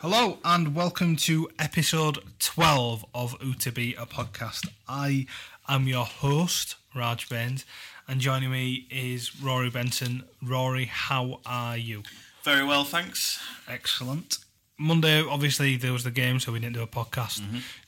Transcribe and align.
Hello 0.00 0.38
and 0.44 0.74
welcome 0.74 1.16
to 1.16 1.48
episode 1.58 2.18
12 2.38 3.04
of 3.14 3.38
Utabi, 3.40 4.00
a 4.00 4.06
podcast. 4.06 4.68
I 4.88 5.26
am 5.68 5.86
your 5.86 6.04
host, 6.06 6.76
Raj 6.94 7.28
Bains, 7.28 7.64
and 8.08 8.20
joining 8.20 8.50
me 8.50 8.86
is 8.90 9.40
Rory 9.42 9.68
Benson. 9.70 10.24
Rory, 10.42 10.86
how 10.86 11.40
are 11.44 11.76
you? 11.76 12.02
Very 12.44 12.64
well, 12.64 12.84
thanks. 12.84 13.40
Excellent. 13.68 14.38
Monday, 14.78 15.22
obviously, 15.22 15.76
there 15.76 15.92
was 15.92 16.04
the 16.04 16.10
game, 16.10 16.40
so 16.40 16.52
we 16.52 16.60
didn't 16.60 16.74
do 16.76 16.82
a 16.82 16.86
podcast. 16.86 17.42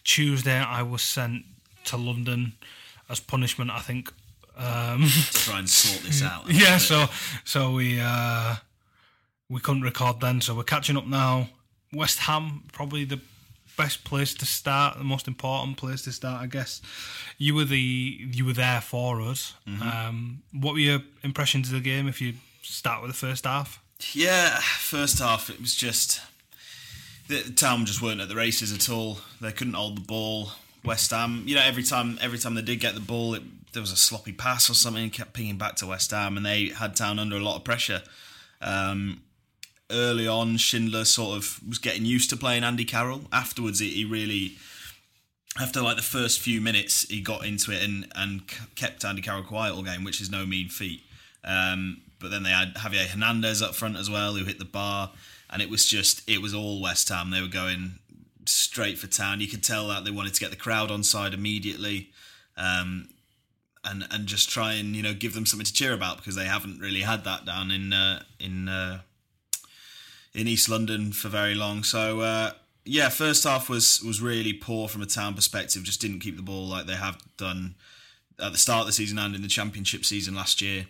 Tuesday, 0.04 0.58
I 0.58 0.82
was 0.82 1.00
sent 1.02 1.44
to 1.86 1.96
London 1.96 2.52
as 3.08 3.20
punishment, 3.20 3.70
I 3.70 3.78
think. 3.80 4.12
Um, 4.58 5.04
To 5.08 5.32
try 5.32 5.58
and 5.60 5.70
sort 5.70 6.02
this 6.04 6.22
out. 6.30 6.44
yeah, 6.50 6.76
so 6.76 7.06
so 7.44 7.72
we 7.72 7.98
uh, 7.98 8.56
we 9.48 9.60
couldn't 9.60 9.80
record 9.82 10.20
then, 10.20 10.42
so 10.42 10.54
we're 10.54 10.62
catching 10.64 10.98
up 10.98 11.06
now. 11.06 11.48
West 11.92 12.20
Ham, 12.20 12.64
probably 12.72 13.04
the 13.04 13.20
best 13.76 14.04
place 14.04 14.34
to 14.34 14.46
start, 14.46 14.98
the 14.98 15.04
most 15.04 15.26
important 15.26 15.76
place 15.76 16.02
to 16.02 16.12
start, 16.12 16.42
I 16.42 16.46
guess. 16.46 16.80
You 17.38 17.54
were 17.54 17.64
the 17.64 17.78
you 17.78 18.44
were 18.44 18.52
there 18.52 18.80
for 18.80 19.20
us. 19.20 19.54
Um, 19.66 20.42
what 20.52 20.72
were 20.74 20.78
your 20.80 21.00
impressions 21.22 21.68
of 21.68 21.74
the 21.74 21.80
game? 21.80 22.08
If 22.08 22.20
you 22.20 22.34
start 22.62 23.02
with 23.02 23.10
the 23.10 23.16
first 23.16 23.44
half, 23.44 23.82
Yeah, 24.12 24.58
first 24.60 25.18
half 25.18 25.50
it 25.50 25.60
was 25.60 25.74
just 25.74 26.20
the 27.28 27.50
town 27.52 27.86
just 27.86 28.02
weren't 28.02 28.20
at 28.20 28.28
the 28.28 28.36
races 28.36 28.72
at 28.72 28.88
all. 28.90 29.18
They 29.40 29.52
couldn't 29.52 29.74
hold 29.74 29.96
the 29.96 30.02
ball. 30.06 30.50
West 30.84 31.12
Ham, 31.12 31.44
you 31.46 31.54
know, 31.54 31.62
every 31.62 31.84
time 31.84 32.18
every 32.20 32.38
time 32.38 32.54
they 32.54 32.62
did 32.62 32.80
get 32.80 32.94
the 32.94 33.00
ball, 33.00 33.34
it, 33.34 33.42
there 33.72 33.80
was 33.80 33.92
a 33.92 33.96
sloppy 33.96 34.32
pass 34.32 34.68
or 34.68 34.74
something, 34.74 35.08
kept 35.10 35.32
pinging 35.32 35.56
back 35.56 35.76
to 35.76 35.86
West 35.86 36.10
Ham, 36.10 36.36
and 36.36 36.44
they 36.44 36.68
had 36.68 36.96
town 36.96 37.18
under 37.18 37.36
a 37.36 37.40
lot 37.40 37.56
of 37.56 37.64
pressure. 37.64 38.02
Um, 38.60 39.22
early 39.92 40.26
on, 40.26 40.56
Schindler 40.56 41.04
sort 41.04 41.36
of 41.36 41.60
was 41.66 41.78
getting 41.78 42.04
used 42.04 42.30
to 42.30 42.36
playing 42.36 42.64
Andy 42.64 42.84
Carroll. 42.84 43.22
Afterwards, 43.32 43.78
he, 43.78 43.90
he 43.90 44.04
really 44.04 44.56
after 45.60 45.82
like 45.82 45.96
the 45.96 46.02
first 46.02 46.40
few 46.40 46.60
minutes, 46.60 47.08
he 47.08 47.20
got 47.20 47.44
into 47.44 47.72
it 47.72 47.82
and 47.82 48.10
and 48.14 48.42
kept 48.74 49.04
Andy 49.04 49.22
Carroll 49.22 49.42
quiet 49.42 49.74
all 49.74 49.82
game, 49.82 50.04
which 50.04 50.20
is 50.20 50.30
no 50.30 50.46
mean 50.46 50.68
feat. 50.68 51.02
Um, 51.44 52.02
but 52.20 52.30
then 52.30 52.42
they 52.42 52.50
had 52.50 52.74
Javier 52.74 53.06
Hernandez 53.06 53.60
up 53.60 53.74
front 53.74 53.96
as 53.96 54.08
well, 54.08 54.34
who 54.34 54.44
hit 54.44 54.58
the 54.58 54.64
bar, 54.64 55.10
and 55.50 55.60
it 55.60 55.68
was 55.68 55.84
just 55.84 56.28
it 56.28 56.40
was 56.40 56.54
all 56.54 56.80
West 56.80 57.08
Ham. 57.08 57.30
They 57.30 57.42
were 57.42 57.48
going 57.48 57.98
straight 58.46 58.98
for 58.98 59.06
town. 59.06 59.40
You 59.40 59.48
could 59.48 59.62
tell 59.62 59.88
that 59.88 60.04
they 60.04 60.10
wanted 60.10 60.34
to 60.34 60.40
get 60.40 60.50
the 60.50 60.56
crowd 60.56 60.90
on 60.90 61.02
side 61.02 61.34
immediately, 61.34 62.10
um, 62.56 63.08
and 63.84 64.06
and 64.10 64.26
just 64.26 64.48
try 64.48 64.74
and 64.74 64.96
you 64.96 65.02
know 65.02 65.14
give 65.14 65.34
them 65.34 65.44
something 65.44 65.66
to 65.66 65.72
cheer 65.72 65.92
about 65.92 66.16
because 66.16 66.36
they 66.36 66.46
haven't 66.46 66.80
really 66.80 67.02
had 67.02 67.24
that 67.24 67.44
down 67.44 67.70
in 67.70 67.92
uh, 67.92 68.22
in 68.40 68.68
uh, 68.68 69.00
in 70.34 70.48
East 70.48 70.68
London 70.68 71.12
for 71.12 71.28
very 71.28 71.54
long. 71.54 71.82
So 71.82 72.20
uh, 72.20 72.52
yeah, 72.84 73.08
first 73.08 73.44
half 73.44 73.68
was 73.68 74.02
was 74.02 74.20
really 74.20 74.52
poor 74.52 74.88
from 74.88 75.02
a 75.02 75.06
town 75.06 75.34
perspective. 75.34 75.82
Just 75.82 76.00
didn't 76.00 76.20
keep 76.20 76.36
the 76.36 76.42
ball 76.42 76.66
like 76.66 76.86
they 76.86 76.94
have 76.94 77.18
done 77.36 77.74
at 78.40 78.52
the 78.52 78.58
start 78.58 78.82
of 78.82 78.86
the 78.86 78.92
season 78.92 79.18
and 79.18 79.34
in 79.34 79.42
the 79.42 79.48
championship 79.48 80.04
season 80.04 80.34
last 80.34 80.60
year. 80.60 80.86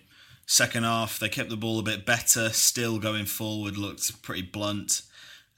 Second 0.47 0.84
half, 0.84 1.19
they 1.19 1.28
kept 1.28 1.50
the 1.50 1.56
ball 1.56 1.78
a 1.78 1.82
bit 1.82 2.04
better. 2.04 2.50
Still 2.50 2.98
going 2.98 3.26
forward, 3.26 3.76
looked 3.76 4.22
pretty 4.22 4.42
blunt. 4.42 5.03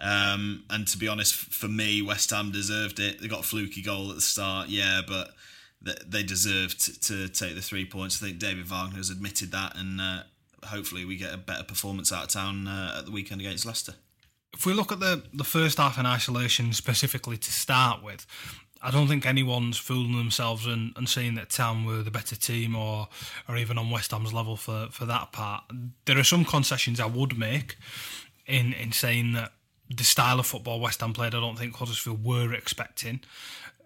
Um, 0.01 0.65
and 0.69 0.87
to 0.89 0.99
be 0.99 1.09
honest, 1.09 1.35
for 1.35 1.69
me, 1.69 2.03
West 2.03 2.31
Ham 2.31 2.51
deserved 2.51 2.99
it. 3.01 3.21
They 3.21 3.29
got 3.29 3.41
a 3.41 3.45
fluky 3.45 3.81
goal 3.81 4.11
at 4.11 4.17
the 4.17 4.21
start, 4.21 4.69
yeah, 4.69 5.01
but 5.07 5.31
they 6.07 6.23
deserved 6.23 7.03
to 7.05 7.29
take 7.29 7.55
the 7.55 7.63
three 7.63 7.85
points. 7.85 8.23
I 8.23 8.27
think 8.27 8.39
David 8.39 8.67
Wagner 8.67 8.97
has 8.97 9.11
admitted 9.11 9.53
that, 9.53 9.77
and 9.77 10.01
uh, 10.01 10.23
hopefully 10.67 11.05
we 11.05 11.17
get 11.17 11.33
a 11.33 11.37
better 11.37 11.65
performance 11.65 12.13
out 12.13 12.25
of 12.25 12.29
town 12.31 12.67
uh, 12.69 12.97
at 12.99 13.07
the 13.07 13.11
weekend 13.11 13.41
against 13.41 13.67
Leicester. 13.67 13.95
if 14.55 14.65
we 14.67 14.73
look 14.73 14.93
at 14.93 15.01
the 15.01 15.23
the 15.33 15.45
first 15.45 15.79
half 15.79 15.99
in 15.99 16.07
isolation 16.07 16.73
specifically 16.73 17.37
to 17.37 17.53
start 17.53 18.03
with, 18.03 18.27
I 18.81 18.91
don't 18.91 19.09
think 19.09 19.25
anyone's 19.27 19.79
fooling 19.79 20.17
themselves 20.17 20.67
and, 20.67 20.93
and 20.97 21.09
saying 21.09 21.35
that 21.37 21.51
Town 21.51 21.85
were 21.85 22.03
the 22.03 22.11
better 22.11 22.37
team 22.37 22.77
or 22.77 23.09
or 23.49 23.57
even 23.57 23.79
on 23.79 23.91
West 23.91 24.11
Ham's 24.11 24.33
level 24.33 24.57
for, 24.57 24.89
for 24.91 25.07
that 25.07 25.33
part. 25.33 25.65
There 26.05 26.19
are 26.19 26.25
some 26.25 26.45
concessions 26.45 27.01
I 27.01 27.07
would 27.07 27.39
make 27.39 27.77
in 28.47 28.73
in 28.75 28.93
saying 28.93 29.33
that 29.33 29.53
the 29.89 30.05
style 30.05 30.39
of 30.39 30.47
football 30.47 30.81
West 30.81 31.01
Ham 31.01 31.13
played, 31.13 31.35
I 31.35 31.41
don't 31.41 31.59
think 31.59 31.75
Huddersfield 31.77 32.25
were 32.25 32.53
expecting. 32.55 33.21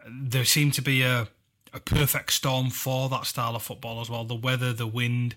There 0.08 0.44
seemed 0.44 0.74
to 0.74 0.82
be 0.82 1.02
a 1.02 1.28
a 1.78 1.80
perfect 1.80 2.32
storm 2.32 2.70
for 2.70 3.08
that 3.08 3.24
style 3.24 3.54
of 3.56 3.62
football 3.62 4.00
as 4.00 4.10
well. 4.10 4.24
The 4.24 4.34
weather, 4.34 4.72
the 4.72 4.86
wind, 4.86 5.36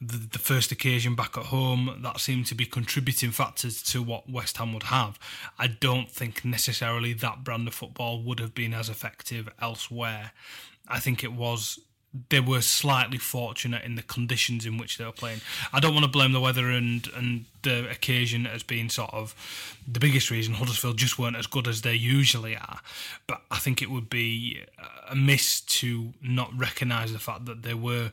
the, 0.00 0.16
the 0.16 0.38
first 0.38 0.70
occasion 0.70 1.14
back 1.14 1.36
at 1.36 1.46
home, 1.46 1.98
that 2.02 2.20
seemed 2.20 2.46
to 2.46 2.54
be 2.54 2.64
contributing 2.64 3.32
factors 3.32 3.82
to 3.84 4.02
what 4.02 4.30
West 4.30 4.56
Ham 4.58 4.72
would 4.72 4.84
have. 4.84 5.18
I 5.58 5.66
don't 5.66 6.08
think 6.10 6.44
necessarily 6.44 7.12
that 7.14 7.44
brand 7.44 7.66
of 7.66 7.74
football 7.74 8.22
would 8.22 8.38
have 8.38 8.54
been 8.54 8.72
as 8.72 8.88
effective 8.88 9.48
elsewhere. 9.60 10.30
I 10.88 11.00
think 11.00 11.24
it 11.24 11.32
was 11.32 11.80
they 12.28 12.40
were 12.40 12.60
slightly 12.60 13.18
fortunate 13.18 13.84
in 13.84 13.94
the 13.94 14.02
conditions 14.02 14.66
in 14.66 14.78
which 14.78 14.98
they 14.98 15.04
were 15.04 15.12
playing. 15.12 15.40
I 15.72 15.78
don't 15.78 15.94
want 15.94 16.04
to 16.04 16.10
blame 16.10 16.32
the 16.32 16.40
weather 16.40 16.68
and 16.68 17.08
and 17.14 17.44
the 17.62 17.88
occasion 17.90 18.46
as 18.46 18.62
being 18.62 18.88
sort 18.88 19.12
of 19.12 19.34
the 19.86 20.00
biggest 20.00 20.30
reason 20.30 20.54
Huddersfield 20.54 20.96
just 20.96 21.18
weren't 21.18 21.36
as 21.36 21.46
good 21.46 21.68
as 21.68 21.82
they 21.82 21.94
usually 21.94 22.56
are. 22.56 22.80
But 23.26 23.42
I 23.50 23.58
think 23.58 23.80
it 23.80 23.90
would 23.90 24.10
be 24.10 24.62
a 25.08 25.14
miss 25.14 25.60
to 25.60 26.14
not 26.22 26.50
recognise 26.58 27.12
the 27.12 27.18
fact 27.18 27.44
that 27.46 27.62
there 27.62 27.76
were 27.76 28.12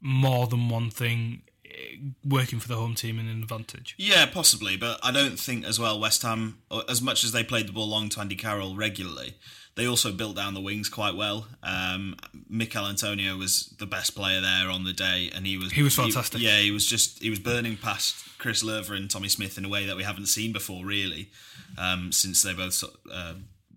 more 0.00 0.46
than 0.46 0.68
one 0.68 0.90
thing 0.90 1.42
eh, 1.64 1.96
working 2.24 2.60
for 2.60 2.68
the 2.68 2.76
home 2.76 2.94
team 2.94 3.18
in 3.18 3.28
an 3.28 3.42
advantage. 3.42 3.94
Yeah, 3.98 4.26
possibly, 4.26 4.76
but 4.76 5.00
I 5.02 5.10
don't 5.10 5.38
think 5.38 5.64
as 5.64 5.78
well 5.78 5.98
West 5.98 6.22
Ham, 6.22 6.58
as 6.88 7.00
much 7.00 7.24
as 7.24 7.32
they 7.32 7.44
played 7.44 7.68
the 7.68 7.72
ball 7.72 7.88
long 7.88 8.08
to 8.10 8.20
Andy 8.20 8.36
Carroll 8.36 8.76
regularly, 8.76 9.36
they 9.78 9.86
also 9.86 10.10
built 10.10 10.34
down 10.34 10.54
the 10.54 10.60
wings 10.60 10.88
quite 10.88 11.14
well. 11.14 11.46
Um, 11.62 12.16
Michail 12.48 12.86
Antonio 12.86 13.36
was 13.36 13.72
the 13.78 13.86
best 13.86 14.16
player 14.16 14.40
there 14.40 14.68
on 14.68 14.82
the 14.82 14.92
day, 14.92 15.30
and 15.32 15.46
he 15.46 15.56
was 15.56 15.70
He 15.70 15.84
was 15.84 15.94
fantastic. 15.94 16.40
yeah, 16.40 16.58
he 16.58 16.72
was 16.72 16.84
just 16.84 17.22
he 17.22 17.30
was 17.30 17.38
burning 17.38 17.76
past 17.76 18.16
Chris 18.38 18.64
Löwe 18.64 18.90
and 18.96 19.08
Tommy 19.08 19.28
Smith 19.28 19.56
in 19.56 19.64
a 19.64 19.68
way 19.68 19.86
that 19.86 19.96
we 19.96 20.02
haven't 20.02 20.26
seen 20.26 20.52
before, 20.52 20.84
really, 20.84 21.30
um, 21.78 22.10
since 22.10 22.42
they 22.42 22.52
both 22.52 22.82
uh, 23.12 23.34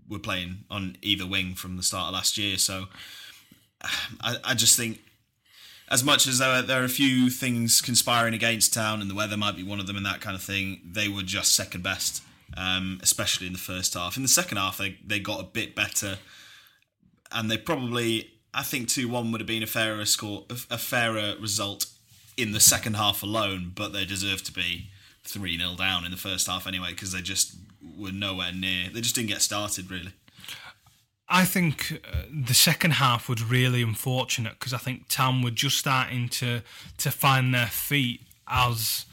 were 0.10 0.18
playing 0.18 0.64
on 0.72 0.98
either 1.04 1.28
wing 1.28 1.54
from 1.54 1.78
the 1.78 1.84
start 1.84 2.08
of 2.08 2.14
last 2.16 2.36
year. 2.36 2.58
So 2.58 2.86
I, 4.22 4.38
I 4.44 4.54
just 4.56 4.76
think 4.76 5.02
as 5.92 6.04
much 6.04 6.26
as 6.26 6.40
there 6.40 6.50
are, 6.50 6.62
there 6.64 6.82
are 6.82 6.86
a 6.86 6.90
few 6.90 7.30
things 7.30 7.80
conspiring 7.80 8.34
against 8.34 8.74
town 8.74 9.02
and 9.02 9.10
the 9.10 9.14
weather 9.14 9.38
might 9.38 9.56
be 9.56 9.62
one 9.62 9.80
of 9.80 9.86
them 9.86 9.98
and 9.98 10.06
that 10.08 10.20
kind 10.22 10.36
of 10.36 10.42
thing, 10.42 10.82
they 10.84 11.08
were 11.10 11.22
just 11.22 11.54
second 11.54 11.84
best, 11.84 12.24
um, 12.58 13.00
especially 13.02 13.48
in 13.48 13.54
the 13.54 13.60
first 13.60 13.94
half. 13.94 14.18
In 14.18 14.24
the 14.24 14.30
second 14.30 14.58
half, 14.58 14.78
they, 14.78 14.98
they 15.06 15.20
got 15.20 15.40
a 15.40 15.44
bit 15.44 15.76
better 15.76 16.20
and 17.32 17.50
they 17.50 17.58
probably, 17.58 18.32
I 18.54 18.64
think 18.64 18.90
2 18.90 19.08
1 19.08 19.32
would 19.32 19.42
have 19.42 19.48
been 19.48 19.64
a 19.64 19.68
fairer 19.68 20.06
score, 20.06 20.46
a 20.50 20.78
fairer 20.78 21.36
result 21.40 21.86
in 22.38 22.52
the 22.52 22.60
second 22.60 22.96
half 22.96 23.24
alone, 23.24 23.72
but 23.76 23.94
they 23.94 24.06
deserved 24.06 24.46
to 24.48 24.52
be 24.52 24.90
3 25.24 25.58
0 25.58 25.76
down 25.76 26.06
in 26.06 26.12
the 26.12 26.18
first 26.18 26.48
half 26.48 26.68
anyway 26.68 26.92
because 26.92 27.12
they 27.12 27.22
just 27.22 27.56
were 27.98 28.12
nowhere 28.12 28.52
near. 28.52 28.90
They 28.90 29.02
just 29.02 29.16
didn't 29.16 29.30
get 29.30 29.42
started 29.42 29.90
really. 29.90 30.12
I 31.34 31.46
think 31.46 32.02
uh, 32.06 32.24
the 32.30 32.54
second 32.54 32.92
half 32.92 33.30
was 33.30 33.42
really 33.42 33.82
unfortunate 33.82 34.60
because 34.60 34.74
I 34.74 34.78
think 34.78 35.06
Tam 35.08 35.42
were 35.42 35.52
just 35.52 35.78
starting 35.78 36.28
to 36.30 36.62
to 36.98 37.12
find 37.12 37.54
their 37.54 37.68
feet 37.68 38.22
as 38.48 39.06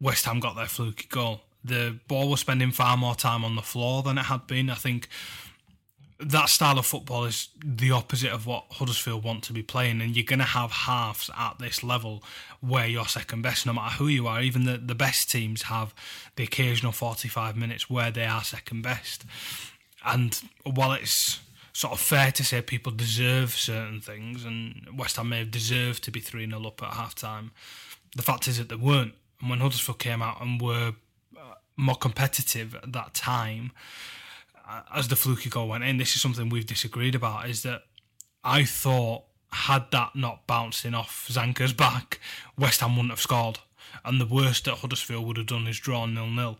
West 0.00 0.24
Ham 0.24 0.40
got 0.40 0.56
their 0.56 0.66
fluky 0.66 1.06
goal. 1.08 1.42
The 1.66 1.98
ball 2.08 2.28
was 2.28 2.40
spending 2.40 2.70
far 2.70 2.96
more 2.96 3.14
time 3.14 3.44
on 3.44 3.56
the 3.56 3.62
floor 3.62 4.02
than 4.02 4.18
it 4.18 4.24
had 4.24 4.46
been. 4.46 4.70
I 4.70 4.74
think 4.74 5.08
that 6.18 6.48
style 6.48 6.78
of 6.78 6.86
football 6.86 7.24
is 7.24 7.48
the 7.62 7.90
opposite 7.90 8.32
of 8.32 8.46
what 8.46 8.64
Huddersfield 8.70 9.22
want 9.22 9.42
to 9.44 9.52
be 9.52 9.62
playing, 9.62 10.00
and 10.00 10.16
you're 10.16 10.24
going 10.24 10.38
to 10.38 10.44
have 10.44 10.70
halves 10.70 11.30
at 11.36 11.58
this 11.58 11.82
level 11.82 12.22
where 12.60 12.86
you're 12.86 13.06
second 13.06 13.42
best, 13.42 13.66
no 13.66 13.72
matter 13.72 13.96
who 13.96 14.06
you 14.06 14.26
are. 14.26 14.40
Even 14.40 14.64
the, 14.64 14.78
the 14.78 14.94
best 14.94 15.30
teams 15.30 15.62
have 15.62 15.94
the 16.36 16.44
occasional 16.44 16.92
45 16.92 17.56
minutes 17.56 17.90
where 17.90 18.10
they 18.10 18.24
are 18.24 18.42
second 18.42 18.82
best. 18.82 19.24
And 20.04 20.40
while 20.64 20.92
it's 20.92 21.40
sort 21.72 21.92
of 21.92 22.00
fair 22.00 22.32
to 22.32 22.42
say 22.42 22.62
people 22.62 22.92
deserve 22.92 23.50
certain 23.50 24.00
things, 24.00 24.44
and 24.44 24.86
West 24.96 25.16
Ham 25.16 25.28
may 25.28 25.40
have 25.40 25.50
deserved 25.50 26.02
to 26.04 26.10
be 26.10 26.20
3 26.20 26.48
0 26.48 26.66
up 26.66 26.82
at 26.82 26.94
half 26.94 27.14
time. 27.14 27.50
The 28.16 28.22
fact 28.22 28.48
is 28.48 28.56
that 28.56 28.70
they 28.70 28.76
weren't. 28.76 29.14
And 29.40 29.50
when 29.50 29.60
Huddersfield 29.60 29.98
came 29.98 30.22
out 30.22 30.40
and 30.40 30.60
were 30.60 30.94
more 31.76 31.96
competitive 31.96 32.74
at 32.74 32.92
that 32.92 33.14
time, 33.14 33.72
as 34.94 35.08
the 35.08 35.16
fluky 35.16 35.50
goal 35.50 35.68
went 35.68 35.84
in, 35.84 35.98
this 35.98 36.16
is 36.16 36.22
something 36.22 36.48
we've 36.48 36.66
disagreed 36.66 37.14
about, 37.14 37.48
is 37.48 37.62
that 37.62 37.82
I 38.42 38.64
thought 38.64 39.24
had 39.50 39.90
that 39.92 40.14
not 40.14 40.46
bounced 40.46 40.84
in 40.84 40.94
off 40.94 41.28
Zanka's 41.30 41.72
back, 41.72 42.20
West 42.58 42.80
Ham 42.80 42.96
wouldn't 42.96 43.10
have 43.10 43.20
scored. 43.20 43.60
And 44.04 44.20
the 44.20 44.26
worst 44.26 44.64
that 44.64 44.76
Huddersfield 44.76 45.26
would 45.26 45.36
have 45.36 45.46
done 45.46 45.66
is 45.66 45.78
draw 45.78 46.06
nil 46.06 46.28
nil. 46.28 46.58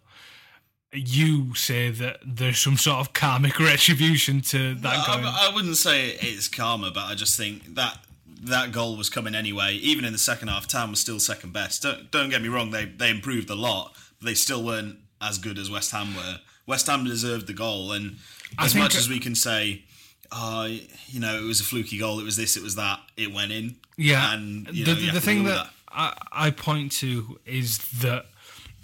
You 0.93 1.55
say 1.55 1.91
that 1.91 2.21
there's 2.25 2.59
some 2.59 2.77
sort 2.77 2.99
of 2.99 3.13
karmic 3.13 3.59
retribution 3.61 4.41
to 4.43 4.75
that 4.77 5.09
I. 5.09 5.49
I 5.51 5.55
wouldn't 5.55 5.77
say 5.77 6.11
it's 6.11 6.49
karma, 6.49 6.91
but 6.91 7.05
I 7.05 7.15
just 7.15 7.37
think 7.37 7.75
that 7.75 7.99
that 8.43 8.73
goal 8.73 8.97
was 8.97 9.11
coming 9.11 9.35
anyway. 9.35 9.75
Even 9.75 10.05
in 10.05 10.13
the 10.13 10.19
second 10.19 10.49
half, 10.49 10.67
Town 10.67 10.91
was 10.91 11.01
still 11.01 11.21
second 11.21 11.53
best. 11.53 11.83
Don't 11.83 12.11
don't 12.11 12.31
get 12.31 12.41
me 12.41 12.49
wrong; 12.49 12.71
they 12.71 12.87
they 12.87 13.11
improved 13.11 13.51
a 13.51 13.55
lot, 13.55 13.95
but 14.19 14.27
they 14.27 14.35
still 14.35 14.63
weren't 14.63 14.99
as 15.21 15.39
good 15.39 15.59
as 15.59 15.71
West 15.71 15.91
Ham 15.93 16.15
were. 16.15 16.39
West 16.67 16.87
Ham 16.87 17.05
deserved 17.05 17.47
the 17.47 17.53
goal, 17.53 17.93
and 17.93 18.17
as 18.59 18.75
much 18.75 18.97
as 18.97 19.09
we 19.09 19.19
can 19.19 19.35
say, 19.35 19.85
oh, 20.33 20.65
you 21.07 21.21
know, 21.21 21.39
it 21.39 21.45
was 21.45 21.61
a 21.61 21.65
fluky 21.65 21.99
goal, 21.99 22.19
it 22.19 22.25
was 22.25 22.37
this, 22.37 22.57
it 22.57 22.63
was 22.63 22.75
that, 22.75 23.01
it 23.17 23.33
went 23.33 23.53
in. 23.53 23.77
Yeah, 23.97 24.35
and 24.35 24.69
you 24.75 24.85
the, 24.85 24.95
know, 24.95 25.01
the 25.01 25.07
have 25.07 25.25
thing 25.25 25.45
deal 25.45 25.55
that, 25.55 25.71
I, 25.91 26.17
I 26.33 26.51
point 26.51 26.93
to 26.93 27.39
is 27.47 27.79
that 28.01 28.27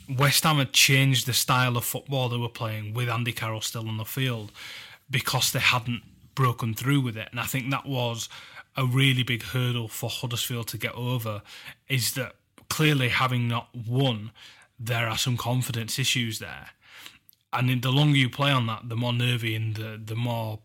West 0.09 0.45
Ham 0.45 0.57
had 0.57 0.73
changed 0.73 1.27
the 1.27 1.33
style 1.33 1.77
of 1.77 1.85
football 1.85 2.29
they 2.29 2.37
were 2.37 2.49
playing 2.49 2.95
with 2.95 3.09
Andy 3.09 3.33
Carroll 3.33 3.61
still 3.61 3.89
on 3.89 3.97
the 3.97 4.05
field 4.05 4.53
because 5.11 5.53
they 5.53 5.61
hadn't 5.61 6.03
broken 6.35 6.75
through 6.75 7.01
with 7.01 7.17
it, 7.17 7.29
and 7.31 7.41
I 7.41 7.45
think 7.45 7.71
that 7.71 7.87
was 7.87 8.29
a 8.77 8.87
really 8.87 9.23
big 9.23 9.43
hurdle 9.43 9.89
for 9.89 10.09
Huddersfield 10.09 10.69
to 10.69 10.79
get 10.79 10.95
over. 10.95 11.43
Is 11.89 12.15
that 12.15 12.37
clearly 12.69 13.09
having 13.11 13.49
not 13.49 13.69
won, 13.75 14.31
there 14.85 15.09
are 15.09 15.19
some 15.19 15.37
confidence 15.37 15.99
issues 15.99 16.39
there, 16.39 16.71
and 17.53 17.83
the 17.83 17.91
longer 17.91 18.17
you 18.19 18.31
play 18.31 18.51
on 18.51 18.67
that, 18.67 18.89
the 18.89 18.97
more 18.97 19.13
nervy 19.13 19.55
and 19.55 19.75
the 19.77 20.01
the 20.05 20.17
more 20.17 20.61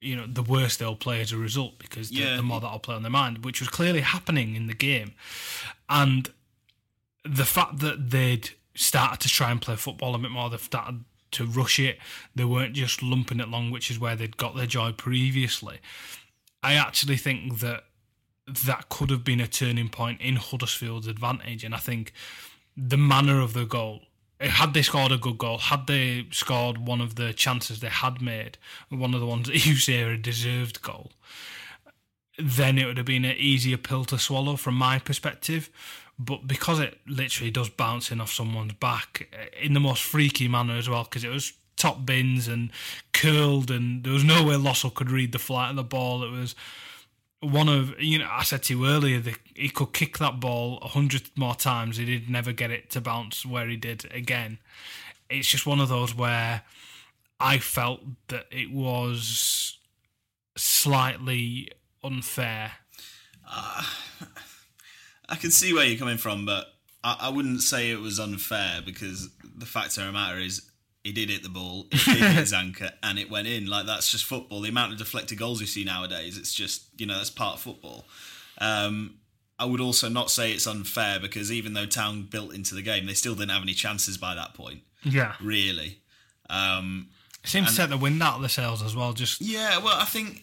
you 0.00 0.14
know, 0.14 0.26
the 0.26 0.42
worse 0.42 0.76
they'll 0.76 0.94
play 0.96 1.22
as 1.22 1.32
a 1.32 1.36
result 1.38 1.78
because 1.78 2.10
the, 2.10 2.16
Yeah. 2.16 2.36
the 2.36 2.42
more 2.42 2.60
that'll 2.60 2.78
play 2.78 2.94
on 2.94 3.00
their 3.02 3.10
mind, 3.10 3.42
which 3.42 3.58
was 3.58 3.70
clearly 3.70 4.02
happening 4.02 4.54
in 4.54 4.66
the 4.66 4.74
game. 4.74 5.14
And 5.88 6.30
the 7.24 7.46
fact 7.46 7.78
that 7.78 8.10
they'd 8.10 8.50
started 8.74 9.20
to 9.20 9.30
try 9.30 9.50
and 9.50 9.62
play 9.62 9.76
football 9.76 10.14
a 10.14 10.18
bit 10.18 10.30
more, 10.30 10.50
they've 10.50 10.60
started 10.60 11.04
to 11.30 11.46
rush 11.46 11.78
it, 11.78 11.98
they 12.34 12.44
weren't 12.44 12.74
just 12.74 13.02
lumping 13.02 13.40
it 13.40 13.48
along, 13.48 13.70
which 13.70 13.90
is 13.90 13.98
where 13.98 14.14
they'd 14.14 14.36
got 14.36 14.54
their 14.54 14.66
joy 14.66 14.92
previously. 14.92 15.78
I 16.62 16.74
actually 16.74 17.16
think 17.16 17.60
that 17.60 17.84
that 18.66 18.90
could 18.90 19.08
have 19.08 19.24
been 19.24 19.40
a 19.40 19.46
turning 19.48 19.88
point 19.88 20.20
in 20.20 20.36
Huddersfield's 20.36 21.06
advantage. 21.06 21.64
And 21.64 21.74
I 21.74 21.78
think 21.78 22.12
the 22.76 22.96
manner 22.96 23.40
of 23.40 23.52
the 23.52 23.64
goal, 23.64 24.02
had 24.40 24.74
they 24.74 24.82
scored 24.82 25.12
a 25.12 25.18
good 25.18 25.38
goal, 25.38 25.58
had 25.58 25.86
they 25.86 26.26
scored 26.30 26.78
one 26.78 27.00
of 27.00 27.14
the 27.14 27.32
chances 27.32 27.80
they 27.80 27.88
had 27.88 28.20
made, 28.20 28.58
one 28.88 29.14
of 29.14 29.20
the 29.20 29.26
ones 29.26 29.46
that 29.48 29.66
you 29.66 29.76
say 29.76 30.02
are 30.02 30.12
a 30.12 30.18
deserved 30.18 30.82
goal, 30.82 31.12
then 32.38 32.78
it 32.78 32.86
would 32.86 32.96
have 32.96 33.06
been 33.06 33.24
an 33.24 33.36
easier 33.36 33.76
pill 33.76 34.04
to 34.06 34.18
swallow 34.18 34.56
from 34.56 34.74
my 34.74 34.98
perspective. 34.98 35.70
But 36.18 36.46
because 36.46 36.78
it 36.78 36.98
literally 37.06 37.50
does 37.50 37.68
bounce 37.68 38.12
in 38.12 38.20
off 38.20 38.32
someone's 38.32 38.74
back 38.74 39.28
in 39.60 39.72
the 39.72 39.80
most 39.80 40.02
freaky 40.02 40.46
manner 40.46 40.76
as 40.76 40.88
well, 40.88 41.04
because 41.04 41.24
it 41.24 41.30
was 41.30 41.52
top 41.76 42.06
bins 42.06 42.46
and 42.46 42.70
curled, 43.12 43.70
and 43.70 44.04
there 44.04 44.12
was 44.12 44.24
no 44.24 44.44
way 44.44 44.54
Lössl 44.54 44.94
could 44.94 45.10
read 45.10 45.32
the 45.32 45.38
flight 45.38 45.70
of 45.70 45.76
the 45.76 45.82
ball. 45.82 46.22
It 46.22 46.30
was 46.30 46.54
one 47.44 47.68
of 47.68 48.00
you 48.00 48.18
know 48.18 48.28
I 48.30 48.42
said 48.42 48.62
to 48.64 48.76
you 48.76 48.86
earlier 48.86 49.20
that 49.20 49.38
he 49.54 49.68
could 49.68 49.92
kick 49.92 50.18
that 50.18 50.40
ball 50.40 50.78
a 50.82 50.88
hundred 50.88 51.30
more 51.36 51.54
times. 51.54 51.96
He 51.96 52.04
did 52.04 52.30
never 52.30 52.52
get 52.52 52.70
it 52.70 52.90
to 52.90 53.00
bounce 53.00 53.44
where 53.44 53.68
he 53.68 53.76
did 53.76 54.10
again. 54.12 54.58
It's 55.30 55.48
just 55.48 55.66
one 55.66 55.80
of 55.80 55.88
those 55.88 56.14
where 56.14 56.62
I 57.40 57.58
felt 57.58 58.00
that 58.28 58.46
it 58.50 58.72
was 58.72 59.78
slightly 60.56 61.70
unfair. 62.02 62.72
Uh, 63.48 63.82
I 65.28 65.36
can 65.36 65.50
see 65.50 65.72
where 65.72 65.84
you're 65.84 65.98
coming 65.98 66.18
from, 66.18 66.46
but 66.46 66.66
I, 67.02 67.16
I 67.22 67.28
wouldn't 67.30 67.62
say 67.62 67.90
it 67.90 68.00
was 68.00 68.20
unfair 68.20 68.80
because 68.84 69.30
the 69.56 69.66
fact 69.66 69.96
of 69.98 70.04
the 70.04 70.12
matter 70.12 70.38
is 70.38 70.70
he 71.04 71.12
did 71.12 71.28
hit 71.28 71.42
the 71.42 71.48
ball, 71.48 71.86
he 71.92 72.14
did 72.14 72.32
hit 72.32 72.44
Zanka, 72.46 72.92
and 73.02 73.18
it 73.18 73.30
went 73.30 73.46
in. 73.46 73.66
Like 73.66 73.86
that's 73.86 74.10
just 74.10 74.24
football. 74.24 74.60
The 74.60 74.70
amount 74.70 74.92
of 74.92 74.98
deflected 74.98 75.38
goals 75.38 75.60
you 75.60 75.66
see 75.66 75.84
nowadays, 75.84 76.36
it's 76.36 76.52
just 76.52 76.86
you 76.96 77.06
know 77.06 77.16
that's 77.16 77.30
part 77.30 77.54
of 77.54 77.60
football. 77.60 78.06
Um, 78.58 79.18
I 79.58 79.66
would 79.66 79.80
also 79.80 80.08
not 80.08 80.30
say 80.30 80.52
it's 80.52 80.66
unfair 80.66 81.20
because 81.20 81.52
even 81.52 81.74
though 81.74 81.86
Town 81.86 82.22
built 82.28 82.52
into 82.54 82.74
the 82.74 82.82
game, 82.82 83.06
they 83.06 83.14
still 83.14 83.34
didn't 83.34 83.52
have 83.52 83.62
any 83.62 83.74
chances 83.74 84.18
by 84.18 84.34
that 84.34 84.54
point, 84.54 84.80
Yeah, 85.04 85.34
really. 85.40 86.00
Um, 86.50 87.10
it 87.42 87.50
seemed 87.50 87.68
to 87.68 87.72
set 87.72 87.90
the 87.90 87.96
wind 87.96 88.22
out 88.22 88.36
of 88.36 88.42
the 88.42 88.48
sails 88.48 88.82
as 88.82 88.96
well. 88.96 89.12
Just 89.12 89.40
yeah, 89.40 89.78
well, 89.78 89.96
I 89.96 90.06
think 90.06 90.42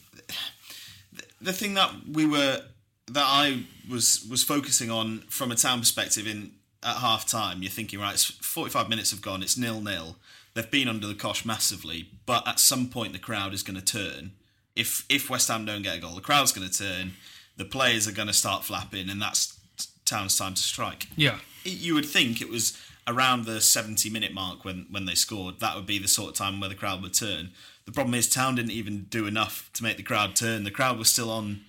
th- 1.16 1.30
the 1.42 1.54
thing 1.54 1.74
that 1.74 1.92
we 2.10 2.26
were 2.26 2.62
that 3.08 3.26
I 3.26 3.64
was 3.90 4.26
was 4.30 4.44
focusing 4.44 4.90
on 4.92 5.24
from 5.30 5.52
a 5.52 5.56
town 5.56 5.80
perspective 5.80 6.28
in 6.28 6.52
at 6.84 6.98
half 6.98 7.26
time, 7.28 7.62
you're 7.62 7.72
thinking, 7.72 8.00
right, 8.00 8.14
it's 8.14 8.26
45 8.26 8.90
minutes 8.90 9.12
have 9.12 9.22
gone, 9.22 9.44
it's 9.44 9.58
nil 9.58 9.82
nil. 9.82 10.16
They've 10.54 10.70
been 10.70 10.88
under 10.88 11.08
the 11.08 11.16
cosh 11.16 11.46
massively, 11.46 12.10
but 12.26 12.48
at 12.48 12.60
some 12.60 12.90
point 12.90 13.14
the 13.14 13.20
crowd 13.20 13.54
is 13.54 13.64
going 13.64 13.80
to 13.80 13.86
turn. 13.86 14.32
If 14.76 15.06
if 15.10 15.30
West 15.30 15.48
Ham 15.48 15.66
don't 15.66 15.82
get 15.82 15.98
a 15.98 16.02
goal, 16.02 16.16
the 16.16 16.22
crowd's 16.22 16.52
going 16.52 16.68
to 16.70 16.78
turn. 16.78 17.14
The 17.58 17.66
players 17.66 18.08
are 18.08 18.12
going 18.14 18.28
to 18.28 18.34
start 18.34 18.64
flapping, 18.64 19.10
and 19.10 19.22
that's 19.22 19.58
Town's 20.06 20.38
time 20.38 20.56
to 20.56 20.62
strike 20.62 21.08
yeah, 21.16 21.40
it- 21.64 21.70
you 21.80 21.94
would 21.94 22.06
think 22.06 22.42
it 22.42 22.50
was 22.50 22.78
around 23.08 23.46
the 23.46 23.62
70 23.62 24.10
minute 24.10 24.34
mark 24.34 24.64
when, 24.66 24.86
when 24.92 25.06
they 25.06 25.16
scored. 25.16 25.60
That 25.60 25.76
would 25.76 25.86
be 25.86 26.00
the 26.00 26.08
sort 26.08 26.32
of 26.32 26.36
time 26.36 26.60
where 26.60 26.70
the 26.70 26.76
crowd 26.76 27.02
would 27.02 27.14
turn. 27.14 27.52
The 27.86 27.92
problem 27.92 28.14
is, 28.14 28.30
Town 28.30 28.56
didn't 28.56 28.72
even 28.72 29.06
do 29.10 29.26
enough 29.26 29.70
to 29.74 29.84
make 29.84 29.98
the 29.98 30.04
crowd 30.04 30.36
turn. 30.36 30.64
The 30.66 30.72
crowd 30.72 30.98
was 31.00 31.10
still 31.10 31.32
on 31.32 31.62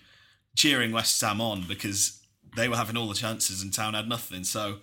cheering 0.57 0.93
West 0.93 1.21
Ham 1.21 1.41
on 1.41 1.63
because 1.67 2.21
they 2.57 2.69
were 2.69 2.77
having 2.77 2.97
all 2.97 3.09
the 3.09 3.15
chances 3.15 3.63
and 3.63 3.73
Town 3.73 3.95
had 3.95 4.09
nothing. 4.09 4.45
So 4.45 4.79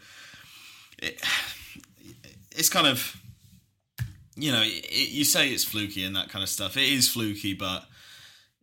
it, 0.98 1.22
it's 2.52 2.70
kind 2.70 2.88
of, 2.88 3.16
you 4.42 4.52
know, 4.52 4.62
it, 4.64 5.10
you 5.10 5.24
say 5.24 5.50
it's 5.50 5.64
fluky 5.64 6.04
and 6.04 6.16
that 6.16 6.30
kind 6.30 6.44
of 6.44 6.50
stuff. 6.50 6.78
It 6.78 6.88
is 6.90 7.08
fluky, 7.10 7.54
but 7.54 7.86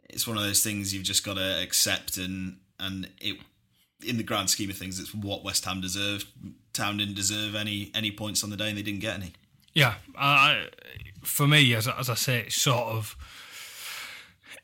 it's 0.09 0.27
one 0.27 0.37
of 0.37 0.43
those 0.43 0.63
things 0.63 0.93
you've 0.95 1.05
just 1.05 1.25
got 1.25 1.35
to 1.35 1.63
accept 1.63 2.17
and 2.17 2.59
and 2.79 3.09
it 3.21 3.39
in 4.07 4.19
the 4.19 4.23
grand 4.23 4.51
scheme 4.51 4.69
of 4.71 4.77
things, 4.77 5.01
it's 5.01 5.15
what 5.15 5.43
West 5.43 5.65
Ham 5.65 5.81
deserved. 5.81 6.27
Town 6.75 6.99
didn't 6.99 7.15
deserve 7.15 7.55
any 7.55 7.91
any 7.95 8.11
points 8.11 8.45
on 8.45 8.51
the 8.51 8.57
day, 8.57 8.69
and 8.69 8.77
they 8.79 8.83
didn't 8.83 9.01
get 9.01 9.15
any. 9.17 9.33
yeah. 9.73 9.95
I, 10.17 10.69
for 11.23 11.47
me, 11.49 11.75
as 11.75 11.89
as 11.89 12.11
I 12.11 12.15
say, 12.15 12.41
it's 12.41 12.57
sort 12.61 12.89
of 12.89 13.17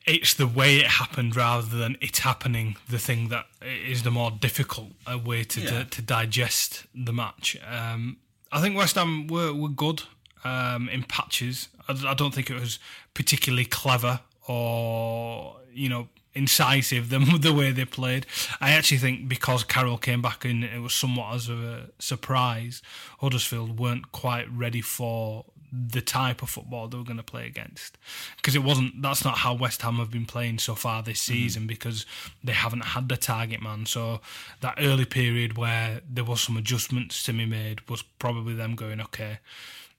it's 0.05 0.33
the 0.33 0.47
way 0.47 0.77
it 0.77 0.87
happened 0.87 1.35
rather 1.35 1.65
than 1.77 1.97
it 2.01 2.17
happening. 2.17 2.75
The 2.89 2.99
thing 2.99 3.29
that 3.29 3.45
is 3.61 4.03
the 4.03 4.11
more 4.11 4.31
difficult 4.31 4.89
uh, 5.11 5.17
way 5.17 5.43
to 5.45 5.61
Yeah. 5.61 5.69
to, 5.69 5.85
to 5.85 6.01
digest 6.01 6.85
the 6.93 7.13
match. 7.13 7.57
Um, 7.65 8.17
I 8.51 8.61
think 8.61 8.75
West 8.77 8.95
Ham 8.95 9.27
were 9.27 9.53
were 9.53 9.69
good 9.69 10.03
um, 10.43 10.89
in 10.89 11.03
patches. 11.03 11.69
I, 11.87 11.93
I 12.07 12.13
don't 12.13 12.33
think 12.33 12.49
it 12.49 12.59
was 12.59 12.79
particularly 13.13 13.65
clever 13.65 14.21
or 14.47 15.57
you 15.71 15.89
know 15.89 16.09
incisive 16.35 17.09
the, 17.09 17.19
the 17.39 17.53
way 17.53 17.71
they 17.71 17.85
played. 17.85 18.25
I 18.59 18.71
actually 18.71 18.97
think 18.97 19.27
because 19.27 19.63
Carroll 19.63 19.97
came 19.97 20.21
back 20.21 20.45
and 20.45 20.63
it 20.63 20.81
was 20.81 20.93
somewhat 20.93 21.35
as 21.35 21.49
a 21.49 21.89
surprise, 21.99 22.81
Huddersfield 23.19 23.79
weren't 23.79 24.11
quite 24.11 24.47
ready 24.51 24.81
for 24.81 25.45
the 25.75 26.01
type 26.01 26.43
of 26.43 26.49
football 26.51 26.87
they 26.87 26.97
were 26.97 27.03
going 27.03 27.17
to 27.17 27.23
play 27.23 27.47
against 27.47 27.97
because 28.37 28.55
it 28.55 28.61
wasn't 28.61 29.01
that's 29.01 29.25
not 29.25 29.39
how 29.39 29.55
West 29.55 29.81
Ham 29.81 29.95
have 29.95 30.11
been 30.11 30.25
playing 30.25 30.59
so 30.59 30.75
far 30.75 31.01
this 31.01 31.19
season 31.19 31.65
because 31.65 32.05
they 32.43 32.51
haven't 32.51 32.85
had 32.85 33.09
the 33.09 33.17
target 33.17 33.59
man 33.59 33.87
so 33.87 34.21
that 34.61 34.75
early 34.77 35.05
period 35.05 35.57
where 35.57 36.01
there 36.07 36.23
was 36.23 36.41
some 36.41 36.57
adjustments 36.57 37.23
to 37.23 37.33
be 37.33 37.47
made 37.47 37.89
was 37.89 38.03
probably 38.03 38.53
them 38.53 38.75
going 38.75 39.01
okay 39.01 39.39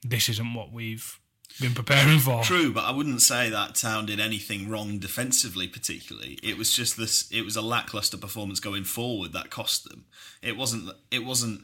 this 0.04 0.28
isn't 0.28 0.54
what 0.54 0.70
we've 0.73 1.18
been 1.61 1.75
preparing 1.75 2.18
for 2.18 2.42
True, 2.42 2.73
but 2.73 2.84
I 2.84 2.90
wouldn't 2.90 3.23
say 3.23 3.49
that 3.49 3.75
Town 3.75 4.06
did 4.06 4.20
anything 4.20 4.68
wrong 4.68 4.99
defensively, 4.99 5.66
particularly. 5.66 6.38
It 6.42 6.58
was 6.58 6.73
just 6.73 6.96
this. 6.96 7.30
It 7.30 7.42
was 7.42 7.56
a 7.56 7.62
lackluster 7.62 8.16
performance 8.16 8.61
going 8.61 8.84
forward 8.84 9.32
that 9.32 9.50
cost 9.50 9.88
them. 9.88 10.06
It 10.42 10.56
wasn't. 10.56 10.90
It 11.11 11.25
wasn't. 11.25 11.62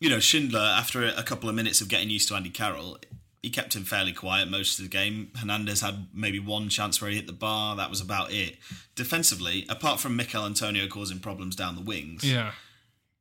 You 0.00 0.10
know, 0.10 0.20
Schindler 0.20 0.60
after 0.60 1.04
a 1.06 1.22
couple 1.22 1.48
of 1.48 1.54
minutes 1.54 1.80
of 1.80 1.88
getting 1.88 2.10
used 2.10 2.28
to 2.28 2.34
Andy 2.34 2.50
Carroll. 2.50 2.98
He 3.42 3.50
kept 3.50 3.74
him 3.74 3.82
fairly 3.82 4.12
quiet 4.12 4.48
most 4.48 4.78
of 4.78 4.84
the 4.84 4.88
game. 4.88 5.32
Hernandez 5.36 5.80
had 5.80 6.06
maybe 6.14 6.38
one 6.38 6.68
chance 6.68 7.00
where 7.00 7.10
he 7.10 7.16
hit 7.16 7.26
the 7.26 7.32
bar. 7.32 7.74
That 7.74 7.90
was 7.90 8.00
about 8.00 8.32
it. 8.32 8.56
Defensively, 8.94 9.66
apart 9.68 9.98
from 9.98 10.16
Michail 10.16 10.46
Antonio 10.46 10.86
causing 10.86 11.18
problems 11.18 11.56
down 11.56 11.74
the 11.74 11.82
wings, 11.82 12.22
yeah 12.22 12.52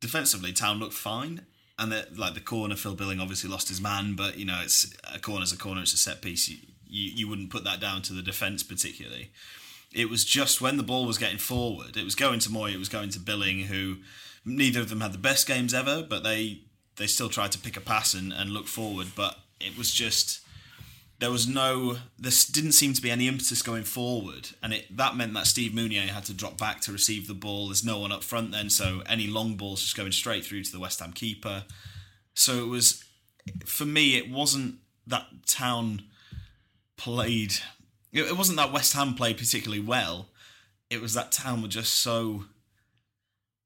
defensively, 0.01 0.51
Town 0.51 0.79
looked 0.79 0.93
fine. 0.93 1.45
And 1.81 1.91
like 2.15 2.35
the 2.35 2.41
corner, 2.41 2.75
Phil 2.75 2.93
Billing 2.93 3.19
obviously 3.19 3.49
lost 3.49 3.67
his 3.67 3.81
man, 3.81 4.13
but 4.15 4.37
you 4.37 4.45
know 4.45 4.59
it's 4.63 4.93
a 5.11 5.17
corner's 5.17 5.51
a 5.51 5.57
corner. 5.57 5.81
It's 5.81 5.93
a 5.93 5.97
set 5.97 6.21
piece. 6.21 6.47
You, 6.47 6.57
you, 6.87 7.11
you 7.15 7.27
wouldn't 7.27 7.49
put 7.49 7.63
that 7.63 7.79
down 7.79 8.03
to 8.03 8.13
the 8.13 8.21
defence 8.21 8.61
particularly. 8.61 9.31
It 9.91 10.07
was 10.07 10.23
just 10.23 10.61
when 10.61 10.77
the 10.77 10.83
ball 10.83 11.07
was 11.07 11.17
getting 11.17 11.39
forward, 11.39 11.97
it 11.97 12.03
was 12.03 12.13
going 12.13 12.39
to 12.41 12.49
Mooy, 12.49 12.73
it 12.73 12.77
was 12.77 12.87
going 12.87 13.09
to 13.09 13.19
Billing, 13.19 13.61
who 13.61 13.97
neither 14.45 14.79
of 14.79 14.89
them 14.89 15.01
had 15.01 15.11
the 15.11 15.17
best 15.17 15.47
games 15.47 15.73
ever, 15.73 16.05
but 16.07 16.23
they 16.23 16.61
they 16.97 17.07
still 17.07 17.29
tried 17.29 17.51
to 17.53 17.57
pick 17.57 17.75
a 17.75 17.81
pass 17.81 18.13
and, 18.13 18.31
and 18.31 18.51
look 18.51 18.67
forward. 18.67 19.07
But 19.15 19.39
it 19.59 19.75
was 19.75 19.91
just 19.91 20.41
there 21.21 21.31
was 21.31 21.47
no 21.47 21.97
there 22.17 22.31
didn't 22.51 22.71
seem 22.71 22.93
to 22.93 23.01
be 23.01 23.11
any 23.11 23.27
impetus 23.27 23.61
going 23.61 23.83
forward 23.83 24.49
and 24.61 24.73
it 24.73 24.97
that 24.97 25.15
meant 25.15 25.35
that 25.35 25.45
Steve 25.45 25.71
Mounié 25.71 26.07
had 26.07 26.25
to 26.25 26.33
drop 26.33 26.57
back 26.57 26.81
to 26.81 26.91
receive 26.91 27.27
the 27.27 27.35
ball. 27.35 27.67
There's 27.67 27.85
no 27.85 27.99
one 27.99 28.11
up 28.11 28.23
front 28.23 28.51
then 28.51 28.71
so 28.71 29.03
any 29.07 29.27
long 29.27 29.55
balls 29.55 29.81
just 29.81 29.95
going 29.95 30.11
straight 30.11 30.43
through 30.43 30.63
to 30.63 30.71
the 30.71 30.79
West 30.79 30.99
Ham 30.99 31.13
keeper. 31.13 31.65
So 32.33 32.63
it 32.63 32.67
was 32.67 33.03
for 33.65 33.85
me 33.85 34.17
it 34.17 34.31
wasn't 34.31 34.79
that 35.05 35.27
town 35.45 36.01
played 36.97 37.53
it 38.11 38.35
wasn't 38.35 38.57
that 38.57 38.73
West 38.73 38.93
Ham 38.93 39.13
played 39.13 39.37
particularly 39.37 39.81
well. 39.81 40.29
It 40.89 41.01
was 41.01 41.13
that 41.13 41.31
town 41.31 41.61
were 41.61 41.67
just 41.67 41.93
so 41.93 42.45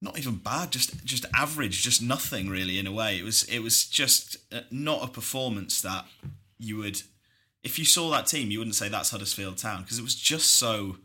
not 0.01 0.19
even 0.19 0.35
bad 0.35 0.71
just 0.71 1.05
just 1.05 1.25
average 1.33 1.81
just 1.81 2.01
nothing 2.01 2.49
really 2.49 2.77
in 2.77 2.85
a 2.85 2.91
way. 2.91 3.17
It 3.17 3.23
was 3.23 3.43
it 3.43 3.59
was 3.59 3.85
just 3.87 4.35
uh, 4.53 4.61
not 4.71 5.05
a 5.05 5.07
performance 5.07 5.81
that 5.81 6.05
you 6.59 6.75
would 6.77 7.01
if 7.65 7.77
you 7.77 7.83
saw 7.85 8.09
that 8.11 8.27
team, 8.27 8.49
you 8.51 8.59
wouldn't 8.59 8.75
say 8.75 8.87
that's 8.87 9.09
Huddersfield 9.09 9.57
Town 9.57 9.81
because 9.81 9.99
it 9.99 10.03
was 10.03 10.15
just 10.15 10.55
so. 10.55 10.95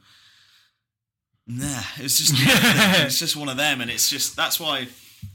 Nah, 1.47 1.83
it 1.99 2.03
was 2.05 2.19
just 2.19 2.35
it's 2.39 3.19
just 3.19 3.35
one 3.37 3.49
of 3.49 3.57
them, 3.57 3.81
and 3.81 3.91
it's 3.91 4.09
just 4.09 4.37
that's 4.37 4.61
why, 4.61 4.87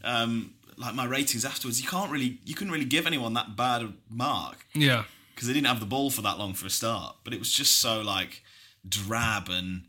um, 0.03 0.53
like 0.77 0.95
my 0.95 1.05
ratings 1.05 1.43
afterwards, 1.43 1.81
you 1.81 1.87
can't 1.89 2.11
really 2.11 2.39
you 2.45 2.55
couldn't 2.55 2.71
really 2.71 2.85
give 2.85 3.05
anyone 3.07 3.33
that 3.33 3.55
bad 3.57 3.81
a 3.81 3.93
mark 4.09 4.65
Yeah. 4.73 5.03
because 5.33 5.47
they 5.47 5.53
didn't 5.53 5.67
have 5.67 5.79
the 5.81 5.85
ball 5.85 6.09
for 6.09 6.21
that 6.21 6.37
long 6.37 6.53
for 6.53 6.65
a 6.67 6.69
start, 6.69 7.17
but 7.25 7.33
it 7.33 7.39
was 7.39 7.51
just 7.51 7.77
so 7.81 8.01
like 8.01 8.43
drab 8.87 9.49
and. 9.49 9.83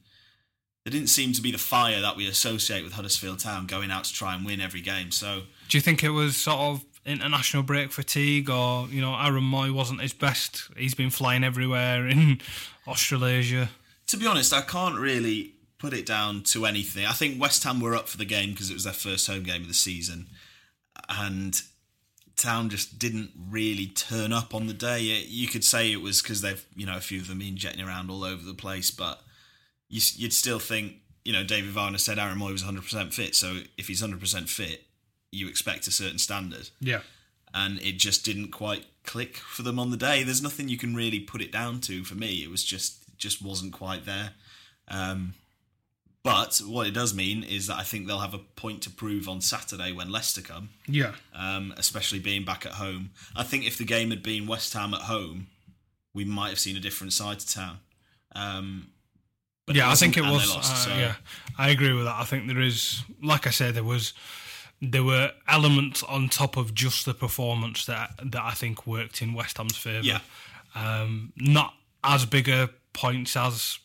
There 0.85 0.93
didn't 0.93 1.09
seem 1.09 1.33
to 1.33 1.43
be 1.43 1.51
the 1.51 1.59
fire 1.59 2.01
that 2.01 2.15
we 2.17 2.29
associate 2.29 2.85
with 2.85 2.93
Huddersfield 2.93 3.41
Town 3.41 3.67
going 3.67 3.91
out 3.91 4.05
to 4.05 4.15
try 4.15 4.37
and 4.37 4.47
win 4.47 4.61
every 4.61 4.81
game. 4.81 5.11
So 5.11 5.43
Do 5.69 5.77
you 5.77 5.81
think 5.83 6.05
it 6.05 6.11
was 6.11 6.37
sort 6.37 6.61
of 6.61 6.85
international 7.07 7.63
break 7.63 7.93
fatigue, 7.93 8.51
or 8.51 8.89
you 8.89 9.01
know, 9.01 9.15
Aaron 9.15 9.45
Mooy 9.45 9.73
wasn't 9.73 10.01
his 10.01 10.13
best? 10.13 10.71
He's 10.77 10.95
been 10.95 11.11
flying 11.11 11.45
everywhere 11.45 12.07
in 12.07 12.41
Australasia. 12.87 13.71
To 14.09 14.17
be 14.17 14.27
honest, 14.27 14.53
I 14.53 14.61
can't 14.61 14.99
really 14.99 15.55
put 15.79 15.93
it 15.93 16.07
down 16.07 16.43
to 16.43 16.67
anything. 16.67 17.07
I 17.07 17.13
think 17.13 17.41
West 17.41 17.65
Ham 17.65 17.81
were 17.81 17.95
up 17.95 18.09
for 18.09 18.17
the 18.17 18.25
game 18.25 18.51
because 18.51 18.71
it 18.71 18.75
was 18.75 18.85
their 18.85 18.93
first 18.93 19.27
home 19.27 19.43
game 19.43 19.63
of 19.63 19.69
the 19.69 19.75
season, 19.75 20.27
and 21.09 21.61
Town 22.37 22.69
just 22.69 22.99
didn't 22.99 23.31
really 23.49 23.87
turn 23.87 24.33
up 24.33 24.55
on 24.55 24.67
the 24.67 24.75
day. 24.75 25.01
You 25.01 25.49
could 25.49 25.65
say 25.65 25.91
it 25.91 26.03
was 26.03 26.21
because 26.21 26.43
they've, 26.43 26.65
you 26.77 26.85
know, 26.85 26.97
a 26.97 27.01
few 27.01 27.21
of 27.21 27.29
them 27.29 27.39
been 27.39 27.57
jetting 27.57 27.85
around 27.85 28.11
all 28.11 28.25
over 28.25 28.45
the 28.45 28.55
place, 28.55 28.91
but 28.91 29.23
you, 29.89 30.01
would 30.23 30.35
still 30.35 30.59
think, 30.59 30.97
you 31.25 31.33
know, 31.33 31.45
David 31.45 31.73
Wagner 31.73 31.99
said 31.99 32.19
Aaron 32.19 32.39
Mooy 32.39 32.53
was 32.53 32.63
100% 32.63 33.15
fit, 33.15 33.35
so 33.35 33.61
if 33.79 33.89
he's 33.89 34.03
100% 34.03 34.49
fit, 34.49 34.86
you 35.33 35.49
expect 35.49 35.87
a 35.87 35.91
certain 35.91 36.19
standard. 36.19 36.71
Yeah. 36.81 37.01
And 37.55 37.81
it 37.81 37.99
just 37.99 38.25
didn't 38.25 38.51
quite 38.51 38.85
click 39.05 39.37
for 39.37 39.63
them 39.63 39.79
on 39.79 39.91
the 39.91 39.97
day. 39.97 40.23
There's 40.23 40.43
nothing 40.43 40.69
you 40.69 40.77
can 40.79 40.95
really 40.95 41.21
put 41.21 41.41
it 41.41 41.51
down 41.53 41.81
to 41.83 42.05
for 42.05 42.15
me. 42.15 42.43
It 42.43 42.51
was 42.51 42.63
just 42.65 43.03
just 43.17 43.41
wasn't 43.43 43.73
quite 43.73 44.05
there. 44.05 44.31
Um, 44.89 45.35
but 46.23 46.61
what 46.67 46.87
it 46.87 46.91
does 46.93 47.15
mean 47.15 47.45
is 47.45 47.69
that 47.69 47.77
I 47.79 47.83
think 47.85 48.07
they'll 48.07 48.19
have 48.19 48.35
a 48.35 48.39
point 48.39 48.83
to 48.83 48.91
prove 48.91 49.29
on 49.29 49.41
Saturday 49.41 49.93
when 49.93 50.11
Leicester 50.11 50.43
come, 50.43 50.71
Yeah. 50.89 51.15
um, 51.33 51.73
especially 51.77 52.19
being 52.19 52.45
back 52.45 52.67
at 52.67 52.73
home. 52.73 53.11
I 53.37 53.45
think 53.45 53.65
if 53.65 53.79
the 53.79 53.85
game 53.85 54.11
had 54.11 54.23
been 54.25 54.47
West 54.49 54.73
Ham 54.75 54.93
at 54.93 55.03
home, 55.03 55.47
we 56.15 56.25
might 56.25 56.49
have 56.49 56.59
seen 56.59 56.77
a 56.77 56.81
different 56.81 57.13
side 57.13 57.39
to 57.39 57.47
town. 57.47 57.79
Um, 58.35 58.89
but 59.67 59.77
yeah, 59.77 59.89
I 59.89 59.95
think 59.95 60.17
it 60.17 60.23
was. 60.23 60.53
lost, 60.53 60.73
uh, 60.73 60.77
so- 60.77 60.97
Yeah, 60.99 61.15
I 61.57 61.71
agree 61.71 61.93
with 61.93 62.05
that. 62.05 62.17
I 62.17 62.25
think 62.25 62.49
there 62.49 62.61
is, 62.61 63.03
like 63.23 63.47
I 63.47 63.51
said, 63.51 63.75
there 63.75 63.85
was, 63.85 64.13
there 64.83 65.03
were 65.05 65.33
elements 65.49 66.03
on 66.03 66.29
top 66.29 66.57
of 66.57 66.75
just 66.75 67.05
the 67.07 67.15
performance 67.15 67.87
that 67.87 68.11
that 68.23 68.43
I 68.43 68.53
think 68.53 68.87
worked 68.87 69.23
in 69.23 69.33
West 69.35 69.59
Ham's 69.59 69.77
favour. 69.77 70.05
Yeah. 70.05 70.21
um, 70.75 71.33
not 71.37 71.75
as 72.05 72.27
big 72.27 72.49
a 72.49 72.71
points 72.93 73.37
as 73.37 73.79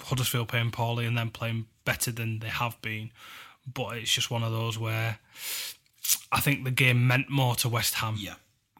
Huddersfield 0.00 0.48
playing 0.48 0.70
poorly 0.70 1.06
and 1.06 1.16
then 1.18 1.30
playing 1.30 1.66
better 1.84 2.12
than 2.12 2.38
they 2.40 2.48
have 2.48 2.80
been, 2.82 3.10
but 3.72 3.96
it's 3.96 4.12
just 4.12 4.30
one 4.30 4.42
of 4.42 4.52
those 4.52 4.78
where 4.78 5.18
I 6.30 6.40
think 6.40 6.64
the 6.64 6.70
game 6.70 7.06
meant 7.06 7.28
more 7.30 7.54
to 7.56 7.68
West 7.68 7.94
Ham 7.94 8.16
Yeah. 8.18 8.34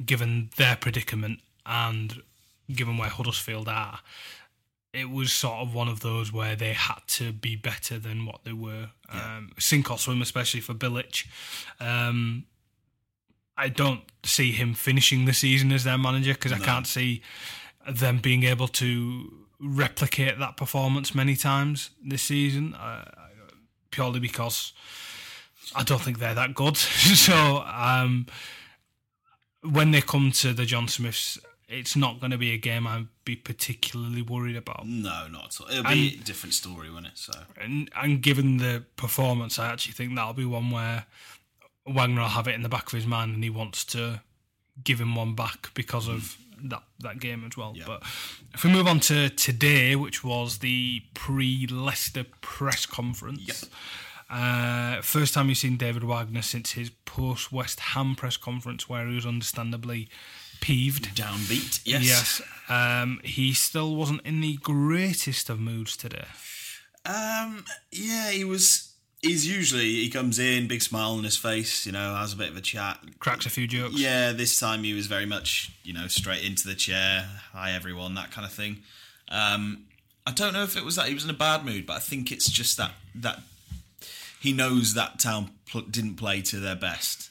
given 0.04 0.50
their 0.56 0.76
predicament 0.76 1.40
and 1.66 2.22
given 2.72 2.98
where 2.98 3.08
Huddersfield 3.08 3.68
are, 3.68 4.00
it 4.92 5.10
was 5.10 5.32
sort 5.32 5.58
of 5.58 5.74
one 5.74 5.88
of 5.88 6.00
those 6.00 6.32
where 6.32 6.56
they 6.56 6.72
had 6.72 7.00
to 7.06 7.32
be 7.32 7.56
better 7.56 7.98
than 7.98 8.24
what 8.24 8.44
they 8.44 8.52
were. 8.52 8.90
Um, 9.10 9.52
sink 9.58 9.90
or 9.90 9.98
swim, 9.98 10.22
especially 10.22 10.60
for 10.60 10.74
Bilic. 10.74 11.26
Um, 11.78 12.46
I 13.56 13.68
don't 13.68 14.02
see 14.24 14.52
him 14.52 14.74
finishing 14.74 15.24
the 15.24 15.32
season 15.32 15.72
as 15.72 15.84
their 15.84 15.98
manager 15.98 16.32
because 16.32 16.52
I 16.52 16.58
can't 16.58 16.86
see 16.86 17.22
them 17.88 18.18
being 18.18 18.44
able 18.44 18.68
to 18.68 19.32
replicate 19.60 20.38
that 20.38 20.56
performance 20.56 21.14
many 21.14 21.36
times 21.36 21.90
this 22.04 22.22
season. 22.22 22.74
Uh, 22.74 23.04
purely 23.90 24.20
because 24.20 24.72
I 25.74 25.82
don't 25.82 26.00
think 26.00 26.18
they're 26.18 26.34
that 26.34 26.54
good. 26.54 26.76
so 26.76 27.64
um, 27.66 28.26
when 29.62 29.90
they 29.90 30.00
come 30.00 30.32
to 30.32 30.52
the 30.52 30.64
John 30.64 30.88
Smiths, 30.88 31.38
it's 31.68 31.94
not 31.94 32.18
going 32.18 32.30
to 32.30 32.38
be 32.38 32.52
a 32.52 32.56
game 32.56 32.86
I'd 32.86 33.08
be 33.24 33.36
particularly 33.36 34.22
worried 34.22 34.56
about. 34.56 34.86
No, 34.86 35.28
not 35.28 35.46
at 35.46 35.60
all. 35.60 35.68
It'll 35.70 35.84
be 35.84 36.18
a 36.20 36.24
different 36.24 36.54
story, 36.54 36.90
won't 36.90 37.06
it? 37.06 37.12
So 37.16 37.32
And, 37.60 37.90
and 37.94 38.22
given 38.22 38.56
the 38.56 38.84
performance, 38.96 39.58
I 39.58 39.70
actually 39.70 39.92
think 39.92 40.14
that'll 40.16 40.32
be 40.32 40.46
one 40.46 40.70
where 40.70 41.04
Wagner 41.86 42.22
will 42.22 42.28
have 42.28 42.48
it 42.48 42.54
in 42.54 42.62
the 42.62 42.70
back 42.70 42.86
of 42.86 42.92
his 42.92 43.06
mind 43.06 43.34
and 43.34 43.44
he 43.44 43.50
wants 43.50 43.84
to 43.86 44.22
give 44.82 45.00
him 45.00 45.14
one 45.14 45.34
back 45.34 45.70
because 45.74 46.08
of 46.08 46.38
that, 46.64 46.84
that 47.00 47.20
game 47.20 47.44
as 47.46 47.56
well. 47.56 47.74
Yeah. 47.76 47.84
But 47.86 48.02
if 48.54 48.64
we 48.64 48.70
move 48.70 48.86
on 48.86 49.00
to 49.00 49.28
today, 49.28 49.94
which 49.94 50.24
was 50.24 50.58
the 50.58 51.02
pre 51.12 51.66
Leicester 51.66 52.24
press 52.40 52.86
conference. 52.86 53.46
Yep. 53.46 53.72
Uh, 54.30 55.00
first 55.00 55.32
time 55.32 55.48
you've 55.48 55.56
seen 55.56 55.78
David 55.78 56.04
Wagner 56.04 56.42
since 56.42 56.72
his 56.72 56.90
post 57.06 57.50
West 57.50 57.80
Ham 57.80 58.14
press 58.14 58.36
conference, 58.36 58.86
where 58.86 59.06
he 59.06 59.14
was 59.14 59.24
understandably 59.24 60.10
peeved. 60.60 61.14
downbeat. 61.16 61.80
Yes. 61.84 62.04
Yes, 62.04 62.42
um, 62.68 63.20
he 63.24 63.52
still 63.52 63.94
wasn't 63.96 64.22
in 64.24 64.40
the 64.40 64.56
greatest 64.56 65.50
of 65.50 65.58
moods 65.58 65.96
today. 65.96 66.26
Um. 67.04 67.64
Yeah, 67.90 68.30
he 68.30 68.44
was. 68.44 68.92
He's 69.22 69.48
usually 69.48 69.82
he 69.82 70.10
comes 70.10 70.38
in, 70.38 70.68
big 70.68 70.80
smile 70.80 71.12
on 71.12 71.24
his 71.24 71.36
face, 71.36 71.84
you 71.86 71.90
know, 71.90 72.14
has 72.14 72.34
a 72.34 72.36
bit 72.36 72.50
of 72.50 72.56
a 72.56 72.60
chat. 72.60 73.00
Cracks 73.18 73.46
a 73.46 73.50
few 73.50 73.66
jokes. 73.66 73.96
Yeah, 73.98 74.30
this 74.30 74.60
time 74.60 74.84
he 74.84 74.92
was 74.92 75.08
very 75.08 75.26
much, 75.26 75.72
you 75.82 75.92
know, 75.92 76.06
straight 76.06 76.44
into 76.44 76.68
the 76.68 76.76
chair. 76.76 77.26
Hi 77.52 77.72
everyone, 77.72 78.14
that 78.14 78.30
kind 78.30 78.46
of 78.46 78.52
thing. 78.52 78.78
Um, 79.28 79.86
I 80.24 80.30
don't 80.30 80.52
know 80.52 80.62
if 80.62 80.76
it 80.76 80.84
was 80.84 80.94
that 80.96 81.08
he 81.08 81.14
was 81.14 81.24
in 81.24 81.30
a 81.30 81.34
bad 81.34 81.64
mood, 81.64 81.84
but 81.84 81.96
I 81.96 81.98
think 81.98 82.30
it's 82.30 82.48
just 82.48 82.76
that 82.76 82.92
that 83.16 83.40
he 84.38 84.52
knows 84.52 84.94
that 84.94 85.18
town 85.18 85.50
pl- 85.66 85.82
didn't 85.82 86.14
play 86.14 86.40
to 86.42 86.60
their 86.60 86.76
best. 86.76 87.30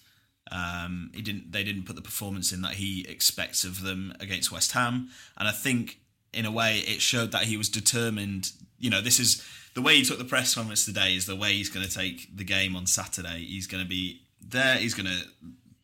Um, 0.51 1.11
he 1.13 1.21
didn't. 1.21 1.51
They 1.51 1.63
didn't 1.63 1.83
put 1.83 1.95
the 1.95 2.01
performance 2.01 2.51
in 2.51 2.61
that 2.61 2.73
he 2.73 3.05
expects 3.07 3.63
of 3.63 3.81
them 3.81 4.13
against 4.19 4.51
West 4.51 4.71
Ham, 4.71 5.09
and 5.37 5.47
I 5.47 5.51
think 5.51 5.99
in 6.33 6.45
a 6.45 6.51
way 6.51 6.79
it 6.79 7.01
showed 7.01 7.31
that 7.31 7.43
he 7.43 7.57
was 7.57 7.69
determined. 7.69 8.51
You 8.79 8.89
know, 8.89 9.01
this 9.01 9.19
is 9.19 9.45
the 9.73 9.81
way 9.81 9.95
he 9.95 10.03
took 10.03 10.17
the 10.17 10.25
press 10.25 10.55
conference 10.55 10.85
today. 10.85 11.15
Is 11.15 11.25
the 11.25 11.35
way 11.35 11.53
he's 11.53 11.69
going 11.69 11.85
to 11.85 11.93
take 11.93 12.35
the 12.35 12.43
game 12.43 12.75
on 12.75 12.85
Saturday. 12.85 13.43
He's 13.45 13.67
going 13.67 13.83
to 13.83 13.89
be 13.89 14.21
there. 14.41 14.75
He's 14.75 14.93
going 14.93 15.07
to 15.07 15.27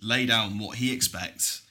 lay 0.01 0.25
down 0.25 0.60
what 0.60 0.77
he 0.77 0.93
expects, 0.93 1.63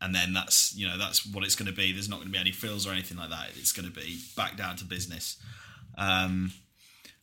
and 0.00 0.14
then 0.14 0.32
that's 0.32 0.74
you 0.74 0.86
know 0.86 0.96
that's 0.96 1.26
what 1.26 1.44
it's 1.44 1.54
going 1.54 1.70
to 1.70 1.76
be. 1.76 1.92
There's 1.92 2.08
not 2.08 2.16
going 2.16 2.28
to 2.28 2.32
be 2.32 2.38
any 2.38 2.52
frills 2.52 2.86
or 2.86 2.92
anything 2.92 3.18
like 3.18 3.30
that. 3.30 3.48
It's 3.56 3.72
going 3.72 3.90
to 3.90 3.94
be 3.94 4.18
back 4.36 4.56
down 4.56 4.76
to 4.76 4.84
business. 4.84 5.36
Um, 5.98 6.52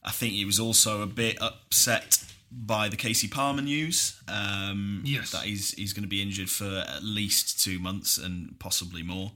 I 0.03 0.11
think 0.11 0.33
he 0.33 0.45
was 0.45 0.59
also 0.59 1.01
a 1.01 1.07
bit 1.07 1.41
upset 1.41 2.23
by 2.51 2.89
the 2.89 2.97
Kasey 2.97 3.29
Palmer 3.29 3.61
news. 3.61 4.19
Um, 4.27 5.01
Yes. 5.05 5.31
that 5.31 5.43
he's 5.43 5.71
he's 5.71 5.93
going 5.93 6.03
to 6.03 6.09
be 6.09 6.21
injured 6.21 6.49
for 6.49 6.85
at 6.87 7.03
least 7.03 7.61
two 7.63 7.79
months 7.79 8.17
and 8.17 8.57
possibly 8.59 9.03
more. 9.03 9.31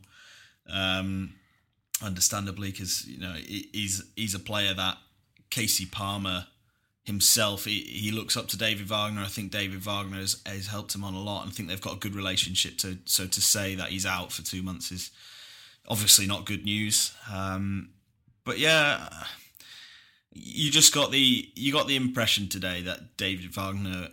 Um, 0.70 1.34
understandably, 2.02 2.72
because 2.72 3.06
you 3.08 3.20
know 3.20 3.34
he's 3.34 4.04
he's 4.16 4.36
a 4.36 4.40
player 4.40 4.74
that 4.74 4.98
Kasey 5.50 5.92
Palmer 5.92 6.48
himself 7.04 7.66
he, 7.66 7.82
he 7.82 8.12
looks 8.12 8.38
up 8.38 8.48
to 8.48 8.58
David 8.58 8.88
Wagner. 8.88 9.22
I 9.22 9.28
think 9.28 9.52
David 9.52 9.82
Wagner 9.84 10.18
has, 10.18 10.40
has 10.46 10.68
helped 10.68 10.94
him 10.96 11.04
on 11.04 11.14
a 11.14 11.22
lot, 11.22 11.44
and 11.44 11.52
I 11.52 11.54
think 11.54 11.68
they've 11.68 11.82
got 11.82 11.96
a 11.96 12.00
good 12.00 12.16
relationship. 12.16 12.78
To 12.80 12.98
so 13.06 13.28
to 13.28 13.42
say 13.42 13.76
that 13.76 13.90
he's 13.90 14.06
out 14.06 14.32
for 14.32 14.44
two 14.44 14.62
months 14.64 14.92
is 14.92 15.12
obviously 15.88 16.28
not 16.28 16.46
good 16.46 16.64
news. 16.64 17.14
Um, 17.32 17.90
but 18.46 18.58
yeah, 18.60 19.10
you 20.34 20.72
just 20.72 20.94
got 20.94 21.12
the 21.12 21.50
you 21.56 21.74
got 21.74 21.88
the 21.88 21.96
impression 21.96 22.48
today 22.48 22.82
that 22.82 23.18
David 23.18 23.54
Wagner 23.54 24.10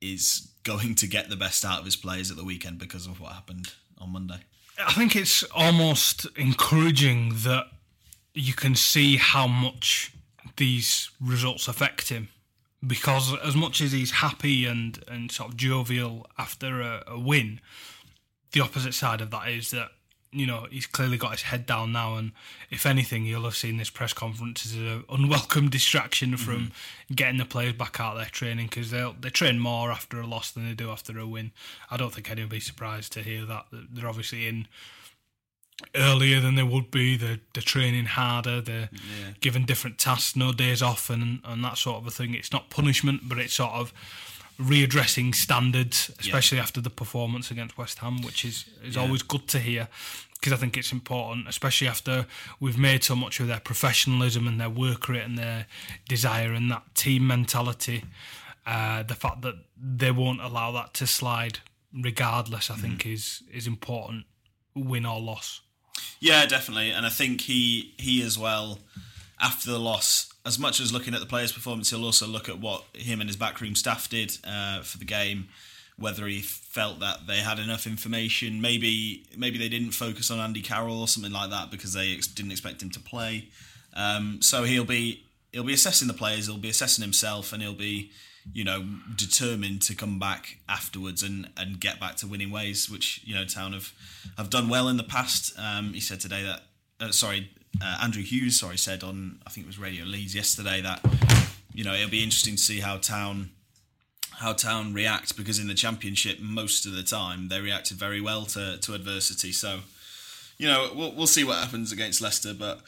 is 0.00 0.48
going 0.62 0.94
to 0.96 1.06
get 1.06 1.28
the 1.28 1.36
best 1.36 1.64
out 1.64 1.80
of 1.80 1.84
his 1.84 1.96
players 1.96 2.30
at 2.30 2.36
the 2.36 2.44
weekend 2.44 2.78
because 2.78 3.06
of 3.06 3.20
what 3.20 3.32
happened 3.32 3.72
on 3.98 4.10
Monday. 4.12 4.40
I 4.78 4.92
think 4.92 5.16
it's 5.16 5.42
almost 5.54 6.26
encouraging 6.36 7.30
that 7.38 7.66
you 8.34 8.54
can 8.54 8.74
see 8.76 9.16
how 9.16 9.46
much 9.46 10.12
these 10.56 11.10
results 11.20 11.66
affect 11.68 12.08
him. 12.08 12.28
Because 12.86 13.36
as 13.40 13.56
much 13.56 13.80
as 13.80 13.90
he's 13.90 14.12
happy 14.12 14.64
and, 14.64 15.02
and 15.08 15.32
sort 15.32 15.50
of 15.50 15.56
jovial 15.56 16.28
after 16.38 16.80
a, 16.80 17.02
a 17.08 17.18
win, 17.18 17.60
the 18.52 18.60
opposite 18.60 18.94
side 18.94 19.20
of 19.20 19.32
that 19.32 19.48
is 19.48 19.72
that 19.72 19.88
you 20.32 20.46
know, 20.46 20.66
he's 20.70 20.86
clearly 20.86 21.16
got 21.16 21.32
his 21.32 21.42
head 21.42 21.66
down 21.66 21.92
now, 21.92 22.16
and 22.16 22.32
if 22.70 22.84
anything, 22.86 23.24
you'll 23.24 23.44
have 23.44 23.56
seen 23.56 23.76
this 23.76 23.90
press 23.90 24.12
conference 24.12 24.66
as 24.66 24.74
an 24.74 25.04
unwelcome 25.08 25.68
distraction 25.70 26.36
from 26.36 26.58
mm-hmm. 26.58 27.14
getting 27.14 27.38
the 27.38 27.44
players 27.44 27.72
back 27.72 28.00
out 28.00 28.16
there 28.16 28.26
training 28.26 28.66
because 28.66 28.90
they 28.90 29.10
they 29.20 29.30
train 29.30 29.58
more 29.58 29.90
after 29.90 30.20
a 30.20 30.26
loss 30.26 30.50
than 30.50 30.66
they 30.66 30.74
do 30.74 30.90
after 30.90 31.18
a 31.18 31.26
win. 31.26 31.52
I 31.90 31.96
don't 31.96 32.12
think 32.12 32.30
anyone 32.30 32.48
will 32.48 32.56
be 32.56 32.60
surprised 32.60 33.12
to 33.14 33.22
hear 33.22 33.44
that. 33.46 33.66
They're 33.72 34.08
obviously 34.08 34.46
in 34.46 34.68
earlier 35.94 36.40
than 36.40 36.54
they 36.54 36.62
would 36.62 36.90
be. 36.90 37.16
They're, 37.16 37.38
they're 37.54 37.62
training 37.62 38.06
harder. 38.06 38.60
They're 38.60 38.90
yeah. 38.92 39.32
given 39.40 39.64
different 39.64 39.98
tasks, 39.98 40.36
no 40.36 40.52
days 40.52 40.82
off, 40.82 41.10
and 41.10 41.40
and 41.44 41.64
that 41.64 41.78
sort 41.78 41.98
of 41.98 42.06
a 42.06 42.10
thing. 42.10 42.34
It's 42.34 42.52
not 42.52 42.70
punishment, 42.70 43.22
but 43.28 43.38
it's 43.38 43.54
sort 43.54 43.72
of 43.72 43.92
readdressing 44.58 45.34
standards, 45.34 46.10
especially 46.18 46.58
yeah. 46.58 46.64
after 46.64 46.80
the 46.80 46.90
performance 46.90 47.50
against 47.50 47.78
West 47.78 47.98
Ham, 47.98 48.22
which 48.22 48.44
is 48.44 48.64
is 48.82 48.96
yeah. 48.96 49.02
always 49.02 49.22
good 49.22 49.46
to 49.48 49.58
hear 49.58 49.88
because 50.38 50.52
I 50.52 50.56
think 50.56 50.76
it's 50.76 50.92
important, 50.92 51.48
especially 51.48 51.88
after 51.88 52.26
we've 52.60 52.78
made 52.78 53.02
so 53.02 53.16
much 53.16 53.40
of 53.40 53.48
their 53.48 53.60
professionalism 53.60 54.46
and 54.46 54.60
their 54.60 54.70
work 54.70 55.08
rate 55.08 55.24
and 55.24 55.36
their 55.36 55.66
desire 56.08 56.52
and 56.52 56.70
that 56.70 56.94
team 56.94 57.26
mentality. 57.26 58.04
Uh, 58.64 59.02
the 59.02 59.14
fact 59.14 59.42
that 59.42 59.54
they 59.76 60.10
won't 60.10 60.40
allow 60.40 60.70
that 60.72 60.92
to 60.94 61.06
slide, 61.06 61.60
regardless, 61.92 62.70
I 62.70 62.74
mm. 62.74 62.82
think 62.82 63.06
is 63.06 63.42
is 63.52 63.66
important, 63.66 64.26
win 64.74 65.06
or 65.06 65.20
loss. 65.20 65.62
Yeah, 66.20 66.46
definitely, 66.46 66.90
and 66.90 67.06
I 67.06 67.10
think 67.10 67.42
he 67.42 67.94
he 67.96 68.22
as 68.22 68.38
well 68.38 68.78
after 69.40 69.70
the 69.70 69.78
loss 69.78 70.32
as 70.48 70.58
much 70.58 70.80
as 70.80 70.92
looking 70.92 71.12
at 71.12 71.20
the 71.20 71.26
players' 71.26 71.52
performance, 71.52 71.90
he'll 71.90 72.04
also 72.04 72.26
look 72.26 72.48
at 72.48 72.58
what 72.58 72.82
him 72.94 73.20
and 73.20 73.28
his 73.28 73.36
backroom 73.36 73.74
staff 73.74 74.08
did 74.08 74.36
uh, 74.44 74.80
for 74.80 74.96
the 74.98 75.04
game. 75.04 75.48
Whether 75.98 76.26
he 76.26 76.40
felt 76.40 77.00
that 77.00 77.26
they 77.26 77.38
had 77.38 77.58
enough 77.58 77.86
information, 77.86 78.60
maybe 78.60 79.24
maybe 79.36 79.58
they 79.58 79.68
didn't 79.68 79.90
focus 79.90 80.30
on 80.30 80.38
Andy 80.38 80.62
Carroll 80.62 81.00
or 81.00 81.08
something 81.08 81.32
like 81.32 81.50
that 81.50 81.70
because 81.70 81.92
they 81.92 82.14
ex- 82.14 82.28
didn't 82.28 82.52
expect 82.52 82.82
him 82.82 82.90
to 82.90 83.00
play. 83.00 83.48
Um, 83.94 84.40
so 84.40 84.62
he'll 84.62 84.84
be 84.84 85.24
he'll 85.52 85.64
be 85.64 85.74
assessing 85.74 86.08
the 86.08 86.14
players, 86.14 86.46
he'll 86.46 86.56
be 86.56 86.68
assessing 86.68 87.02
himself, 87.02 87.52
and 87.52 87.62
he'll 87.62 87.74
be 87.74 88.12
you 88.54 88.64
know 88.64 88.86
determined 89.16 89.82
to 89.82 89.94
come 89.94 90.20
back 90.20 90.58
afterwards 90.68 91.22
and 91.24 91.50
and 91.56 91.80
get 91.80 91.98
back 91.98 92.14
to 92.16 92.28
winning 92.28 92.52
ways, 92.52 92.88
which 92.88 93.20
you 93.24 93.34
know 93.34 93.44
Town 93.44 93.72
have 93.72 93.92
have 94.36 94.50
done 94.50 94.68
well 94.68 94.88
in 94.88 94.98
the 94.98 95.04
past. 95.04 95.52
Um, 95.58 95.94
he 95.94 96.00
said 96.00 96.20
today 96.20 96.44
that 96.44 96.62
uh, 97.00 97.10
sorry 97.10 97.50
uh, 97.82 97.98
Andrew 98.02 98.22
Hughes, 98.22 98.58
sorry, 98.58 98.76
said 98.76 99.02
on 99.02 99.38
I 99.46 99.50
think 99.50 99.66
it 99.66 99.68
was 99.68 99.78
Radio 99.78 100.04
Leeds 100.04 100.34
yesterday 100.34 100.80
that 100.80 101.04
you 101.72 101.84
know 101.84 101.94
it'll 101.94 102.10
be 102.10 102.22
interesting 102.22 102.56
to 102.56 102.62
see 102.62 102.80
how 102.80 102.96
Town 102.96 103.50
how 104.32 104.52
Town 104.52 104.92
react 104.92 105.36
because 105.36 105.58
in 105.58 105.68
the 105.68 105.74
Championship 105.74 106.40
most 106.40 106.86
of 106.86 106.92
the 106.92 107.02
time 107.02 107.48
they 107.48 107.60
reacted 107.60 107.96
very 107.96 108.20
well 108.20 108.44
to 108.46 108.78
to 108.78 108.94
adversity. 108.94 109.52
So 109.52 109.80
you 110.56 110.66
know 110.66 110.90
we'll 110.94 111.14
we'll 111.14 111.26
see 111.26 111.44
what 111.44 111.58
happens 111.58 111.92
against 111.92 112.20
Leicester, 112.20 112.54
but 112.54 112.80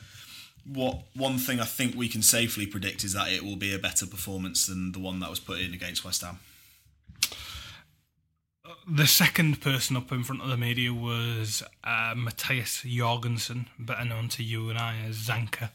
what 0.65 1.03
one 1.15 1.39
thing 1.39 1.61
I 1.61 1.65
think 1.65 1.95
we 1.95 2.09
can 2.09 2.23
safely 2.23 2.67
predict 2.67 3.05
is 3.05 3.13
that 3.15 3.33
it 3.33 3.45
will 3.45 3.57
be 3.57 3.75
a 3.75 3.79
better 3.79 4.07
performance 4.07 4.67
than 4.67 4.93
the 4.93 4.99
one 4.99 5.21
that 5.21 5.31
was 5.31 5.41
put 5.41 5.61
in 5.61 5.73
against 5.73 6.05
West 6.05 6.23
Ham 6.23 6.39
the 8.89 9.07
second 9.07 9.61
person 9.61 9.97
up 9.97 10.13
in 10.13 10.25
front 10.25 10.43
of 10.43 10.49
the 10.49 10.57
media 10.57 10.93
was 10.93 11.63
uh, 11.85 12.15
Mathias 12.17 12.83
Jorgensen, 12.83 13.69
better 13.79 14.05
known 14.05 14.29
to 14.31 14.43
you 14.43 14.71
and 14.71 14.79
I 14.79 14.97
as 15.07 15.17
Zanka. 15.17 15.71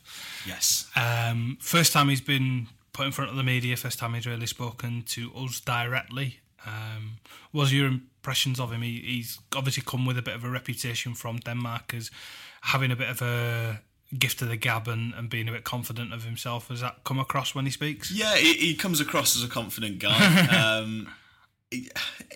Yes. 0.45 0.89
Um, 0.95 1.57
first 1.59 1.93
time 1.93 2.09
he's 2.09 2.21
been 2.21 2.67
put 2.93 3.05
in 3.05 3.11
front 3.11 3.31
of 3.31 3.37
the 3.37 3.43
media, 3.43 3.75
first 3.75 3.99
time 3.99 4.13
he's 4.13 4.25
really 4.25 4.47
spoken 4.47 5.03
to 5.07 5.31
us 5.35 5.59
directly. 5.59 6.39
Um, 6.65 7.17
was 7.53 7.73
your 7.73 7.87
impressions 7.87 8.59
of 8.59 8.71
him? 8.71 8.81
He, 8.81 8.99
he's 8.99 9.39
obviously 9.55 9.83
come 9.85 10.05
with 10.05 10.17
a 10.17 10.21
bit 10.21 10.35
of 10.35 10.43
a 10.43 10.49
reputation 10.49 11.13
from 11.13 11.37
Denmark 11.37 11.93
as 11.93 12.09
having 12.61 12.91
a 12.91 12.95
bit 12.95 13.09
of 13.09 13.21
a 13.21 13.81
gift 14.17 14.41
of 14.41 14.49
the 14.49 14.57
gab 14.57 14.87
and, 14.87 15.13
and 15.13 15.29
being 15.29 15.47
a 15.49 15.51
bit 15.51 15.63
confident 15.63 16.13
of 16.13 16.23
himself. 16.23 16.69
Has 16.69 16.81
that 16.81 17.03
come 17.03 17.19
across 17.19 17.53
when 17.53 17.65
he 17.65 17.71
speaks? 17.71 18.11
Yeah, 18.11 18.35
he, 18.35 18.53
he 18.53 18.75
comes 18.75 18.99
across 18.99 19.35
as 19.35 19.43
a 19.43 19.47
confident 19.47 19.99
guy. 19.99 20.47
um, 20.79 21.07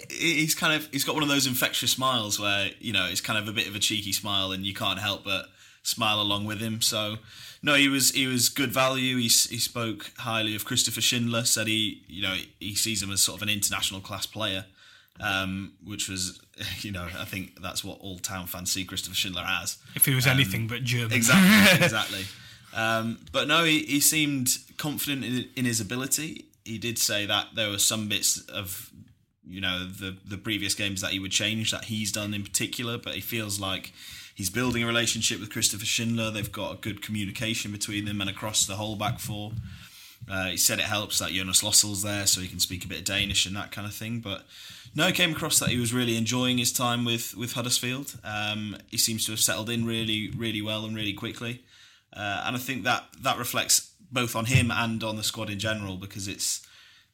he's 0.09 0.55
kind 0.55 0.73
of 0.73 0.89
he's 0.91 1.03
got 1.03 1.15
one 1.15 1.23
of 1.23 1.29
those 1.29 1.47
infectious 1.47 1.91
smiles 1.91 2.39
where 2.39 2.71
you 2.79 2.93
know 2.93 3.07
it's 3.09 3.21
kind 3.21 3.39
of 3.39 3.47
a 3.47 3.51
bit 3.51 3.67
of 3.67 3.75
a 3.75 3.79
cheeky 3.79 4.11
smile 4.11 4.51
and 4.51 4.65
you 4.65 4.73
can't 4.73 4.99
help 4.99 5.23
but 5.23 5.45
smile 5.83 6.21
along 6.21 6.45
with 6.45 6.59
him. 6.59 6.81
So 6.81 7.17
no, 7.61 7.75
he 7.75 7.87
was 7.87 8.11
he 8.11 8.27
was 8.27 8.49
good 8.49 8.71
value. 8.71 9.17
He 9.17 9.23
he 9.23 9.57
spoke 9.57 10.11
highly 10.17 10.55
of 10.55 10.65
Christopher 10.65 11.01
Schindler. 11.01 11.43
Said 11.45 11.67
he 11.67 12.03
you 12.07 12.21
know 12.21 12.35
he 12.59 12.75
sees 12.75 13.01
him 13.03 13.11
as 13.11 13.21
sort 13.21 13.37
of 13.37 13.43
an 13.43 13.49
international 13.49 14.01
class 14.01 14.25
player, 14.25 14.65
um, 15.19 15.73
which 15.83 16.09
was 16.09 16.39
you 16.79 16.91
know 16.91 17.07
I 17.17 17.25
think 17.25 17.61
that's 17.61 17.83
what 17.83 17.99
all 17.99 18.19
town 18.19 18.47
fans 18.47 18.71
see 18.71 18.85
Christopher 18.85 19.15
Schindler 19.15 19.45
as. 19.45 19.77
If 19.95 20.05
he 20.05 20.15
was 20.15 20.27
um, 20.27 20.33
anything 20.33 20.67
but 20.67 20.83
German, 20.83 21.13
exactly, 21.13 21.85
exactly. 21.85 22.25
Um, 22.73 23.19
but 23.31 23.47
no, 23.47 23.63
he, 23.63 23.79
he 23.79 23.99
seemed 23.99 24.57
confident 24.77 25.25
in, 25.25 25.49
in 25.55 25.65
his 25.65 25.81
ability. 25.81 26.45
He 26.63 26.77
did 26.77 26.99
say 26.99 27.25
that 27.25 27.47
there 27.55 27.71
were 27.71 27.79
some 27.79 28.07
bits 28.07 28.41
of 28.47 28.91
you 29.49 29.61
know 29.61 29.85
the 29.85 30.17
the 30.25 30.37
previous 30.37 30.75
games 30.75 31.01
that 31.01 31.11
he 31.11 31.19
would 31.19 31.31
change 31.31 31.71
that 31.71 31.85
he's 31.85 32.11
done 32.11 32.33
in 32.33 32.43
particular, 32.43 32.97
but 32.97 33.15
he 33.15 33.21
feels 33.21 33.59
like 33.59 33.91
he's 34.35 34.49
building 34.49 34.83
a 34.83 34.87
relationship 34.87 35.39
with 35.39 35.51
Christopher 35.51 35.85
Schindler. 35.85 36.31
They've 36.31 36.51
got 36.51 36.73
a 36.73 36.77
good 36.77 37.01
communication 37.01 37.71
between 37.71 38.05
them 38.05 38.21
and 38.21 38.29
across 38.29 38.65
the 38.65 38.75
whole 38.75 38.95
back 38.95 39.19
four. 39.19 39.51
Uh, 40.29 40.49
he 40.49 40.57
said 40.57 40.79
it 40.79 40.85
helps 40.85 41.19
that 41.19 41.31
Jonas 41.31 41.63
Lössl's 41.63 42.03
there, 42.03 42.27
so 42.27 42.41
he 42.41 42.47
can 42.47 42.59
speak 42.59 42.85
a 42.85 42.87
bit 42.87 42.99
of 42.99 43.05
Danish 43.05 43.45
and 43.45 43.55
that 43.55 43.71
kind 43.71 43.87
of 43.87 43.93
thing. 43.93 44.19
But 44.19 44.45
no, 44.93 45.07
it 45.07 45.15
came 45.15 45.31
across 45.31 45.59
that 45.59 45.69
he 45.69 45.77
was 45.77 45.93
really 45.93 46.17
enjoying 46.17 46.57
his 46.57 46.71
time 46.71 47.05
with 47.05 47.35
with 47.35 47.53
Huddersfield. 47.53 48.19
Um, 48.23 48.77
he 48.89 48.97
seems 48.97 49.25
to 49.25 49.31
have 49.31 49.39
settled 49.39 49.69
in 49.69 49.85
really, 49.85 50.31
really 50.35 50.61
well 50.61 50.85
and 50.85 50.95
really 50.95 51.13
quickly, 51.13 51.63
uh, 52.13 52.43
and 52.45 52.55
I 52.55 52.59
think 52.59 52.83
that 52.83 53.05
that 53.21 53.37
reflects 53.37 53.91
both 54.11 54.35
on 54.35 54.45
him 54.45 54.71
and 54.71 55.03
on 55.03 55.17
the 55.17 55.23
squad 55.23 55.49
in 55.49 55.59
general 55.59 55.95
because 55.95 56.27
it's 56.27 56.65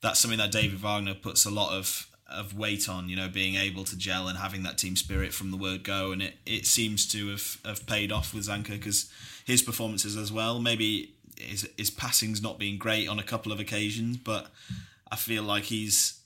that's 0.02 0.20
something 0.20 0.40
that 0.40 0.52
David 0.52 0.80
Wagner 0.80 1.14
puts 1.16 1.46
a 1.46 1.52
lot 1.52 1.74
of 1.74 2.08
of 2.28 2.58
weight 2.58 2.90
on, 2.90 3.08
you 3.08 3.16
know, 3.16 3.30
being 3.30 3.56
able 3.56 3.84
to 3.84 3.98
gel 3.98 4.28
and 4.28 4.38
having 4.38 4.64
that 4.64 4.78
team 4.78 4.96
spirit 4.96 5.34
from 5.34 5.52
the 5.52 5.58
word 5.58 5.84
go. 5.84 6.12
And 6.12 6.22
it, 6.22 6.36
it 6.46 6.66
seems 6.66 7.08
to 7.12 7.30
have, 7.30 7.58
have 7.66 7.86
paid 7.86 8.12
off 8.12 8.34
with 8.34 8.48
Zanka 8.48 8.72
because 8.72 9.12
his 9.46 9.62
performances 9.62 10.18
as 10.18 10.32
well, 10.32 10.60
maybe 10.60 11.14
his, 11.38 11.70
his 11.78 11.90
passing's 11.90 12.42
not 12.42 12.58
been 12.58 12.78
great 12.78 13.08
on 13.08 13.20
a 13.20 13.24
couple 13.24 13.52
of 13.52 13.60
occasions, 13.60 14.18
but 14.18 14.48
I 15.12 15.16
feel 15.16 15.44
like 15.44 15.66
he's, 15.66 16.20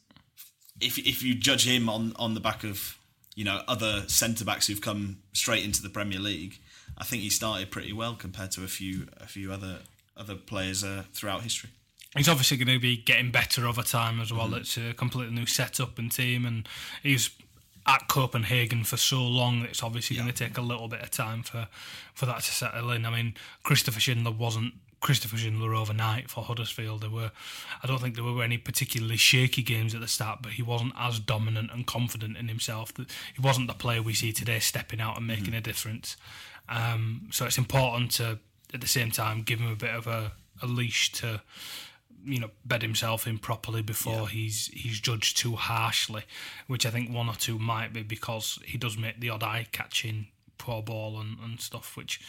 if, 0.79 0.97
if 0.97 1.21
you 1.21 1.35
judge 1.35 1.67
him 1.67 1.89
on, 1.89 2.13
on 2.15 2.33
the 2.33 2.39
back 2.39 2.63
of, 2.63 2.97
you 3.35 3.43
know, 3.43 3.61
other 3.67 4.03
centre 4.07 4.45
backs 4.45 4.67
who've 4.67 4.81
come 4.81 5.17
straight 5.33 5.65
into 5.65 5.81
the 5.81 5.89
Premier 5.89 6.19
League, 6.19 6.59
I 6.97 7.03
think 7.03 7.23
he 7.23 7.29
started 7.29 7.71
pretty 7.71 7.93
well 7.93 8.15
compared 8.15 8.51
to 8.51 8.63
a 8.63 8.67
few 8.67 9.07
a 9.17 9.27
few 9.27 9.53
other 9.53 9.79
other 10.17 10.35
players 10.35 10.83
uh, 10.83 11.03
throughout 11.13 11.43
history 11.43 11.69
he's 12.15 12.29
obviously 12.29 12.57
going 12.57 12.67
to 12.67 12.79
be 12.79 12.97
getting 12.97 13.31
better 13.31 13.67
over 13.67 13.81
time 13.81 14.19
as 14.19 14.31
well. 14.33 14.47
Mm-hmm. 14.47 14.57
It's 14.57 14.77
a 14.77 14.93
completely 14.93 15.35
new 15.35 15.45
setup 15.45 15.97
and 15.99 16.11
team, 16.11 16.45
and 16.45 16.67
he's 17.03 17.29
at 17.87 18.07
Copenhagen 18.07 18.83
for 18.83 18.97
so 18.97 19.21
long. 19.21 19.61
that 19.61 19.69
It's 19.69 19.83
obviously 19.83 20.15
yeah. 20.15 20.23
going 20.23 20.33
to 20.33 20.43
take 20.45 20.57
a 20.57 20.61
little 20.61 20.87
bit 20.87 21.01
of 21.01 21.11
time 21.11 21.43
for 21.43 21.67
for 22.13 22.25
that 22.25 22.41
to 22.41 22.51
settle 22.51 22.91
in. 22.91 23.05
I 23.05 23.09
mean, 23.09 23.35
Christopher 23.63 23.99
Schindler 23.99 24.31
wasn't 24.31 24.73
Christopher 25.01 25.37
Schindler 25.37 25.73
overnight 25.73 26.29
for 26.29 26.43
Huddersfield. 26.43 27.01
There 27.01 27.09
were, 27.09 27.31
I 27.81 27.87
don't 27.87 28.01
think 28.01 28.15
there 28.15 28.23
were 28.23 28.43
any 28.43 28.57
particularly 28.57 29.17
shaky 29.17 29.61
games 29.61 29.95
at 29.95 30.01
the 30.01 30.07
start, 30.07 30.39
but 30.41 30.53
he 30.53 30.63
wasn't 30.63 30.93
as 30.97 31.19
dominant 31.19 31.71
and 31.71 31.87
confident 31.87 32.37
in 32.37 32.47
himself. 32.47 32.93
That 32.95 33.09
he 33.33 33.41
wasn't 33.41 33.67
the 33.67 33.73
player 33.73 34.01
we 34.01 34.13
see 34.13 34.33
today, 34.33 34.59
stepping 34.59 34.99
out 34.99 35.17
and 35.17 35.25
making 35.25 35.45
mm-hmm. 35.45 35.55
a 35.55 35.61
difference. 35.61 36.17
Um, 36.67 37.29
so 37.31 37.45
it's 37.45 37.57
important 37.57 38.11
to, 38.11 38.39
at 38.73 38.81
the 38.81 38.87
same 38.87 39.11
time, 39.11 39.41
give 39.41 39.59
him 39.59 39.71
a 39.71 39.75
bit 39.75 39.95
of 39.95 40.05
a, 40.05 40.33
a 40.61 40.67
leash 40.67 41.11
to 41.13 41.41
you 42.25 42.39
know 42.39 42.49
bed 42.65 42.81
himself 42.81 43.27
in 43.27 43.37
properly 43.37 43.81
before 43.81 44.21
yeah. 44.21 44.27
he's 44.27 44.67
he's 44.67 44.99
judged 44.99 45.37
too 45.37 45.55
harshly, 45.55 46.23
which 46.67 46.85
I 46.85 46.89
think 46.89 47.13
one 47.13 47.29
or 47.29 47.35
two 47.35 47.59
might 47.59 47.93
be 47.93 48.03
because 48.03 48.59
he 48.65 48.77
does 48.77 48.97
make 48.97 49.19
the 49.19 49.29
odd 49.29 49.43
eye 49.43 49.67
catching 49.71 50.27
poor 50.57 50.81
ball 50.81 51.19
and, 51.19 51.37
and 51.43 51.59
stuff, 51.59 51.95
which 51.97 52.21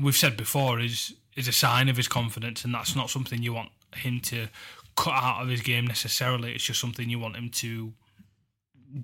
we've 0.00 0.16
said 0.16 0.36
before 0.36 0.80
is 0.80 1.14
is 1.36 1.48
a 1.48 1.52
sign 1.52 1.88
of 1.88 1.96
his 1.96 2.08
confidence, 2.08 2.64
and 2.64 2.74
that's 2.74 2.96
not 2.96 3.10
something 3.10 3.42
you 3.42 3.52
want 3.52 3.70
him 3.94 4.20
to 4.20 4.48
cut 4.96 5.14
out 5.14 5.42
of 5.42 5.48
his 5.48 5.60
game 5.60 5.86
necessarily. 5.86 6.52
It's 6.52 6.64
just 6.64 6.80
something 6.80 7.08
you 7.08 7.18
want 7.18 7.36
him 7.36 7.50
to 7.50 7.92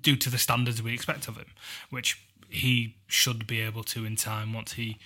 do 0.01 0.15
to 0.15 0.29
the 0.29 0.37
standards 0.37 0.83
we 0.83 0.93
expect 0.93 1.27
of 1.27 1.37
him, 1.37 1.47
which 1.89 2.21
he 2.49 2.95
should 3.07 3.47
be 3.47 3.61
able 3.61 3.83
to 3.83 4.05
in 4.05 4.15
time 4.15 4.53
once 4.53 4.73
he 4.73 4.97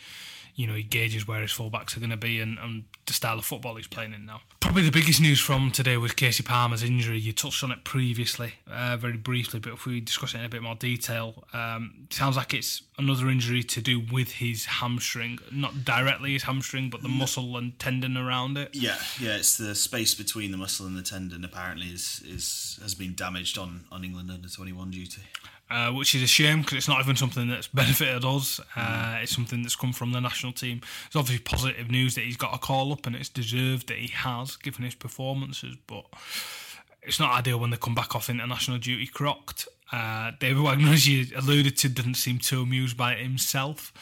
you 0.55 0.67
know 0.67 0.73
he 0.73 0.83
gauges 0.83 1.27
where 1.27 1.41
his 1.41 1.51
fullbacks 1.51 1.95
are 1.95 1.99
going 1.99 2.09
to 2.11 2.17
be 2.17 2.39
and, 2.39 2.57
and 2.59 2.85
the 3.05 3.13
style 3.13 3.37
of 3.37 3.45
football 3.45 3.75
he's 3.75 3.87
playing 3.87 4.13
in 4.13 4.25
now. 4.25 4.41
Probably 4.59 4.83
the 4.83 4.91
biggest 4.91 5.19
news 5.19 5.39
from 5.39 5.71
today 5.71 5.97
was 5.97 6.13
Kasey 6.13 6.45
Palmer's 6.45 6.83
injury. 6.83 7.19
You 7.19 7.33
touched 7.33 7.63
on 7.63 7.71
it 7.71 7.83
previously, 7.83 8.53
uh, 8.71 8.95
very 8.95 9.17
briefly, 9.17 9.59
but 9.59 9.73
if 9.73 9.85
we 9.85 9.99
discuss 9.99 10.33
it 10.33 10.37
in 10.37 10.45
a 10.45 10.49
bit 10.49 10.61
more 10.61 10.75
detail, 10.75 11.43
um, 11.51 12.07
sounds 12.09 12.37
like 12.37 12.53
it's 12.53 12.83
another 12.97 13.29
injury 13.29 13.63
to 13.63 13.81
do 13.81 13.99
with 13.99 14.33
his 14.33 14.65
hamstring, 14.65 15.39
not 15.51 15.83
directly 15.83 16.33
his 16.33 16.43
hamstring, 16.43 16.89
but 16.89 17.01
the 17.01 17.09
muscle 17.09 17.57
and 17.57 17.77
tendon 17.79 18.15
around 18.15 18.57
it. 18.57 18.69
Yeah, 18.73 18.97
yeah, 19.19 19.35
it's 19.35 19.57
the 19.57 19.75
space 19.75 20.13
between 20.13 20.51
the 20.51 20.57
muscle 20.57 20.85
and 20.85 20.97
the 20.97 21.03
tendon 21.03 21.43
apparently 21.43 21.87
is 21.87 22.21
is 22.25 22.79
has 22.81 22.95
been 22.95 23.15
damaged 23.15 23.57
on 23.57 23.85
on 23.91 24.03
England 24.03 24.31
under 24.31 24.47
twenty 24.47 24.71
one 24.71 24.91
duty. 24.91 25.21
Uh, 25.71 25.89
which 25.91 26.13
is 26.13 26.21
a 26.21 26.27
shame 26.27 26.59
because 26.61 26.77
it's 26.77 26.89
not 26.89 26.99
even 26.99 27.15
something 27.15 27.47
that's 27.47 27.67
benefited 27.73 28.25
us. 28.25 28.59
Uh, 28.75 29.19
it's 29.21 29.33
something 29.33 29.61
that's 29.61 29.75
come 29.75 29.93
from 29.93 30.11
the 30.11 30.19
national 30.19 30.51
team. 30.51 30.81
It's 31.07 31.15
obviously 31.15 31.41
positive 31.43 31.89
news 31.89 32.15
that 32.15 32.25
he's 32.25 32.35
got 32.35 32.53
a 32.53 32.57
call 32.57 32.91
up 32.91 33.07
and 33.07 33.15
it's 33.15 33.29
deserved 33.29 33.87
that 33.87 33.97
he 33.97 34.07
has, 34.07 34.57
given 34.57 34.83
his 34.83 34.95
performances, 34.95 35.77
but 35.87 36.03
it's 37.01 37.21
not 37.21 37.31
ideal 37.31 37.57
when 37.57 37.69
they 37.69 37.77
come 37.77 37.95
back 37.95 38.15
off 38.15 38.29
international 38.29 38.79
duty 38.79 39.07
crocked. 39.07 39.65
Uh, 39.93 40.31
David 40.39 40.61
Wagner, 40.61 40.91
as 40.91 41.07
you 41.07 41.25
alluded 41.37 41.77
to, 41.77 41.89
didn't 41.89 42.15
seem 42.15 42.37
too 42.37 42.61
amused 42.61 42.97
by 42.97 43.13
it 43.13 43.19
himself. 43.19 43.93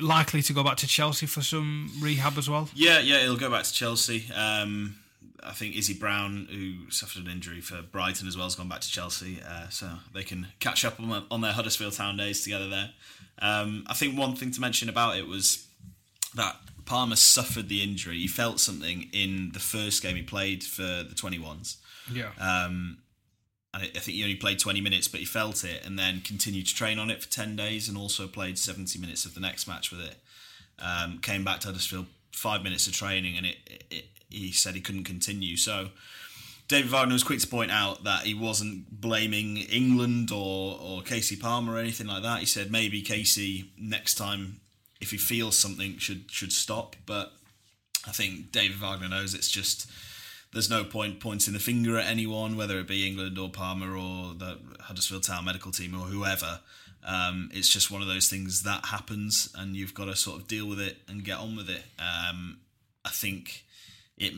Likely 0.00 0.42
to 0.42 0.52
go 0.52 0.64
back 0.64 0.78
to 0.78 0.86
Chelsea 0.88 1.26
for 1.26 1.42
some 1.42 1.92
rehab 2.00 2.38
as 2.38 2.50
well. 2.50 2.68
Yeah, 2.74 2.98
yeah, 2.98 3.20
he'll 3.20 3.36
go 3.36 3.50
back 3.50 3.64
to 3.64 3.72
Chelsea. 3.72 4.30
Um, 4.32 4.96
I 5.42 5.52
think 5.52 5.76
Izzy 5.76 5.94
Brown, 5.94 6.48
who 6.50 6.90
suffered 6.90 7.24
an 7.24 7.30
injury 7.30 7.60
for 7.60 7.82
Brighton 7.82 8.28
as 8.28 8.36
well, 8.36 8.46
has 8.46 8.54
gone 8.54 8.68
back 8.68 8.80
to 8.80 8.90
Chelsea, 8.90 9.40
uh, 9.46 9.68
so 9.68 9.88
they 10.12 10.22
can 10.22 10.48
catch 10.58 10.84
up 10.84 11.00
on, 11.00 11.24
on, 11.30 11.40
their 11.40 11.52
Huddersfield 11.52 11.94
Town 11.94 12.16
days 12.16 12.42
together 12.42 12.68
there. 12.68 12.90
Um, 13.40 13.84
I 13.86 13.94
think 13.94 14.18
one 14.18 14.36
thing 14.36 14.50
to 14.50 14.60
mention 14.60 14.88
about 14.88 15.16
it 15.16 15.26
was 15.26 15.66
that 16.34 16.56
Palmer 16.84 17.16
suffered 17.16 17.68
the 17.68 17.82
injury. 17.82 18.18
He 18.18 18.26
felt 18.26 18.60
something 18.60 19.08
in 19.12 19.52
the 19.52 19.60
first 19.60 20.02
game 20.02 20.16
he 20.16 20.22
played 20.22 20.62
for 20.64 20.82
the 20.82 21.14
21s. 21.14 21.76
Yeah. 22.12 22.30
Um, 22.38 22.98
and 23.72 23.84
I 23.84 23.86
think 23.86 24.16
he 24.16 24.22
only 24.22 24.36
played 24.36 24.58
20 24.58 24.80
minutes, 24.80 25.06
but 25.06 25.20
he 25.20 25.26
felt 25.26 25.62
it 25.62 25.86
and 25.86 25.98
then 25.98 26.20
continued 26.22 26.66
to 26.66 26.74
train 26.74 26.98
on 26.98 27.08
it 27.08 27.22
for 27.22 27.30
10 27.30 27.54
days 27.54 27.88
and 27.88 27.96
also 27.96 28.26
played 28.26 28.58
70 28.58 28.98
minutes 28.98 29.24
of 29.24 29.34
the 29.34 29.40
next 29.40 29.68
match 29.68 29.92
with 29.92 30.00
it. 30.00 30.16
Um, 30.80 31.18
came 31.18 31.44
back 31.44 31.60
to 31.60 31.68
Huddersfield, 31.68 32.06
five 32.32 32.64
minutes 32.64 32.86
of 32.86 32.94
training, 32.94 33.36
and 33.36 33.46
it, 33.46 33.56
it 33.90 34.06
he 34.30 34.52
said 34.52 34.74
he 34.74 34.80
couldn't 34.80 35.04
continue. 35.04 35.56
So 35.56 35.88
David 36.68 36.90
Wagner 36.90 37.14
was 37.14 37.24
quick 37.24 37.40
to 37.40 37.48
point 37.48 37.72
out 37.72 38.04
that 38.04 38.22
he 38.22 38.32
wasn't 38.32 39.00
blaming 39.00 39.56
England 39.56 40.30
or, 40.30 40.78
or 40.80 41.02
Kasey 41.02 41.38
Palmer 41.38 41.74
or 41.74 41.78
anything 41.78 42.06
like 42.06 42.22
that. 42.22 42.40
He 42.40 42.46
said 42.46 42.70
maybe 42.70 43.02
Kasey 43.02 43.70
next 43.76 44.14
time, 44.14 44.60
if 45.00 45.10
he 45.10 45.16
feels 45.16 45.58
something, 45.58 45.98
should 45.98 46.30
should 46.30 46.52
stop. 46.52 46.94
But 47.06 47.32
I 48.06 48.12
think 48.12 48.52
David 48.52 48.76
Wagner 48.78 49.08
knows 49.08 49.34
it's 49.34 49.50
just 49.50 49.90
there's 50.52 50.70
no 50.70 50.84
point 50.84 51.20
pointing 51.20 51.54
the 51.54 51.60
finger 51.60 51.98
at 51.98 52.06
anyone, 52.06 52.56
whether 52.56 52.78
it 52.78 52.86
be 52.86 53.06
England 53.06 53.38
or 53.38 53.50
Palmer 53.50 53.96
or 53.96 54.34
the 54.34 54.58
Huddersfield 54.80 55.24
Town 55.24 55.44
medical 55.44 55.72
team 55.72 55.94
or 55.94 56.06
whoever. 56.06 56.60
Um, 57.04 57.50
it's 57.52 57.68
just 57.68 57.90
one 57.90 58.02
of 58.02 58.08
those 58.08 58.28
things 58.28 58.62
that 58.62 58.86
happens, 58.86 59.52
and 59.56 59.74
you've 59.74 59.94
got 59.94 60.04
to 60.04 60.16
sort 60.16 60.40
of 60.40 60.48
deal 60.48 60.66
with 60.66 60.80
it 60.80 60.98
and 61.08 61.24
get 61.24 61.38
on 61.38 61.56
with 61.56 61.70
it. 61.70 61.82
Um, 61.98 62.58
I 63.04 63.10
think 63.10 63.64
it 64.20 64.34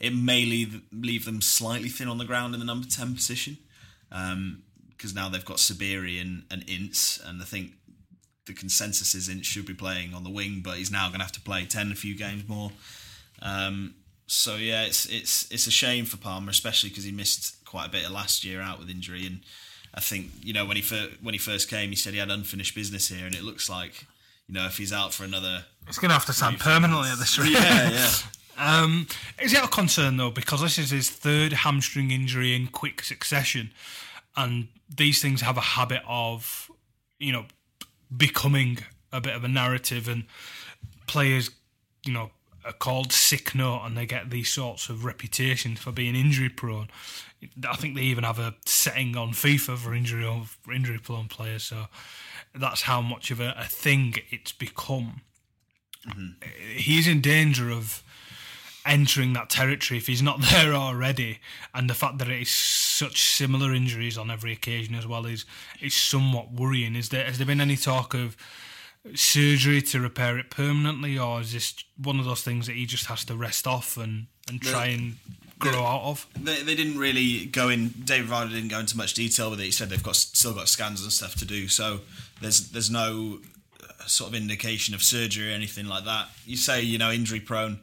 it 0.00 0.14
may 0.14 0.44
leave 0.44 0.82
leave 0.92 1.24
them 1.24 1.40
slightly 1.40 1.88
thin 1.88 2.08
on 2.08 2.18
the 2.18 2.24
ground 2.24 2.52
in 2.52 2.60
the 2.60 2.66
number 2.66 2.86
ten 2.86 3.14
position 3.14 3.56
because 4.10 4.32
um, 5.10 5.14
now 5.14 5.28
they've 5.28 5.44
got 5.44 5.56
Sabiri 5.56 6.20
and, 6.20 6.42
and 6.50 6.68
Ince, 6.68 7.20
and 7.24 7.40
I 7.40 7.44
think 7.44 7.72
the 8.46 8.52
consensus 8.52 9.14
is 9.14 9.28
Ince 9.28 9.46
should 9.46 9.66
be 9.66 9.74
playing 9.74 10.12
on 10.12 10.24
the 10.24 10.30
wing, 10.30 10.60
but 10.62 10.76
he's 10.76 10.90
now 10.90 11.08
going 11.08 11.20
to 11.20 11.24
have 11.24 11.32
to 11.32 11.40
play 11.40 11.64
ten 11.64 11.90
a 11.90 11.94
few 11.94 12.16
games 12.16 12.46
more. 12.48 12.70
Um, 13.40 13.94
so 14.26 14.56
yeah, 14.56 14.84
it's 14.84 15.06
it's 15.06 15.50
it's 15.50 15.66
a 15.66 15.70
shame 15.70 16.04
for 16.04 16.16
Palmer, 16.16 16.50
especially 16.50 16.90
because 16.90 17.04
he 17.04 17.12
missed 17.12 17.64
quite 17.64 17.86
a 17.86 17.90
bit 17.90 18.04
of 18.04 18.12
last 18.12 18.44
year 18.44 18.60
out 18.60 18.78
with 18.78 18.90
injury, 18.90 19.26
and 19.26 19.40
I 19.94 20.00
think 20.00 20.30
you 20.42 20.52
know 20.52 20.66
when 20.66 20.76
he 20.76 20.82
fir- 20.82 21.10
when 21.22 21.34
he 21.34 21.38
first 21.38 21.70
came, 21.70 21.90
he 21.90 21.96
said 21.96 22.14
he 22.14 22.18
had 22.18 22.30
unfinished 22.30 22.74
business 22.74 23.08
here, 23.08 23.26
and 23.26 23.34
it 23.34 23.42
looks 23.42 23.70
like 23.70 24.06
you 24.48 24.54
know, 24.54 24.66
if 24.66 24.76
he's 24.76 24.92
out 24.92 25.12
for 25.12 25.24
another, 25.24 25.64
he's 25.86 25.98
going 25.98 26.10
to 26.10 26.14
have 26.14 26.26
to 26.26 26.32
sign 26.32 26.56
permanently 26.56 27.08
at 27.08 27.18
this 27.18 27.38
rate. 27.38 27.52
Yeah, 27.52 27.90
yeah. 27.90 28.10
um, 28.58 29.06
is 29.42 29.52
it 29.52 29.62
a 29.62 29.68
concern 29.68 30.16
though 30.16 30.30
because 30.30 30.60
this 30.60 30.78
is 30.78 30.90
his 30.90 31.10
third 31.10 31.52
hamstring 31.52 32.10
injury 32.10 32.54
in 32.54 32.68
quick 32.68 33.02
succession, 33.02 33.70
and 34.36 34.68
these 34.88 35.22
things 35.22 35.40
have 35.40 35.56
a 35.56 35.62
habit 35.62 36.02
of, 36.06 36.70
you 37.18 37.32
know, 37.32 37.46
becoming 38.14 38.78
a 39.12 39.20
bit 39.20 39.34
of 39.34 39.44
a 39.44 39.48
narrative, 39.48 40.08
and 40.08 40.24
players, 41.06 41.50
you 42.04 42.12
know, 42.12 42.30
are 42.64 42.72
called 42.72 43.12
sick 43.12 43.54
note, 43.54 43.82
and 43.84 43.96
they 43.96 44.06
get 44.06 44.30
these 44.30 44.50
sorts 44.50 44.88
of 44.88 45.04
reputations 45.04 45.78
for 45.78 45.92
being 45.92 46.14
injury 46.14 46.48
prone. 46.48 46.88
I 47.68 47.76
think 47.76 47.94
they 47.94 48.02
even 48.02 48.24
have 48.24 48.38
a 48.38 48.54
setting 48.64 49.16
on 49.16 49.30
FIFA 49.30 49.76
for 49.76 49.94
injury 49.94 50.26
for 50.62 50.72
injury 50.72 50.98
prone 50.98 51.28
players. 51.28 51.64
So 51.64 51.86
that's 52.54 52.82
how 52.82 53.00
much 53.00 53.30
of 53.30 53.40
a, 53.40 53.54
a 53.58 53.64
thing 53.64 54.14
it's 54.30 54.52
become. 54.52 55.22
Mm-hmm. 56.08 56.76
He's 56.76 57.08
in 57.08 57.20
danger 57.20 57.70
of 57.70 58.02
entering 58.86 59.32
that 59.32 59.48
territory 59.48 59.96
if 59.98 60.06
he's 60.06 60.22
not 60.22 60.40
there 60.50 60.74
already. 60.74 61.40
And 61.74 61.88
the 61.88 61.94
fact 61.94 62.18
that 62.18 62.28
it 62.28 62.42
is 62.42 62.50
such 62.50 63.22
similar 63.22 63.74
injuries 63.74 64.18
on 64.18 64.30
every 64.30 64.52
occasion 64.52 64.94
as 64.94 65.06
well 65.06 65.26
is 65.26 65.44
is 65.80 65.94
somewhat 65.94 66.52
worrying. 66.52 66.94
Is 66.96 67.08
there 67.08 67.24
has 67.24 67.38
there 67.38 67.46
been 67.46 67.60
any 67.60 67.76
talk 67.76 68.14
of 68.14 68.36
surgery 69.14 69.82
to 69.82 70.00
repair 70.00 70.38
it 70.38 70.50
permanently, 70.50 71.18
or 71.18 71.40
is 71.40 71.52
this 71.52 71.74
one 71.96 72.18
of 72.18 72.24
those 72.24 72.42
things 72.42 72.66
that 72.66 72.76
he 72.76 72.86
just 72.86 73.06
has 73.06 73.24
to 73.26 73.36
rest 73.36 73.66
off 73.66 73.98
and, 73.98 74.26
and 74.48 74.62
try 74.62 74.86
and 74.86 75.16
grow 75.58 75.84
out 75.84 76.02
of? 76.02 76.26
They, 76.40 76.62
they 76.62 76.74
didn't 76.74 76.98
really 76.98 77.46
go 77.46 77.68
in. 77.68 77.88
David 78.04 78.30
Ryder 78.30 78.50
didn't 78.50 78.70
go 78.70 78.78
into 78.78 78.96
much 78.96 79.14
detail 79.14 79.50
with 79.50 79.60
it. 79.60 79.64
He 79.64 79.70
said 79.70 79.90
they've 79.90 80.02
got 80.02 80.16
still 80.16 80.54
got 80.54 80.68
scans 80.68 81.02
and 81.02 81.12
stuff 81.12 81.34
to 81.36 81.44
do. 81.44 81.68
So 81.68 82.00
there's 82.40 82.70
there's 82.70 82.90
no 82.90 83.40
uh, 83.82 84.06
sort 84.06 84.30
of 84.30 84.34
indication 84.34 84.94
of 84.94 85.02
surgery 85.02 85.50
or 85.50 85.54
anything 85.54 85.86
like 85.86 86.04
that. 86.04 86.28
You 86.44 86.56
say 86.56 86.82
you 86.82 86.98
know 86.98 87.10
injury 87.10 87.40
prone. 87.40 87.80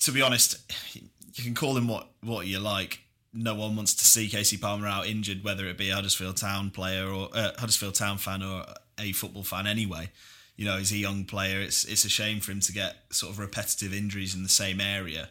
To 0.00 0.12
be 0.12 0.22
honest, 0.22 0.56
you 0.94 1.44
can 1.44 1.54
call 1.54 1.76
him 1.76 1.88
what 1.88 2.08
what 2.22 2.46
you 2.46 2.58
like. 2.58 3.00
No 3.32 3.54
one 3.54 3.76
wants 3.76 3.94
to 3.94 4.04
see 4.04 4.28
Kasey 4.28 4.60
Palmer 4.60 4.86
out 4.86 5.06
injured, 5.06 5.44
whether 5.44 5.66
it 5.66 5.76
be 5.76 5.90
a 5.90 5.94
Huddersfield 5.94 6.38
Town 6.38 6.70
player 6.70 7.06
or 7.08 7.28
uh, 7.34 7.52
Huddersfield 7.58 7.94
Town 7.94 8.16
fan 8.16 8.42
or 8.42 8.64
a 8.98 9.12
football 9.12 9.42
fan. 9.42 9.66
Anyway, 9.66 10.10
you 10.56 10.64
know 10.64 10.78
he's 10.78 10.92
a 10.92 10.96
young 10.96 11.24
player. 11.24 11.60
It's 11.60 11.84
it's 11.84 12.04
a 12.04 12.08
shame 12.08 12.40
for 12.40 12.52
him 12.52 12.60
to 12.60 12.72
get 12.72 12.96
sort 13.10 13.32
of 13.32 13.38
repetitive 13.38 13.92
injuries 13.92 14.34
in 14.34 14.42
the 14.42 14.48
same 14.48 14.80
area. 14.80 15.30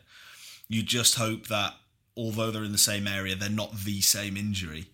You 0.68 0.84
just 0.84 1.16
hope 1.16 1.48
that 1.48 1.74
although 2.18 2.52
they're 2.52 2.64
in 2.64 2.72
the 2.72 2.78
same 2.78 3.08
area, 3.08 3.36
they're 3.36 3.50
not 3.50 3.76
the 3.84 4.02
same 4.02 4.38
injury. 4.38 4.86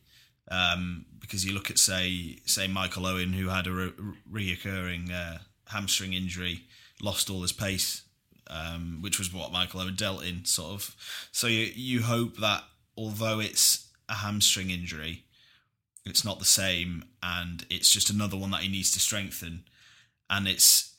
Um, 0.52 1.06
because 1.20 1.46
you 1.46 1.54
look 1.54 1.72
at 1.72 1.78
say 1.78 2.40
say 2.46 2.68
Michael 2.68 3.08
Owen 3.08 3.32
who 3.32 3.48
had 3.48 3.68
a 3.68 3.72
re- 3.72 3.94
reoccurring 4.32 5.10
uh, 5.12 5.38
hamstring 5.68 6.14
injury, 6.14 6.66
lost 7.02 7.30
all 7.30 7.42
his 7.42 7.54
pace, 7.54 8.04
um, 8.48 9.00
which 9.02 9.18
was 9.18 9.34
what 9.34 9.52
Michael 9.52 9.80
Owen 9.80 9.96
dealt 9.96 10.26
in, 10.26 10.44
sort 10.46 10.74
of. 10.74 10.96
So 11.32 11.48
you 11.48 11.72
you 11.74 12.02
hope 12.02 12.38
that 12.38 12.64
although 12.98 13.40
it's 13.40 13.88
a 14.10 14.16
hamstring 14.16 14.70
injury, 14.70 15.24
it's 16.06 16.26
not 16.26 16.40
the 16.40 16.46
same, 16.46 17.06
and 17.24 17.66
it's 17.70 17.92
just 17.92 18.10
another 18.10 18.38
one 18.38 18.52
that 18.52 18.62
he 18.62 18.68
needs 18.68 18.92
to 18.92 19.00
strengthen, 19.00 19.64
and 20.30 20.48
it's 20.48 20.96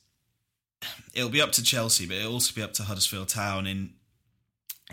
it'll 1.15 1.29
be 1.29 1.43
up 1.43 1.53
to 1.53 1.63
Chelsea, 1.63 2.07
but 2.07 2.17
it'll 2.17 2.33
also 2.33 2.55
be 2.55 2.63
up 2.63 2.73
to 2.75 2.85
Huddersfield 2.85 3.29
Town 3.29 3.67
in 3.67 3.95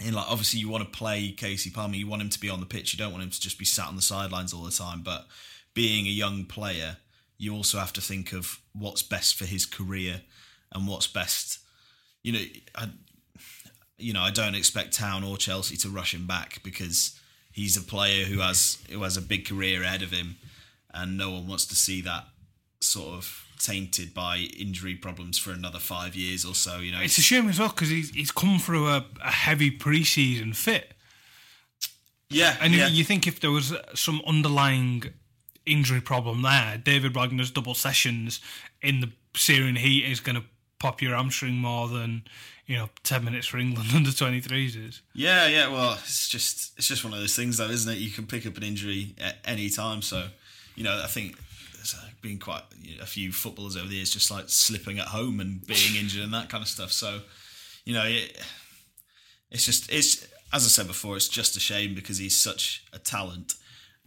in 0.01 0.13
like 0.13 0.29
obviously 0.29 0.59
you 0.59 0.69
want 0.69 0.83
to 0.83 0.97
play 0.97 1.33
Kasey 1.35 1.73
Palmer, 1.73 1.95
you 1.95 2.07
want 2.07 2.21
him 2.21 2.29
to 2.29 2.39
be 2.39 2.49
on 2.49 2.59
the 2.59 2.65
pitch, 2.65 2.93
you 2.93 2.97
don't 2.97 3.11
want 3.11 3.23
him 3.23 3.29
to 3.29 3.41
just 3.41 3.59
be 3.59 3.65
sat 3.65 3.87
on 3.87 3.95
the 3.95 4.01
sidelines 4.01 4.53
all 4.53 4.63
the 4.63 4.71
time. 4.71 5.01
But 5.03 5.27
being 5.73 6.05
a 6.05 6.09
young 6.09 6.45
player, 6.45 6.97
you 7.37 7.55
also 7.55 7.79
have 7.79 7.93
to 7.93 8.01
think 8.01 8.33
of 8.33 8.59
what's 8.73 9.03
best 9.03 9.35
for 9.35 9.45
his 9.45 9.65
career 9.65 10.21
and 10.73 10.87
what's 10.87 11.07
best. 11.07 11.59
You 12.21 12.33
know, 12.33 12.43
I, 12.75 12.89
you 13.97 14.13
know, 14.13 14.21
I 14.21 14.31
don't 14.31 14.55
expect 14.55 14.93
Town 14.93 15.23
or 15.23 15.37
Chelsea 15.37 15.77
to 15.77 15.89
rush 15.89 16.13
him 16.13 16.27
back 16.27 16.61
because 16.63 17.19
he's 17.51 17.77
a 17.77 17.81
player 17.81 18.25
who 18.25 18.39
has 18.39 18.77
who 18.89 19.03
has 19.03 19.17
a 19.17 19.21
big 19.21 19.47
career 19.47 19.83
ahead 19.83 20.01
of 20.01 20.11
him, 20.11 20.37
and 20.93 21.17
no 21.17 21.31
one 21.31 21.47
wants 21.47 21.65
to 21.67 21.75
see 21.75 22.01
that 22.01 22.25
sort 22.81 23.15
of 23.15 23.45
tainted 23.59 24.13
by 24.13 24.47
injury 24.57 24.95
problems 24.95 25.37
for 25.37 25.51
another 25.51 25.79
five 25.79 26.15
years 26.15 26.45
or 26.45 26.55
so. 26.55 26.79
You 26.79 26.93
know, 26.93 27.01
it's 27.01 27.17
a 27.17 27.21
shame 27.21 27.49
as 27.49 27.59
well 27.59 27.69
because 27.69 27.89
he's 27.89 28.09
he's 28.11 28.31
come 28.31 28.57
through 28.57 28.87
a, 28.87 29.05
a 29.23 29.31
heavy 29.31 29.69
preseason 29.69 30.55
fit. 30.55 30.93
Yeah, 32.29 32.55
and 32.61 32.73
yeah. 32.73 32.87
you 32.87 33.03
think 33.03 33.27
if 33.27 33.39
there 33.39 33.51
was 33.51 33.73
some 33.95 34.21
underlying 34.25 35.03
injury 35.65 36.01
problem 36.01 36.41
there, 36.41 36.77
David 36.77 37.15
Wagner's 37.15 37.51
double 37.51 37.73
sessions 37.73 38.39
in 38.81 39.01
the 39.01 39.11
Syrian 39.35 39.75
heat 39.75 40.05
is 40.05 40.19
going 40.19 40.35
to 40.35 40.43
pop 40.79 41.01
your 41.01 41.15
hamstring 41.15 41.55
more 41.55 41.87
than 41.87 42.23
you 42.65 42.77
know 42.77 42.89
ten 43.03 43.25
minutes 43.25 43.47
for 43.47 43.57
England 43.57 43.89
under 43.95 44.11
twenty 44.11 44.39
threes 44.39 44.75
is. 44.75 45.01
Yeah, 45.13 45.47
yeah. 45.47 45.69
Well, 45.69 45.93
it's 45.93 46.29
just 46.29 46.77
it's 46.77 46.87
just 46.87 47.03
one 47.03 47.13
of 47.13 47.19
those 47.19 47.35
things, 47.35 47.57
though, 47.57 47.69
isn't 47.69 47.91
it? 47.91 47.97
You 47.97 48.11
can 48.11 48.25
pick 48.25 48.45
up 48.45 48.57
an 48.57 48.63
injury 48.63 49.15
at 49.19 49.37
any 49.43 49.69
time, 49.69 50.01
so 50.01 50.27
you 50.75 50.83
know 50.83 51.01
I 51.03 51.07
think 51.07 51.35
there's 51.79 51.95
uh, 51.95 52.09
been 52.21 52.39
quite 52.39 52.63
a 53.01 53.05
few 53.05 53.31
footballers 53.31 53.77
over 53.77 53.87
the 53.87 53.95
years 53.95 54.11
just 54.11 54.29
like 54.29 54.49
slipping 54.49 54.99
at 54.99 55.07
home 55.07 55.39
and 55.39 55.65
being 55.65 55.95
injured 55.97 56.23
and 56.23 56.33
that 56.33 56.49
kind 56.49 56.61
of 56.61 56.67
stuff. 56.67 56.91
So, 56.91 57.21
you 57.85 57.93
know, 57.93 58.03
it, 58.05 58.37
it's 59.49 59.65
just 59.65 59.89
it's 59.91 60.27
as 60.51 60.65
I 60.65 60.67
said 60.67 60.87
before, 60.87 61.15
it's 61.15 61.29
just 61.29 61.55
a 61.55 61.59
shame 61.59 61.95
because 61.95 62.17
he's 62.17 62.35
such 62.35 62.85
a 62.91 62.99
talent, 62.99 63.53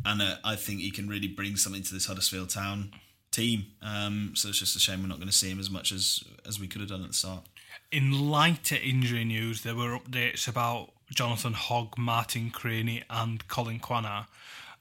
and 0.04 0.20
uh, 0.20 0.36
I 0.44 0.56
think 0.56 0.80
he 0.80 0.90
can 0.90 1.08
really 1.08 1.28
bring 1.28 1.56
something 1.56 1.82
to 1.82 1.94
this 1.94 2.06
Huddersfield 2.06 2.50
Town 2.50 2.92
team. 3.30 3.66
Um, 3.80 4.32
so 4.34 4.48
it's 4.48 4.58
just 4.58 4.76
a 4.76 4.80
shame 4.80 5.02
we're 5.02 5.08
not 5.08 5.18
going 5.18 5.28
to 5.28 5.34
see 5.34 5.50
him 5.50 5.60
as 5.60 5.70
much 5.70 5.92
as 5.92 6.22
as 6.46 6.60
we 6.60 6.68
could 6.68 6.82
have 6.82 6.90
done 6.90 7.02
at 7.02 7.08
the 7.08 7.14
start. 7.14 7.44
In 7.90 8.30
lighter 8.30 8.76
injury 8.76 9.24
news, 9.24 9.62
there 9.62 9.74
were 9.74 9.98
updates 9.98 10.46
about 10.46 10.90
Jonathan 11.10 11.54
Hogg, 11.54 11.96
Martin 11.96 12.50
Cranie, 12.50 13.04
and 13.08 13.46
Collin 13.48 13.80
Quaner. 13.80 14.26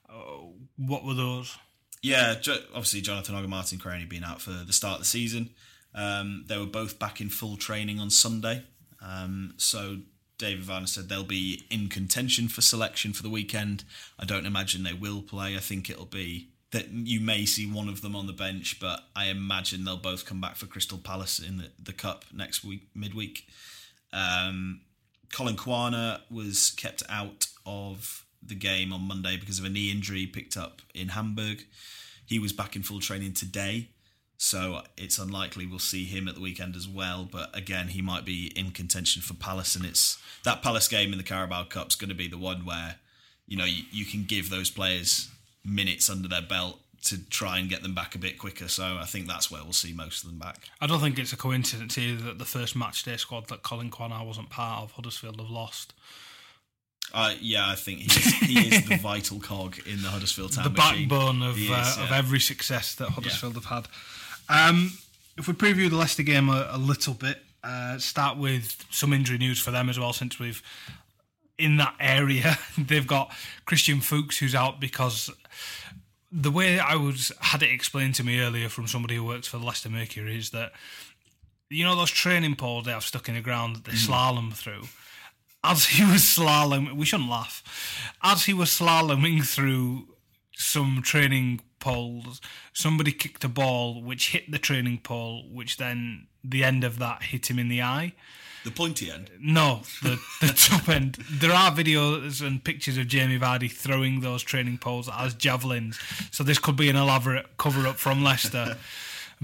Uh, 0.08 0.46
what 0.76 1.04
were 1.04 1.14
those? 1.14 1.56
Yeah, 2.02 2.34
obviously 2.74 3.00
Jonathan 3.00 3.34
Hogg 3.34 3.44
and 3.44 3.50
Martin 3.50 3.78
Cranie 3.78 4.08
being 4.08 4.24
out 4.24 4.40
for 4.40 4.50
the 4.50 4.72
start 4.72 4.94
of 4.94 5.00
the 5.00 5.06
season. 5.06 5.50
Um, 5.94 6.44
they 6.48 6.58
were 6.58 6.66
both 6.66 6.98
back 6.98 7.20
in 7.20 7.28
full 7.28 7.56
training 7.56 8.00
on 8.00 8.10
Sunday. 8.10 8.64
Um, 9.00 9.54
so 9.56 9.98
David 10.38 10.64
Wagner 10.64 10.88
said 10.88 11.08
they'll 11.08 11.22
be 11.22 11.64
in 11.70 11.88
contention 11.88 12.48
for 12.48 12.60
selection 12.60 13.12
for 13.12 13.22
the 13.22 13.30
weekend. 13.30 13.84
I 14.18 14.24
don't 14.24 14.46
imagine 14.46 14.82
they 14.82 14.92
will 14.92 15.22
play. 15.22 15.54
I 15.56 15.60
think 15.60 15.88
it'll 15.88 16.04
be 16.06 16.48
that 16.72 16.88
you 16.88 17.20
may 17.20 17.44
see 17.44 17.70
one 17.70 17.88
of 17.88 18.00
them 18.00 18.16
on 18.16 18.26
the 18.26 18.32
bench, 18.32 18.80
but 18.80 19.04
I 19.14 19.26
imagine 19.26 19.84
they'll 19.84 19.98
both 19.98 20.24
come 20.24 20.40
back 20.40 20.56
for 20.56 20.66
Crystal 20.66 20.98
Palace 20.98 21.38
in 21.38 21.58
the, 21.58 21.70
the 21.80 21.92
cup 21.92 22.24
next 22.32 22.64
week, 22.64 22.88
midweek. 22.94 23.46
Um, 24.12 24.80
Collin 25.30 25.56
Quaner 25.56 26.20
was 26.30 26.70
kept 26.70 27.02
out 27.08 27.46
of 27.66 28.24
the 28.42 28.54
game 28.54 28.92
on 28.92 29.02
Monday 29.02 29.36
because 29.36 29.58
of 29.58 29.64
a 29.64 29.68
knee 29.68 29.90
injury 29.90 30.26
picked 30.26 30.56
up 30.56 30.82
in 30.94 31.08
Hamburg. 31.08 31.64
He 32.26 32.38
was 32.38 32.52
back 32.52 32.76
in 32.76 32.82
full 32.82 33.00
training 33.00 33.34
today, 33.34 33.88
so 34.36 34.82
it's 34.96 35.18
unlikely 35.18 35.66
we'll 35.66 35.78
see 35.78 36.04
him 36.04 36.28
at 36.28 36.34
the 36.34 36.40
weekend 36.40 36.76
as 36.76 36.88
well. 36.88 37.28
But 37.30 37.56
again, 37.56 37.88
he 37.88 38.02
might 38.02 38.24
be 38.24 38.52
in 38.56 38.70
contention 38.70 39.22
for 39.22 39.34
Palace, 39.34 39.76
and 39.76 39.84
it's 39.84 40.18
that 40.44 40.62
Palace 40.62 40.88
game 40.88 41.12
in 41.12 41.18
the 41.18 41.24
Carabao 41.24 41.64
Cup 41.64 41.88
is 41.88 41.94
going 41.94 42.08
to 42.08 42.14
be 42.14 42.28
the 42.28 42.38
one 42.38 42.64
where 42.64 42.96
you 43.46 43.56
know 43.56 43.64
you, 43.64 43.82
you 43.90 44.04
can 44.04 44.24
give 44.24 44.50
those 44.50 44.70
players 44.70 45.28
minutes 45.64 46.10
under 46.10 46.28
their 46.28 46.42
belt 46.42 46.78
to 47.04 47.18
try 47.28 47.58
and 47.58 47.68
get 47.68 47.82
them 47.82 47.94
back 47.94 48.14
a 48.14 48.18
bit 48.18 48.38
quicker. 48.38 48.68
So 48.68 48.96
I 49.00 49.04
think 49.04 49.26
that's 49.26 49.50
where 49.50 49.62
we'll 49.62 49.72
see 49.72 49.92
most 49.92 50.22
of 50.22 50.30
them 50.30 50.38
back. 50.38 50.68
I 50.80 50.86
don't 50.86 51.00
think 51.00 51.18
it's 51.18 51.32
a 51.32 51.36
coincidence 51.36 51.98
either 51.98 52.22
that 52.24 52.38
the 52.38 52.44
first 52.44 52.76
match 52.76 53.02
day 53.02 53.16
squad 53.16 53.48
that 53.48 53.62
Collin 53.62 53.90
Quaner 53.90 54.24
wasn't 54.24 54.50
part 54.50 54.84
of 54.84 54.92
Huddersfield 54.92 55.40
have 55.40 55.50
lost. 55.50 55.94
Uh, 57.12 57.34
yeah, 57.40 57.68
I 57.68 57.74
think 57.74 58.00
he 58.00 58.06
is, 58.06 58.34
he 58.34 58.68
is 58.76 58.88
the 58.88 58.96
vital 59.00 59.38
cog 59.38 59.76
in 59.86 60.02
the 60.02 60.08
Huddersfield 60.08 60.52
Town 60.52 60.64
The 60.64 60.70
machine. 60.70 61.08
backbone 61.08 61.42
of, 61.42 61.56
uh, 61.56 61.58
is, 61.58 61.98
of 61.98 62.10
every 62.12 62.40
success 62.40 62.94
that 62.96 63.10
Huddersfield 63.10 63.54
have 63.54 63.66
had. 63.66 63.88
Um, 64.48 64.92
if 65.36 65.46
we 65.46 65.54
preview 65.54 65.90
the 65.90 65.96
Leicester 65.96 66.22
game 66.22 66.48
a, 66.48 66.68
a 66.70 66.78
little 66.78 67.14
bit, 67.14 67.38
uh, 67.62 67.98
start 67.98 68.38
with 68.38 68.84
some 68.90 69.12
injury 69.12 69.38
news 69.38 69.60
for 69.60 69.70
them 69.70 69.88
as 69.88 69.98
well, 69.98 70.12
since 70.12 70.38
we've 70.38 70.62
in 71.58 71.76
that 71.76 71.94
area 72.00 72.58
they've 72.78 73.06
got 73.06 73.30
Christian 73.66 74.00
Fuchs 74.00 74.38
who's 74.38 74.54
out 74.54 74.80
because 74.80 75.30
the 76.32 76.50
way 76.50 76.78
I 76.78 76.96
was 76.96 77.30
had 77.40 77.62
it 77.62 77.70
explained 77.70 78.14
to 78.16 78.24
me 78.24 78.40
earlier 78.40 78.68
from 78.70 78.86
somebody 78.86 79.16
who 79.16 79.24
works 79.24 79.46
for 79.46 79.58
the 79.58 79.64
Leicester 79.64 79.90
Mercury 79.90 80.38
is 80.38 80.50
that 80.50 80.72
you 81.68 81.84
know 81.84 81.94
those 81.94 82.10
training 82.10 82.56
poles 82.56 82.86
they 82.86 82.90
have 82.92 83.04
stuck 83.04 83.28
in 83.28 83.34
the 83.34 83.40
ground 83.42 83.76
that 83.76 83.84
they 83.84 83.92
slalom 83.92 84.52
through. 84.52 84.84
As 85.64 85.86
he 85.86 86.04
was 86.04 86.22
slalom, 86.22 86.94
we 86.96 87.06
shouldn't 87.06 87.30
laugh. 87.30 87.62
As 88.22 88.46
he 88.46 88.52
was 88.52 88.70
slaloming 88.70 89.46
through 89.46 90.08
some 90.54 91.02
training 91.02 91.60
poles, 91.78 92.40
somebody 92.72 93.12
kicked 93.12 93.44
a 93.44 93.48
ball 93.48 94.02
which 94.02 94.30
hit 94.30 94.50
the 94.50 94.58
training 94.58 94.98
pole, 94.98 95.44
which 95.50 95.76
then 95.76 96.26
the 96.42 96.64
end 96.64 96.84
of 96.84 96.98
that 96.98 97.24
hit 97.24 97.50
him 97.50 97.58
in 97.58 97.68
the 97.68 97.82
eye. 97.82 98.12
The 98.64 98.70
pointy 98.70 99.10
end. 99.10 99.30
No, 99.40 99.82
the, 100.02 100.20
the 100.40 100.48
top 100.56 100.88
end. 100.88 101.18
There 101.28 101.52
are 101.52 101.72
videos 101.72 102.44
and 102.44 102.62
pictures 102.62 102.96
of 102.96 103.08
Jamie 103.08 103.38
Vardy 103.38 103.70
throwing 103.70 104.20
those 104.20 104.42
training 104.42 104.78
poles 104.78 105.08
as 105.12 105.34
javelins. 105.34 105.98
So 106.30 106.44
this 106.44 106.58
could 106.58 106.76
be 106.76 106.88
an 106.88 106.96
elaborate 106.96 107.56
cover 107.56 107.86
up 107.88 107.96
from 107.96 108.22
Leicester. 108.22 108.76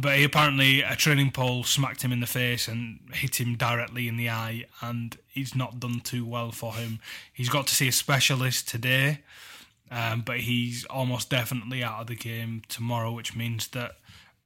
But 0.00 0.16
he 0.16 0.22
apparently 0.22 0.80
a 0.80 0.94
training 0.94 1.32
pole 1.32 1.64
smacked 1.64 2.02
him 2.02 2.12
in 2.12 2.20
the 2.20 2.26
face 2.26 2.68
and 2.68 3.00
hit 3.12 3.40
him 3.40 3.56
directly 3.56 4.06
in 4.06 4.16
the 4.16 4.30
eye, 4.30 4.64
and 4.80 5.18
he's 5.26 5.56
not 5.56 5.80
done 5.80 5.98
too 6.00 6.24
well 6.24 6.52
for 6.52 6.74
him. 6.74 7.00
He's 7.32 7.48
got 7.48 7.66
to 7.66 7.74
see 7.74 7.88
a 7.88 7.92
specialist 7.92 8.68
today, 8.68 9.22
um, 9.90 10.22
but 10.22 10.40
he's 10.40 10.84
almost 10.84 11.30
definitely 11.30 11.82
out 11.82 12.02
of 12.02 12.06
the 12.06 12.14
game 12.14 12.62
tomorrow, 12.68 13.10
which 13.10 13.34
means 13.34 13.66
that 13.68 13.96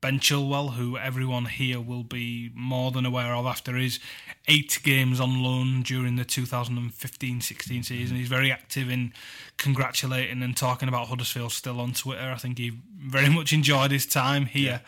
Ben 0.01 0.19
Chilwell, 0.21 0.73
who 0.73 0.97
everyone 0.97 1.45
here 1.45 1.81
will 1.81 2.03
be 2.03 2.51
more 2.55 2.91
than 2.91 3.05
aware 3.05 3.35
of 3.35 3.45
after 3.45 3.77
his 3.77 4.01
eight 4.49 4.81
games 4.83 5.21
on 5.21 5.43
loan 5.43 5.83
during 5.83 6.17
the 6.17 6.25
2015-16 6.25 7.85
season. 7.85 8.17
He's 8.17 8.27
very 8.27 8.51
active 8.51 8.91
in 8.91 9.13
congratulating 9.59 10.43
and 10.43 10.57
talking 10.57 10.89
about 10.89 11.09
Huddersfield 11.09 11.53
still 11.53 11.79
on 11.79 11.93
Twitter. 11.93 12.33
I 12.35 12.39
think 12.39 12.59
he 12.59 12.73
very 12.97 13.29
much 13.29 13.53
enjoyed 13.53 13.91
his 13.91 14.07
time 14.07 14.47
here. 14.47 14.81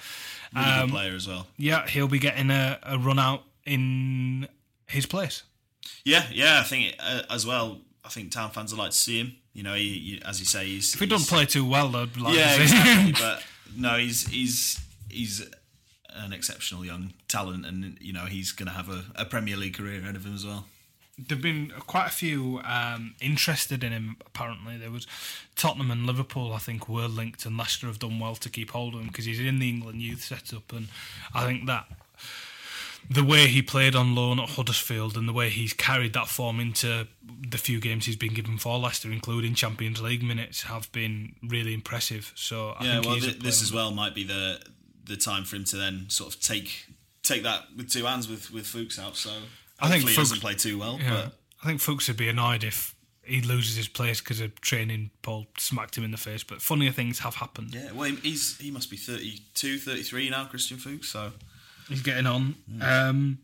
Really 0.55 0.67
Um, 0.67 0.91
player 0.91 1.15
as 1.15 1.27
well. 1.27 1.47
Yeah, 1.57 1.87
he'll 1.87 2.09
be 2.09 2.19
getting 2.19 2.51
a, 2.51 2.79
a 2.83 2.99
run 2.99 3.19
out 3.19 3.43
in 3.67 4.49
his 4.87 5.07
place. 5.07 5.43
Yeah, 6.05 6.25
yeah. 6.33 6.61
I 6.61 6.63
think 6.63 6.95
uh, 7.01 7.23
as 7.31 7.47
well. 7.47 7.79
I 8.05 8.09
think 8.11 8.31
town 8.31 8.51
fans 8.51 8.73
would 8.73 8.79
like 8.79 8.91
to 8.91 8.97
see 8.97 9.19
him. 9.21 9.37
You 9.55 9.63
know, 9.63 9.75
he, 9.75 9.89
he, 9.95 10.23
as 10.25 10.39
you 10.41 10.47
say, 10.47 10.67
he's 10.67 10.93
If 10.95 11.01
he 11.01 11.07
doesn't 11.07 11.29
play 11.29 11.47
too 11.47 11.65
well, 11.65 11.89
though, 11.89 12.07
like 12.19 12.37
yeah, 12.37 12.57
to 12.57 12.69
see 12.69 12.77
him. 12.77 13.09
exactly. 13.09 13.13
but 13.19 13.43
no, 13.77 13.97
he's 13.99 14.27
he's 14.29 14.81
he's 15.09 15.47
an 16.11 16.33
exceptional 16.33 16.85
young 16.85 17.13
talent, 17.29 17.65
and 17.67 17.97
you 18.01 18.13
know 18.13 18.27
he's 18.27 18.53
going 18.53 18.69
to 18.69 18.75
have 18.75 18.89
a, 18.89 19.05
a 19.17 19.25
Premier 19.25 19.57
League 19.57 19.75
career 19.75 20.01
ahead 20.01 20.17
of 20.17 20.25
him 20.27 20.35
as 20.35 20.45
well. 20.45 20.67
There've 21.17 21.41
been 21.41 21.73
quite 21.87 22.07
a 22.09 22.11
few 22.11 22.61
um, 22.65 23.15
interested 23.21 23.85
in 23.85 23.93
him. 23.93 24.17
Apparently, 24.27 24.77
there 24.77 24.91
was 24.91 25.07
Tottenham 25.55 25.91
and 25.91 26.07
Liverpool. 26.07 26.53
I 26.53 26.59
think 26.59 26.89
were 26.89 27.07
linked, 27.07 27.47
and 27.47 27.57
Leicester 27.57 27.87
have 27.87 28.01
done 28.01 28.19
well 28.19 28.35
to 28.37 28.51
keep 28.51 28.71
hold 28.71 28.95
of 28.95 29.01
him 29.01 29.09
because 29.09 29.25
he's 29.25 29.41
in 29.41 29.59
the 29.59 29.69
England 29.69 30.03
youth 30.03 30.23
setup, 30.23 30.73
and 30.73 30.89
I 31.33 31.47
think 31.47 31.67
that 31.67 31.87
the 33.11 33.25
way 33.25 33.47
he 33.47 33.63
played 33.63 33.95
on 33.95 34.15
loan 34.15 34.41
at 34.41 34.51
Huddersfield 34.51 35.17
and 35.17 35.29
the 35.29 35.33
way 35.33 35.51
he's 35.51 35.73
carried 35.73 36.13
that 36.15 36.29
form 36.29 36.59
into 36.59 37.07
the 37.49 37.59
few 37.59 37.81
games 37.81 38.07
he's 38.07 38.17
been 38.17 38.33
given 38.33 38.57
for 38.57 38.79
Leicester, 38.79 39.11
including 39.11 39.55
Champions 39.55 40.01
League 40.01 40.23
minutes, 40.23 40.63
have 40.63 40.91
been 40.93 41.35
really 41.43 41.75
impressive. 41.75 42.33
So 42.35 42.71
I 42.71 42.85
yeah, 42.85 42.93
think 42.95 43.07
well, 43.07 43.21
th- 43.21 43.39
this 43.41 43.63
as 43.63 43.73
well 43.73 43.91
might 43.91 44.15
be 44.15 44.25
the 44.25 44.61
the 45.05 45.17
time 45.17 45.45
for 45.45 45.57
him 45.57 45.65
to 45.65 45.77
then 45.77 46.07
sort 46.09 46.35
of 46.35 46.41
take 46.41 46.87
take 47.23 47.43
that 47.43 47.65
with 47.77 47.91
two 47.91 48.05
hands 48.05 48.29
with 48.29 48.51
with 48.51 48.67
Fuchs 48.67 48.99
out. 48.99 49.17
So 49.17 49.31
I 49.85 49.89
think 49.91 50.03
he 50.03 50.15
Fuchs- 50.15 50.17
doesn't 50.31 50.41
play 50.41 50.55
too 50.55 50.79
well, 50.79 50.99
Yeah, 51.01 51.11
but 51.11 51.39
I 51.63 51.67
think 51.67 51.81
Fuchs 51.81 52.09
would 52.09 52.17
be 52.17 52.29
annoyed 52.29 52.65
if 52.65 52.95
he 53.23 53.41
loses 53.41 53.77
his 53.77 53.89
place 53.89 54.21
because 54.21 54.41
a 54.41 54.49
training 54.49 55.11
pole 55.23 55.47
smacked 55.59 55.97
him 55.97 56.05
in 56.05 56.11
the 56.11 56.19
face. 56.19 56.43
But 56.45 56.61
funnier 56.61 56.93
things 56.93 57.21
have 57.21 57.37
happened. 57.37 57.75
yeah, 57.75 57.93
well, 57.93 58.11
he's 58.23 58.59
he 58.59 58.71
must 58.71 58.91
be 58.91 58.97
32, 58.97 59.79
33 59.79 60.31
now, 60.31 60.45
Christian 60.45 60.77
Fuchs. 60.77 61.09
So 61.09 61.33
He's 61.89 62.03
getting 62.03 62.27
on. 62.27 62.55
Um, 62.81 63.39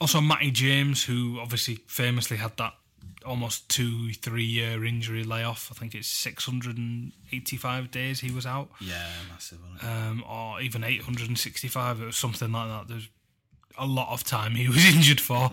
also, 0.00 0.20
Matty 0.22 0.50
James, 0.50 1.04
who 1.04 1.38
obviously 1.40 1.76
famously 1.86 2.38
had 2.38 2.56
that 2.56 2.72
almost 3.26 3.68
two, 3.68 4.12
three 4.14 4.44
year 4.44 4.82
injury 4.84 5.24
layoff. 5.24 5.70
I 5.70 5.78
think 5.78 5.94
it's 5.94 6.08
685 6.08 7.90
days 7.90 8.20
he 8.20 8.30
was 8.30 8.46
out, 8.46 8.70
yeah, 8.80 9.06
massive. 9.30 9.58
Um, 9.82 10.24
or 10.28 10.60
even 10.60 10.84
865. 10.84 12.00
It 12.00 12.04
was 12.06 12.16
something 12.16 12.50
like 12.52 12.68
that. 12.68 12.88
There's 12.88 13.08
a 13.78 13.86
lot 13.86 14.12
of 14.12 14.24
time 14.24 14.54
he 14.54 14.68
was 14.68 14.84
injured 14.84 15.20
for. 15.20 15.50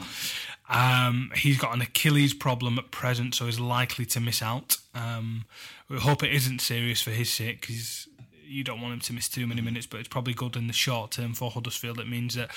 Um, 0.70 1.32
he's 1.36 1.58
got 1.58 1.74
an 1.74 1.82
Achilles 1.82 2.34
problem 2.34 2.78
at 2.78 2.92
present, 2.92 3.36
so 3.36 3.46
he's 3.46 3.60
likely 3.60 4.06
to 4.08 4.20
miss 4.20 4.42
out. 4.42 4.78
Um, 4.94 5.46
we 5.90 5.98
hope 5.98 6.24
it 6.24 6.34
isn't 6.34 6.60
serious 6.60 7.02
for 7.02 7.12
his 7.12 7.32
sake, 7.32 7.62
because 7.62 8.08
you 8.48 8.64
don't 8.64 8.82
want 8.82 8.94
him 8.94 9.00
to 9.02 9.14
miss 9.14 9.30
too 9.30 9.46
many 9.46 9.62
minutes, 9.62 9.86
but 9.86 10.00
it's 10.00 10.10
probably 10.10 10.34
good 10.34 10.56
in 10.56 10.68
the 10.68 10.74
short 10.74 11.12
term 11.12 11.34
for 11.34 11.52
Huddersfield. 11.52 12.00
It 12.00 12.08
means 12.08 12.36
that 12.36 12.52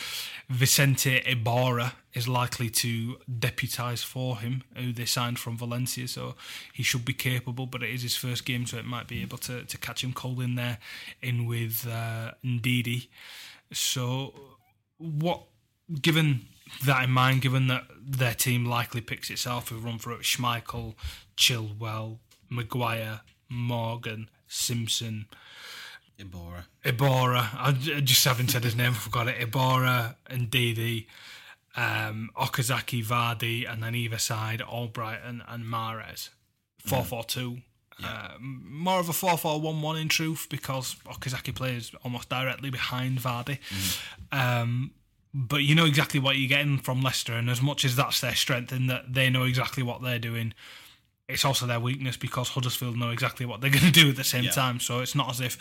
Vicente 0.49 1.20
Iborra 1.20 1.92
is 2.14 2.29
likely 2.29 2.70
to 2.70 3.16
deputise 3.31 4.05
for 4.05 4.38
him, 4.38 4.62
who 4.77 4.92
they 4.92 5.05
signed 5.05 5.38
from 5.38 5.57
Valencia, 5.57 6.09
so 6.09 6.35
he 6.73 6.83
should 6.83 7.05
be 7.05 7.12
capable, 7.12 7.66
but 7.66 7.83
it 7.83 7.90
is 7.90 8.03
his 8.03 8.16
first 8.16 8.44
game, 8.44 8.66
so 8.66 8.79
it 8.79 8.85
might 8.85 9.09
be 9.09 9.23
able 9.23 9.38
to, 9.38 9.64
to 9.64 9.79
catch 9.79 10.03
him 10.03 10.12
cold 10.12 10.40
in 10.40 10.55
there, 10.55 10.79
in 11.23 11.46
with 11.46 11.87
uh, 11.90 12.33
Ndidi. 12.44 13.09
So, 13.73 14.35
what, 15.01 15.43
given 16.01 16.47
that 16.85 17.05
in 17.05 17.11
mind, 17.11 17.43
given 17.43 17.67
that 17.67 17.85
their 18.01 18.35
team 18.35 18.65
likely 18.65 19.01
picks 19.01 19.31
itself 19.31 19.73
with 19.73 19.83
run 19.83 19.99
through 19.99 20.17
it, 20.17 20.23
Schmeichel, 20.23 20.95
Chilwell, 21.37 22.19
Maguire, 22.49 23.23
Morgan, 23.49 24.29
Simpson, 24.47 25.27
Iborra. 26.19 26.65
Iborra. 26.85 27.49
I 27.55 27.73
just 27.73 28.25
haven't 28.25 28.49
said 28.49 28.65
his 28.65 28.77
name. 28.77 28.93
I 28.93 28.95
forgot 28.95 29.29
it. 29.29 29.39
Iborra 29.39 30.17
and 30.27 30.51
Didi, 30.51 31.09
um, 31.77 32.31
Okazaki, 32.37 33.05
Vardy, 33.05 33.71
and 33.71 33.83
then 33.83 33.95
either 33.95 34.19
side 34.19 34.61
Albright 34.61 35.21
and, 35.25 35.43
and 35.49 35.65
Mahrez. 35.65 36.29
4 36.85 37.05
4 37.05 37.25
2 37.25 37.59
yeah. 38.01 38.09
Uh, 38.09 38.39
more 38.41 39.01
of 39.01 39.09
a 39.09 39.13
4 39.13 39.37
4 39.37 39.61
1 39.61 39.83
1 39.83 39.99
in 39.99 40.09
truth 40.09 40.47
because 40.51 40.97
Okazaki 41.07 41.55
plays 41.55 41.93
almost 42.05 42.29
directly 42.29 42.71
behind 42.71 43.19
Vardy. 43.19 43.59
Mm. 43.71 44.03
Um, 44.33 44.91
but 45.33 45.59
you 45.59 45.75
know 45.75 45.85
exactly 45.85 46.19
what 46.19 46.37
you're 46.37 46.49
getting 46.49 46.79
from 46.79 47.03
Leicester, 47.03 47.35
and 47.35 47.49
as 47.49 47.63
much 47.63 47.85
as 47.85 47.95
that's 47.97 48.21
their 48.21 48.35
strength 48.35 48.73
in 48.73 48.89
that 48.89 49.13
they 49.13 49.31
know 49.31 49.45
exactly 49.45 49.83
what 49.83 50.03
they're 50.03 50.19
doing, 50.19 50.55
it's 51.29 51.45
also 51.45 51.67
their 51.67 51.79
weakness 51.79 52.17
because 52.17 52.51
Huddersfield 52.51 52.97
know 52.97 53.11
exactly 53.11 53.47
what 53.47 53.61
they're 53.61 53.71
going 53.79 53.85
to 53.85 53.93
do 53.93 54.11
at 54.11 54.17
the 54.17 54.25
same 54.25 54.45
yeah. 54.45 54.51
time. 54.51 54.81
So 54.81 55.01
it's 55.01 55.15
not 55.15 55.31
as 55.31 55.41
if 55.41 55.59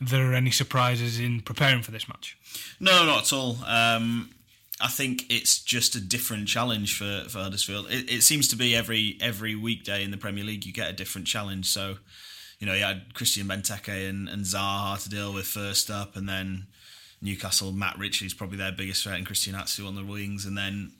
there 0.00 0.30
are 0.30 0.34
any 0.34 0.50
surprises 0.50 1.18
in 1.20 1.40
preparing 1.40 1.82
for 1.82 1.90
this 1.90 2.08
match. 2.08 2.38
No, 2.78 3.04
not 3.04 3.24
at 3.24 3.32
all. 3.32 3.58
Um, 3.66 4.30
I 4.80 4.88
think 4.88 5.30
it's 5.30 5.62
just 5.62 5.94
a 5.94 6.00
different 6.00 6.48
challenge 6.48 6.96
for, 6.96 7.28
for 7.28 7.38
Huddersfield. 7.38 7.90
It, 7.90 8.10
it 8.10 8.22
seems 8.22 8.48
to 8.48 8.56
be 8.56 8.74
every 8.74 9.18
every 9.20 9.54
weekday 9.54 10.02
in 10.02 10.10
the 10.10 10.16
Premier 10.16 10.44
League 10.44 10.64
you 10.64 10.72
get 10.72 10.90
a 10.90 10.94
different 10.94 11.26
challenge. 11.26 11.66
So, 11.66 11.96
you 12.58 12.66
know, 12.66 12.74
you 12.74 12.84
had 12.84 13.14
Christian 13.14 13.46
Benteke 13.46 14.08
and, 14.08 14.28
and 14.28 14.44
Zaha 14.44 15.02
to 15.02 15.10
deal 15.10 15.32
with 15.34 15.46
first 15.46 15.90
up, 15.90 16.16
and 16.16 16.28
then 16.28 16.66
Newcastle, 17.20 17.72
Matt 17.72 17.98
Ritchie's 17.98 18.34
probably 18.34 18.58
their 18.58 18.72
biggest 18.72 19.02
threat, 19.02 19.18
and 19.18 19.26
Christian 19.26 19.54
Atsu 19.54 19.86
on 19.86 19.94
the 19.94 20.04
wings, 20.04 20.46
and 20.46 20.56
then 20.56 20.92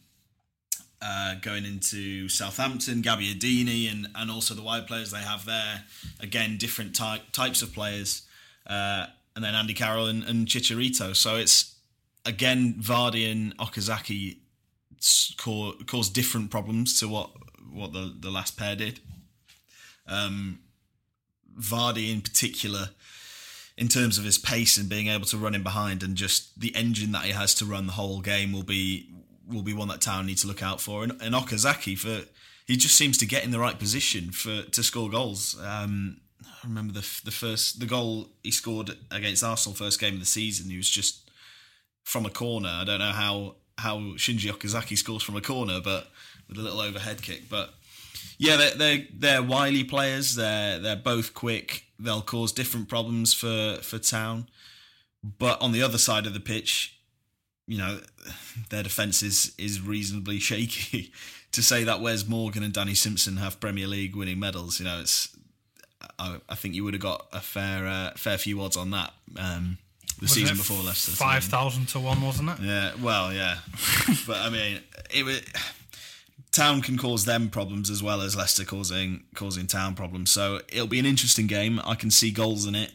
uh, 1.03 1.37
going 1.41 1.65
into 1.65 2.29
Southampton, 2.29 3.03
Gabbiadini, 3.03 3.91
and, 3.91 4.09
and 4.15 4.31
also 4.31 4.55
the 4.55 4.63
wide 4.63 4.87
players 4.87 5.11
they 5.11 5.19
have 5.19 5.47
there. 5.47 5.85
Again, 6.21 6.59
different 6.59 6.95
type, 6.95 7.23
types 7.33 7.63
of 7.63 7.73
players. 7.73 8.23
Uh, 8.67 9.07
and 9.35 9.45
then 9.45 9.55
Andy 9.55 9.73
Carroll 9.73 10.07
and, 10.07 10.23
and 10.25 10.47
Chicharito. 10.47 11.17
So 11.17 11.37
it's, 11.37 11.75
again, 12.31 12.77
Vardy 12.81 13.31
and 13.31 13.57
Okazaki 13.59 14.39
cause 15.87 16.09
different 16.09 16.51
problems 16.51 16.99
to 17.01 17.09
what, 17.09 17.31
what 17.71 17.93
the, 17.93 18.15
the 18.19 18.31
last 18.31 18.57
pair 18.57 18.77
did. 18.77 19.01
Um, 20.07 20.61
Vardy, 21.59 22.13
in 22.13 22.21
particular, 22.23 22.91
in 23.77 23.89
terms 23.89 24.19
of 24.19 24.25
his 24.25 24.39
pace 24.39 24.77
and 24.77 24.89
being 24.89 25.09
able 25.09 25.27
to 25.27 25.37
run 25.37 25.55
in 25.55 25.63
behind 25.63 26.03
and 26.03 26.17
just 26.17 26.59
the 26.61 26.75
engine 26.75 27.13
that 27.13 27.25
he 27.25 27.33
has 27.33 27.55
to 27.55 27.65
run 27.65 27.87
the 27.87 27.95
whole 27.95 28.21
game 28.21 28.53
will 28.53 28.63
be 28.63 29.11
will 29.49 29.63
be 29.63 29.75
one 29.75 29.89
that 29.89 30.01
Town 30.01 30.27
need 30.27 30.39
to 30.39 30.47
look 30.47 30.63
out 30.63 30.81
for. 30.81 31.03
And, 31.03 31.21
and 31.21 31.35
Okazaki 31.35 31.99
for 31.99 32.25
he 32.67 32.77
just 32.77 32.97
seems 32.97 33.19
to 33.19 33.27
get 33.27 33.43
in 33.43 33.51
the 33.51 33.59
right 33.59 33.79
position 33.79 34.31
for 34.31 34.63
to 34.63 34.83
score 34.83 35.11
goals. 35.11 35.59
Um, 35.61 36.21
I 36.45 36.67
remember 36.69 36.93
the 36.93 37.21
the 37.25 37.31
first 37.31 37.81
the 37.81 37.87
goal 37.87 38.29
he 38.43 38.51
scored 38.51 38.91
against 39.11 39.43
Arsenal 39.43 39.75
first 39.75 39.99
game 39.99 40.15
of 40.15 40.21
the 40.21 40.27
season. 40.27 40.71
He 40.71 40.77
was 40.77 40.91
just 40.91 41.30
from 42.05 42.27
a 42.27 42.31
corner. 42.31 42.69
I 42.69 42.85
don't 42.85 42.99
know 42.99 43.13
how 43.13 43.57
how 43.79 43.99
Shinji 44.17 44.51
Okazaki 44.51 44.97
scores 44.97 45.23
from 45.23 45.37
a 45.37 45.41
corner, 45.41 45.81
but 45.81 46.09
with 46.49 46.59
a 46.59 46.63
little 46.63 46.81
overhead 46.81 47.23
kick. 47.23 47.49
But 47.49 47.75
yeah, 48.39 48.57
they're 48.57 48.75
they're, 48.75 49.07
they're 49.13 49.43
wily 49.43 49.85
players. 49.85 50.35
They're 50.35 50.79
they're 50.79 50.97
both 50.97 51.35
quick. 51.35 51.85
They'll 51.99 52.23
cause 52.23 52.53
different 52.53 52.89
problems 52.89 53.33
for 53.33 53.79
for 53.83 53.99
Town. 53.99 54.49
But 55.23 55.61
on 55.61 55.73
the 55.73 55.83
other 55.83 55.99
side 55.99 56.27
of 56.27 56.33
the 56.35 56.41
pitch, 56.41 56.99
you 57.67 57.79
know, 57.79 58.01
their 58.71 58.83
defence 58.83 59.23
is 59.23 59.55
is 59.59 59.81
reasonably 59.81 60.39
shaky. 60.39 61.13
to 61.53 61.63
say 61.63 61.83
that 61.85 62.01
Wes 62.01 62.27
Morgan 62.29 62.63
and 62.63 62.73
Danny 62.73 62.95
Simpson 62.95 63.39
have 63.39 63.61
Premier 63.61 63.89
League 63.89 64.15
winning 64.15 64.39
medals, 64.39 64.79
you 64.79 64.87
know, 64.87 65.01
it's 65.01 65.37
I, 66.19 66.37
I 66.49 66.55
think 66.55 66.75
you 66.75 66.85
would 66.85 66.95
have 66.95 67.03
got 67.03 67.27
a 67.33 67.41
fair 67.41 67.87
uh, 67.87 68.13
fair 68.17 68.39
few 68.39 68.61
odds 68.61 68.77
on 68.77 68.91
that 68.91 69.13
um, 69.37 69.79
the 70.13 70.25
Was 70.25 70.33
season 70.33 70.57
before 70.57 70.83
Leicester. 70.83 71.13
Five 71.13 71.45
thousand 71.45 71.87
to 71.89 72.01
one, 72.01 72.21
wasn't 72.21 72.51
it? 72.51 72.61
Yeah, 72.61 72.93
well, 73.01 73.33
yeah, 73.33 73.59
but 74.27 74.37
I 74.39 74.51
mean, 74.51 74.81
it 75.13 75.25
was, 75.25 75.43
Town 76.53 76.83
can 76.83 76.99
cause 76.99 77.25
them 77.25 77.49
problems 77.49 77.91
as 77.91 78.03
well 78.03 78.21
as 78.21 78.37
Leicester 78.37 78.65
causing 78.65 79.25
causing 79.35 79.67
Town 79.67 79.95
problems. 79.95 80.31
So 80.31 80.61
it'll 80.69 80.87
be 80.87 80.99
an 80.99 81.07
interesting 81.07 81.47
game. 81.47 81.81
I 81.85 81.95
can 81.95 82.11
see 82.11 82.31
goals 82.31 82.67
in 82.67 82.75
it. 82.75 82.93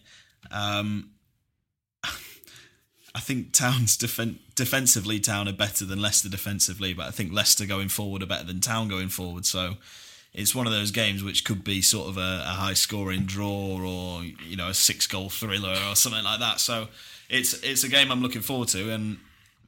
Um, 0.51 1.11
I 2.03 3.19
think 3.19 3.53
Town's 3.53 3.97
defen- 3.97 4.39
defensively, 4.55 5.19
Town 5.19 5.47
are 5.47 5.53
better 5.53 5.85
than 5.85 6.01
Leicester 6.01 6.29
defensively, 6.29 6.93
but 6.93 7.07
I 7.07 7.11
think 7.11 7.31
Leicester 7.31 7.65
going 7.65 7.87
forward 7.87 8.21
are 8.21 8.27
better 8.27 8.45
than 8.45 8.59
Town 8.59 8.89
going 8.89 9.09
forward. 9.09 9.45
So 9.45 9.75
it's 10.35 10.53
one 10.53 10.67
of 10.67 10.73
those 10.73 10.91
games 10.91 11.23
which 11.23 11.45
could 11.45 11.63
be 11.63 11.81
sort 11.81 12.09
of 12.09 12.17
a, 12.17 12.43
a 12.45 12.53
high 12.53 12.73
scoring 12.73 13.23
draw 13.25 13.79
or 13.79 14.23
you 14.23 14.57
know 14.57 14.67
a 14.67 14.73
six 14.73 15.07
goal 15.07 15.29
thriller 15.29 15.77
or 15.89 15.95
something 15.95 16.23
like 16.23 16.39
that. 16.39 16.59
So 16.59 16.89
it's 17.29 17.53
it's 17.63 17.83
a 17.83 17.89
game 17.89 18.11
I'm 18.11 18.21
looking 18.21 18.41
forward 18.41 18.67
to, 18.69 18.91
and 18.91 19.17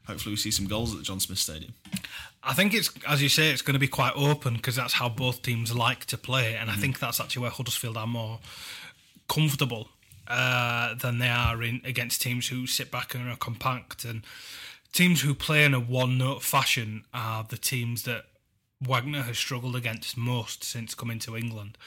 hopefully 0.06 0.34
we 0.34 0.38
see 0.38 0.51
some 0.51 0.67
goals 0.67 0.91
at 0.91 0.99
the 0.99 1.03
John 1.03 1.19
Smith 1.19 1.39
Stadium. 1.39 1.73
I 2.43 2.53
think 2.53 2.73
it's, 2.73 2.91
as 3.08 3.21
you 3.21 3.30
say, 3.30 3.51
it's 3.51 3.62
going 3.62 3.73
to 3.73 3.80
be 3.80 3.88
quite 3.88 4.13
open 4.15 4.56
because 4.56 4.75
that's 4.75 4.93
how 4.93 5.10
both 5.10 5.41
teams 5.41 5.75
like 5.75 6.06
to 6.06 6.17
play, 6.17 6.56
and 6.56 6.69
I 6.69 6.75
think 6.75 6.99
that's 6.99 7.19
actually 7.19 7.41
where 7.43 7.51
Huddersfield 7.51 7.97
are 7.97 8.08
more 8.08 8.39
comfortable 9.27 9.89
uh, 10.27 10.95
than 10.95 11.19
they 11.19 11.30
are 11.30 11.62
in 11.63 11.82
against 11.84 12.21
teams 12.21 12.47
who 12.47 12.67
sit 12.67 12.91
back 12.91 13.15
and 13.15 13.30
are 13.30 13.38
compact. 13.38 14.06
And 14.06 14.21
teams 14.93 15.21
who 15.21 15.34
play 15.34 15.63
in 15.63 15.73
a 15.73 15.80
one-note 15.80 16.41
fashion 16.41 17.03
are 17.13 17.43
the 17.43 17.58
teams 17.58 18.03
that 18.03 18.25
Wagner 18.81 19.23
has 19.23 19.37
struggled 19.37 19.75
against 19.75 20.17
most 20.17 20.63
since 20.63 20.93
coming 20.93 21.19
to 21.19 21.35
England. 21.35 21.77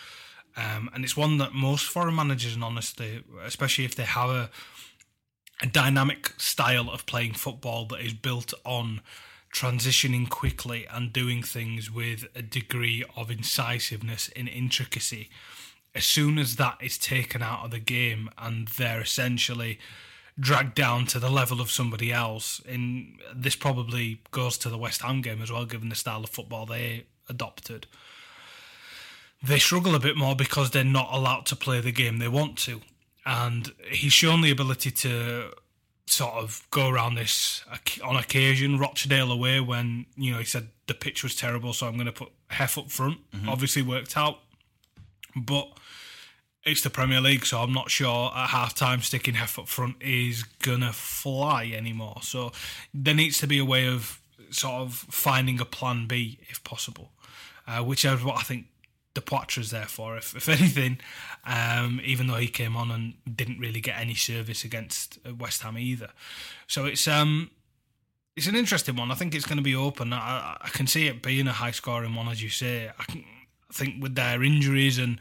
Um, 0.56 0.90
and 0.92 1.04
it's 1.04 1.16
one 1.16 1.38
that 1.38 1.54
most 1.54 1.86
foreign 1.86 2.16
managers, 2.16 2.54
and 2.54 2.64
honestly, 2.64 3.22
especially 3.44 3.84
if 3.84 3.94
they 3.94 4.04
have 4.04 4.30
a 4.30 4.50
a 5.62 5.66
dynamic 5.66 6.32
style 6.38 6.88
of 6.90 7.06
playing 7.06 7.34
football 7.34 7.84
that 7.86 8.00
is 8.00 8.14
built 8.14 8.54
on 8.64 9.00
transitioning 9.52 10.28
quickly 10.28 10.86
and 10.90 11.12
doing 11.12 11.42
things 11.42 11.90
with 11.90 12.26
a 12.34 12.42
degree 12.42 13.04
of 13.16 13.30
incisiveness 13.30 14.30
and 14.34 14.48
intricacy. 14.48 15.28
As 15.94 16.06
soon 16.06 16.38
as 16.38 16.56
that 16.56 16.78
is 16.80 16.96
taken 16.96 17.42
out 17.42 17.64
of 17.64 17.72
the 17.72 17.80
game 17.80 18.30
and 18.38 18.68
they're 18.68 19.00
essentially 19.00 19.78
dragged 20.40 20.74
down 20.74 21.06
to 21.06 21.20
the 21.20 21.30
level 21.30 21.60
of 21.60 21.70
somebody 21.70 22.12
else, 22.12 22.60
and 22.66 23.18
this 23.34 23.54
probably 23.54 24.22
goes 24.32 24.58
to 24.58 24.68
the 24.68 24.78
West 24.78 25.02
Ham 25.02 25.20
game 25.20 25.42
as 25.42 25.52
well, 25.52 25.66
given 25.66 25.90
the 25.90 25.94
style 25.94 26.24
of 26.24 26.30
football 26.30 26.66
they 26.66 27.04
adopted. 27.28 27.86
They 29.42 29.58
struggle 29.58 29.94
a 29.94 30.00
bit 30.00 30.16
more 30.16 30.34
because 30.34 30.70
they're 30.70 30.84
not 30.84 31.08
allowed 31.12 31.46
to 31.46 31.56
play 31.56 31.80
the 31.80 31.92
game 31.92 32.18
they 32.18 32.28
want 32.28 32.58
to 32.58 32.80
and 33.26 33.72
he's 33.90 34.12
shown 34.12 34.40
the 34.40 34.50
ability 34.50 34.90
to 34.90 35.50
sort 36.06 36.34
of 36.34 36.66
go 36.70 36.88
around 36.88 37.14
this 37.14 37.64
on 38.02 38.16
occasion. 38.16 38.78
Rochdale 38.78 39.30
away 39.30 39.60
when 39.60 40.06
you 40.16 40.32
know 40.32 40.38
he 40.38 40.44
said 40.44 40.68
the 40.86 40.94
pitch 40.94 41.22
was 41.22 41.36
terrible, 41.36 41.72
so 41.72 41.86
I'm 41.86 41.94
going 41.94 42.06
to 42.06 42.12
put 42.12 42.30
Hef 42.48 42.78
up 42.78 42.90
front. 42.90 43.18
Mm-hmm. 43.32 43.48
Obviously 43.48 43.82
worked 43.82 44.16
out, 44.16 44.38
but 45.36 45.68
it's 46.64 46.82
the 46.82 46.90
Premier 46.90 47.20
League, 47.20 47.46
so 47.46 47.60
I'm 47.60 47.72
not 47.72 47.90
sure 47.90 48.32
at 48.34 48.50
half 48.50 48.74
time 48.74 49.00
sticking 49.00 49.34
Hef 49.34 49.58
up 49.58 49.68
front 49.68 49.96
is 50.00 50.42
gonna 50.42 50.92
fly 50.92 51.72
anymore. 51.74 52.18
So 52.22 52.52
there 52.92 53.14
needs 53.14 53.38
to 53.38 53.46
be 53.46 53.58
a 53.58 53.64
way 53.64 53.88
of 53.88 54.20
sort 54.50 54.74
of 54.74 54.94
finding 54.94 55.60
a 55.60 55.64
plan 55.64 56.06
B 56.06 56.38
if 56.48 56.62
possible, 56.64 57.12
uh, 57.66 57.82
which 57.82 58.04
is 58.04 58.22
what 58.22 58.36
I 58.36 58.42
think 58.42 58.66
Depoitre's 59.14 59.70
there 59.70 59.86
for. 59.86 60.16
If, 60.16 60.36
if 60.36 60.48
anything, 60.48 60.98
um, 61.44 62.00
even 62.04 62.26
though 62.26 62.34
he 62.36 62.48
came 62.48 62.76
on 62.76 62.90
and 62.90 63.14
didn't 63.36 63.58
really 63.58 63.80
get 63.80 63.98
any 63.98 64.14
service 64.14 64.64
against 64.64 65.18
uh, 65.26 65.34
West 65.34 65.62
Ham 65.62 65.78
either. 65.78 66.10
So 66.66 66.84
it's 66.84 67.08
um, 67.08 67.50
it's 68.36 68.46
an 68.46 68.54
interesting 68.54 68.96
one. 68.96 69.10
I 69.10 69.14
think 69.14 69.34
it's 69.34 69.46
going 69.46 69.58
to 69.58 69.62
be 69.62 69.74
open. 69.74 70.12
I, 70.12 70.56
I 70.60 70.68
can 70.68 70.86
see 70.86 71.08
it 71.08 71.22
being 71.22 71.46
a 71.46 71.52
high 71.52 71.72
scoring 71.72 72.14
one, 72.14 72.28
as 72.28 72.42
you 72.42 72.48
say. 72.48 72.90
I, 72.98 73.04
can, 73.04 73.24
I 73.68 73.72
think 73.72 74.02
with 74.02 74.14
their 74.14 74.42
injuries 74.42 74.98
and 74.98 75.18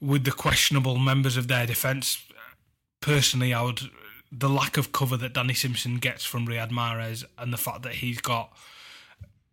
with 0.00 0.24
the 0.24 0.32
questionable 0.32 0.98
members 0.98 1.36
of 1.36 1.48
their 1.48 1.66
defence, 1.66 2.24
personally, 3.00 3.52
I 3.52 3.62
would 3.62 3.90
the 4.30 4.48
lack 4.48 4.76
of 4.76 4.92
cover 4.92 5.16
that 5.16 5.32
Danny 5.32 5.54
Simpson 5.54 5.96
gets 5.96 6.24
from 6.24 6.46
Riyad 6.46 6.70
Mahrez 6.70 7.24
and 7.38 7.52
the 7.52 7.56
fact 7.56 7.82
that 7.82 7.94
he's 7.94 8.20
got 8.20 8.52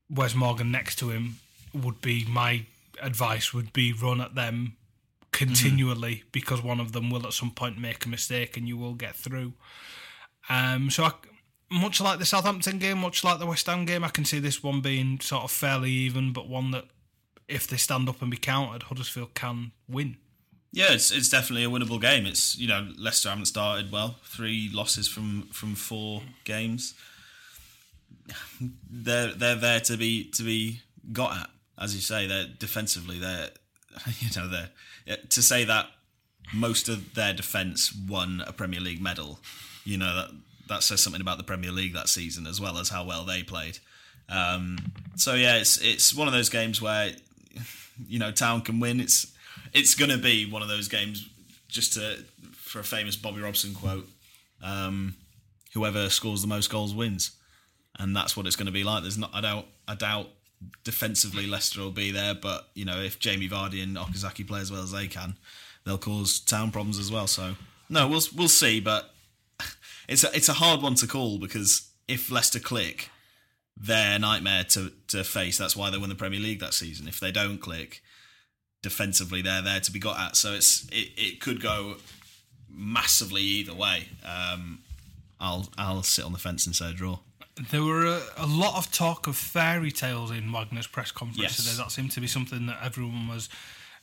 Wes 0.09 0.35
Morgan 0.35 0.69
next 0.69 0.99
to 0.99 1.11
him 1.11 1.37
would 1.73 2.01
be 2.01 2.25
my 2.25 2.65
advice 3.01 3.53
would 3.53 3.71
be 3.73 3.93
run 3.93 4.21
at 4.21 4.35
them 4.35 4.75
continually 5.31 6.23
because 6.31 6.63
one 6.63 6.79
of 6.79 6.91
them 6.91 7.09
will 7.09 7.25
at 7.25 7.33
some 7.33 7.51
point 7.51 7.77
make 7.77 8.05
a 8.05 8.09
mistake 8.09 8.57
and 8.57 8.67
you 8.67 8.77
will 8.77 8.93
get 8.93 9.15
through. 9.15 9.53
Um, 10.49 10.89
so 10.89 11.05
I, 11.05 11.11
much 11.69 11.99
like 11.99 12.19
the 12.19 12.25
Southampton 12.25 12.77
game, 12.77 12.99
much 12.99 13.23
like 13.23 13.39
the 13.39 13.45
West 13.45 13.65
Ham 13.67 13.85
game, 13.85 14.03
I 14.03 14.09
can 14.09 14.25
see 14.25 14.39
this 14.39 14.63
one 14.63 14.81
being 14.81 15.19
sort 15.19 15.43
of 15.43 15.51
fairly 15.51 15.91
even, 15.91 16.33
but 16.33 16.47
one 16.47 16.71
that 16.71 16.85
if 17.47 17.67
they 17.67 17.77
stand 17.77 18.07
up 18.09 18.21
and 18.21 18.31
be 18.31 18.37
countered, 18.37 18.83
Huddersfield 18.83 19.33
can 19.33 19.71
win. 19.87 20.17
Yeah, 20.75 20.91
it's 20.91 21.09
it's 21.09 21.29
definitely 21.29 21.63
a 21.63 21.69
winnable 21.69 22.01
game. 22.01 22.25
It's 22.25 22.57
you 22.57 22.67
know 22.67 22.89
Leicester 22.97 23.29
haven't 23.29 23.45
started 23.45 23.93
well, 23.93 24.17
three 24.25 24.69
losses 24.73 25.07
from 25.07 25.43
from 25.43 25.73
four 25.73 26.21
games. 26.43 26.93
They're 28.91 29.31
they're 29.31 29.55
there 29.55 29.79
to 29.79 29.95
be 29.95 30.25
to 30.31 30.43
be 30.43 30.81
got 31.13 31.37
at, 31.37 31.49
as 31.79 31.95
you 31.95 32.01
say. 32.01 32.27
They're 32.27 32.47
defensively. 32.59 33.19
They're 33.19 33.51
you 34.19 34.27
know 34.35 34.49
they're 34.49 35.15
to 35.15 35.41
say 35.41 35.63
that 35.63 35.87
most 36.53 36.89
of 36.89 37.13
their 37.13 37.33
defence 37.33 37.95
won 37.95 38.43
a 38.45 38.51
Premier 38.51 38.81
League 38.81 39.01
medal. 39.01 39.39
You 39.85 39.97
know 39.97 40.13
that 40.13 40.31
that 40.67 40.83
says 40.83 41.01
something 41.01 41.21
about 41.21 41.37
the 41.37 41.45
Premier 41.45 41.71
League 41.71 41.93
that 41.93 42.09
season 42.09 42.45
as 42.45 42.59
well 42.59 42.77
as 42.79 42.89
how 42.89 43.05
well 43.05 43.23
they 43.23 43.43
played. 43.43 43.79
Um, 44.27 44.77
so 45.15 45.35
yeah, 45.35 45.55
it's 45.55 45.77
it's 45.77 46.13
one 46.13 46.27
of 46.27 46.33
those 46.33 46.49
games 46.49 46.81
where 46.81 47.11
you 48.09 48.19
know 48.19 48.33
Town 48.33 48.59
can 48.59 48.81
win. 48.81 48.99
It's 48.99 49.33
it's 49.73 49.95
going 49.95 50.11
to 50.11 50.17
be 50.17 50.49
one 50.49 50.61
of 50.61 50.67
those 50.67 50.87
games. 50.87 51.29
Just 51.67 51.93
to, 51.93 52.23
for 52.53 52.79
a 52.79 52.83
famous 52.83 53.15
Bobby 53.15 53.41
Robson 53.41 53.73
quote, 53.73 54.07
um, 54.63 55.15
whoever 55.73 56.09
scores 56.09 56.41
the 56.41 56.47
most 56.47 56.69
goals 56.69 56.93
wins, 56.93 57.31
and 57.99 58.15
that's 58.15 58.37
what 58.37 58.45
it's 58.45 58.55
going 58.55 58.67
to 58.67 58.71
be 58.71 58.83
like. 58.83 59.01
There's 59.01 59.17
not, 59.17 59.31
I 59.33 59.41
doubt, 59.41 59.65
I 59.87 59.95
doubt 59.95 60.29
defensively 60.83 61.47
Leicester 61.47 61.81
will 61.81 61.91
be 61.91 62.11
there, 62.11 62.33
but 62.33 62.69
you 62.73 62.85
know 62.85 63.01
if 63.01 63.19
Jamie 63.19 63.49
Vardy 63.49 63.83
and 63.83 63.97
Okazaki 63.97 64.47
play 64.47 64.61
as 64.61 64.71
well 64.71 64.83
as 64.83 64.91
they 64.91 65.07
can, 65.07 65.35
they'll 65.85 65.97
cause 65.97 66.39
town 66.39 66.71
problems 66.71 66.99
as 66.99 67.11
well. 67.11 67.27
So 67.27 67.55
no, 67.89 68.07
we'll 68.07 68.21
we'll 68.35 68.47
see, 68.47 68.79
but 68.79 69.13
it's 70.07 70.23
a 70.23 70.35
it's 70.35 70.49
a 70.49 70.53
hard 70.53 70.81
one 70.81 70.95
to 70.95 71.07
call 71.07 71.37
because 71.37 71.89
if 72.07 72.31
Leicester 72.31 72.59
click, 72.59 73.09
they're 73.77 74.15
a 74.15 74.19
nightmare 74.19 74.63
to 74.65 74.91
to 75.09 75.23
face. 75.23 75.57
That's 75.57 75.75
why 75.75 75.89
they 75.89 75.97
won 75.97 76.09
the 76.09 76.15
Premier 76.15 76.39
League 76.39 76.59
that 76.59 76.73
season. 76.73 77.07
If 77.07 77.19
they 77.19 77.31
don't 77.31 77.59
click 77.59 78.01
defensively, 78.85 79.41
they're 79.41 79.63
there 79.63 79.79
to 79.79 79.91
be 79.91 79.97
got 79.97 80.19
at. 80.19 80.35
So 80.35 80.53
it's 80.53 80.87
it, 80.91 81.09
it 81.17 81.41
could 81.41 81.59
go 81.59 81.95
massively 82.69 83.41
either 83.41 83.73
way. 83.73 84.09
Um, 84.23 84.79
I'll 85.39 85.67
I'll 85.75 86.03
sit 86.03 86.23
on 86.23 86.33
the 86.33 86.37
fence 86.37 86.67
and 86.67 86.75
say 86.75 86.91
a 86.91 86.93
draw. 86.93 87.17
There 87.71 87.83
were 87.83 88.05
a, 88.05 88.21
a, 88.37 88.45
lot 88.45 88.77
of 88.77 88.91
talk 88.91 89.27
of 89.27 89.35
fairy 89.35 89.91
tales 89.91 90.29
in 90.29 90.51
Wagner's 90.51 90.87
press 90.87 91.11
conference 91.11 91.41
yes. 91.41 91.55
today. 91.55 91.81
That 91.81 91.89
seemed 91.89 92.11
to 92.11 92.21
be 92.21 92.27
something 92.27 92.67
that 92.67 92.77
everyone 92.83 93.27
was 93.27 93.49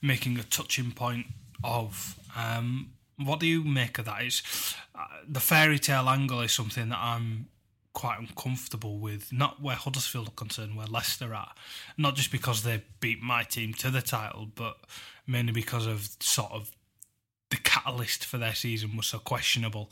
making 0.01 0.39
a 0.39 0.43
touching 0.43 0.91
point 0.91 1.27
of. 1.63 2.19
Um, 2.37 2.93
what 3.19 3.39
do 3.39 3.47
you 3.47 3.63
make 3.63 3.99
of 3.99 4.07
that? 4.07 4.23
It's 4.23 4.75
uh, 4.95 5.05
the 5.29 5.39
fairy 5.39 5.79
tale 5.79 6.09
angle 6.09 6.41
is 6.41 6.51
something 6.51 6.89
that 6.89 6.99
I'm 6.99 7.47
quite 7.93 8.19
uncomfortable 8.19 8.99
with. 8.99 9.33
Not 9.33 9.63
where 9.63 9.77
Huddersfield 9.77 10.29
are 10.29 10.33
concerned, 10.33 10.77
where 10.77 10.87
Leicester 10.87 11.35
are. 11.35 11.53
Not 11.97 12.15
just 12.15 12.33
because 12.33 12.63
they 12.63 12.85
beat 13.01 13.23
my 13.23 13.43
team 13.43 13.75
to 13.75 13.91
the 13.91 14.03
title, 14.03 14.49
but 14.55 14.77
mainly 15.27 15.53
because 15.53 15.87
of 15.87 16.11
sort 16.21 16.53
of 16.53 16.71
the 17.51 17.57
catalyst 17.59 18.25
for 18.25 18.39
their 18.39 18.55
season 18.55 18.97
was 18.97 19.07
so 19.07 19.19
questionable 19.19 19.91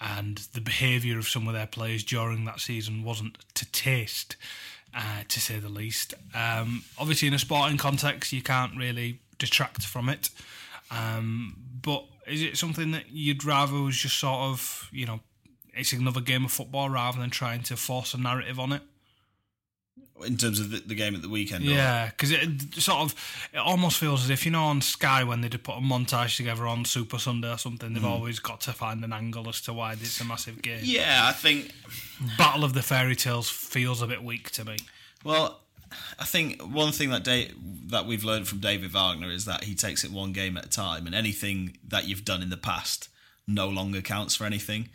and 0.00 0.38
the 0.52 0.60
behaviour 0.60 1.18
of 1.18 1.28
some 1.28 1.46
of 1.46 1.54
their 1.54 1.66
players 1.66 2.02
during 2.04 2.44
that 2.44 2.60
season 2.60 3.04
wasn't 3.04 3.38
to 3.54 3.70
taste, 3.72 4.36
uh, 4.94 5.22
to 5.28 5.40
say 5.40 5.58
the 5.58 5.68
least. 5.68 6.14
Um, 6.34 6.84
obviously, 6.98 7.28
in 7.28 7.34
a 7.34 7.38
sporting 7.38 7.78
context, 7.78 8.32
you 8.32 8.42
can't 8.42 8.76
really 8.76 9.20
detract 9.38 9.84
from 9.84 10.08
it. 10.08 10.30
Um, 10.90 11.56
but 11.82 12.04
is 12.26 12.42
it 12.42 12.56
something 12.56 12.90
that 12.90 13.10
you'd 13.10 13.44
rather 13.44 13.74
was 13.74 13.96
just 13.96 14.18
sort 14.18 14.40
of, 14.40 14.88
you 14.92 15.06
know, 15.06 15.20
it's 15.76 15.92
another 15.92 16.20
game 16.20 16.44
of 16.44 16.52
football 16.52 16.88
rather 16.88 17.20
than 17.20 17.30
trying 17.30 17.62
to 17.64 17.76
force 17.76 18.14
a 18.14 18.18
narrative 18.18 18.58
on 18.58 18.72
it? 18.72 18.82
in 20.24 20.36
terms 20.36 20.60
of 20.60 20.70
the, 20.70 20.78
the, 20.78 20.94
game 20.94 21.14
at 21.14 21.22
the 21.22 21.28
weekend. 21.28 21.64
Yeah, 21.64 22.10
because 22.10 22.30
it 22.30 22.74
sort 22.74 23.00
of 23.00 23.48
it 23.52 23.58
almost 23.58 23.98
feels 23.98 24.24
as 24.24 24.30
if 24.30 24.44
you 24.44 24.52
know 24.52 24.64
on 24.64 24.80
Sky 24.80 25.24
when 25.24 25.40
they 25.40 25.48
did 25.48 25.64
put 25.64 25.76
a 25.76 25.80
montage 25.80 26.36
together 26.36 26.66
on 26.66 26.84
Super 26.84 27.18
Sunday 27.18 27.52
or 27.52 27.58
something, 27.58 27.92
they've 27.92 28.02
mm. 28.02 28.08
always 28.08 28.38
got 28.38 28.60
to 28.62 28.72
find 28.72 29.02
an 29.04 29.12
angle 29.12 29.48
as 29.48 29.60
to 29.62 29.72
why 29.72 29.92
it's 29.92 30.20
a 30.20 30.24
massive 30.24 30.62
game. 30.62 30.80
Yeah, 30.82 31.22
I 31.24 31.32
think 31.32 31.72
Battle 32.38 32.64
of 32.64 32.74
the 32.74 32.82
Fairy 32.82 33.16
Tales 33.16 33.50
feels 33.50 34.02
a 34.02 34.06
bit 34.06 34.22
weak 34.22 34.50
to 34.52 34.64
me. 34.64 34.76
Well, 35.24 35.60
I 36.18 36.24
think 36.24 36.62
one 36.62 36.92
thing 36.92 37.10
that 37.10 37.24
that 37.88 38.06
we've 38.06 38.24
learned 38.24 38.48
from 38.48 38.60
David 38.60 38.92
Wagner 38.92 39.30
is 39.30 39.44
that 39.46 39.64
he 39.64 39.74
takes 39.74 40.04
it 40.04 40.12
one 40.12 40.32
game 40.32 40.56
at 40.56 40.66
a 40.66 40.70
time, 40.70 41.06
and 41.06 41.14
anything 41.14 41.76
that 41.86 42.06
you've 42.06 42.24
done 42.24 42.42
in 42.42 42.50
the 42.50 42.56
past 42.56 43.08
no 43.46 43.68
longer 43.68 44.00
counts 44.00 44.36
for 44.36 44.44
anything 44.44 44.88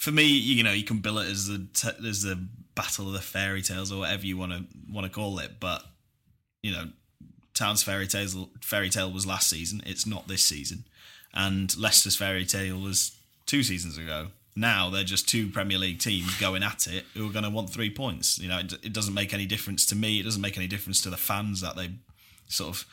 for 0.00 0.12
me, 0.12 0.24
you 0.24 0.64
know, 0.64 0.72
you 0.72 0.82
can 0.82 1.00
bill 1.00 1.18
it 1.18 1.30
as 1.30 1.46
the 1.46 1.66
as 2.08 2.22
the 2.22 2.42
battle 2.74 3.08
of 3.08 3.12
the 3.12 3.20
fairy 3.20 3.60
tales 3.60 3.92
or 3.92 3.98
whatever 3.98 4.24
you 4.24 4.38
want 4.38 4.50
to 4.52 4.64
want 4.90 5.04
to 5.04 5.12
call 5.12 5.38
it. 5.38 5.60
But 5.60 5.84
you 6.62 6.72
know, 6.72 6.88
Town's 7.52 7.82
fairy 7.82 8.06
tales 8.06 8.34
fairy 8.62 8.88
tale 8.88 9.12
was 9.12 9.26
last 9.26 9.50
season. 9.50 9.82
It's 9.84 10.06
not 10.06 10.26
this 10.26 10.42
season, 10.42 10.84
and 11.34 11.76
Leicester's 11.76 12.16
fairy 12.16 12.46
tale 12.46 12.80
was 12.80 13.14
two 13.44 13.62
seasons 13.62 13.98
ago. 13.98 14.28
Now 14.56 14.88
they're 14.88 15.04
just 15.04 15.28
two 15.28 15.50
Premier 15.50 15.76
League 15.76 15.98
teams 15.98 16.34
going 16.40 16.62
at 16.62 16.86
it 16.86 17.04
who 17.12 17.28
are 17.28 17.32
going 17.32 17.44
to 17.44 17.50
want 17.50 17.68
three 17.68 17.90
points. 17.90 18.38
You 18.38 18.48
know, 18.48 18.60
it, 18.60 18.72
it 18.82 18.92
doesn't 18.94 19.14
make 19.14 19.34
any 19.34 19.44
difference 19.44 19.84
to 19.86 19.94
me. 19.94 20.18
It 20.18 20.22
doesn't 20.22 20.40
make 20.40 20.56
any 20.56 20.66
difference 20.66 21.02
to 21.02 21.10
the 21.10 21.18
fans 21.18 21.60
that 21.60 21.76
they 21.76 21.90
sort 22.48 22.70
of 22.70 22.86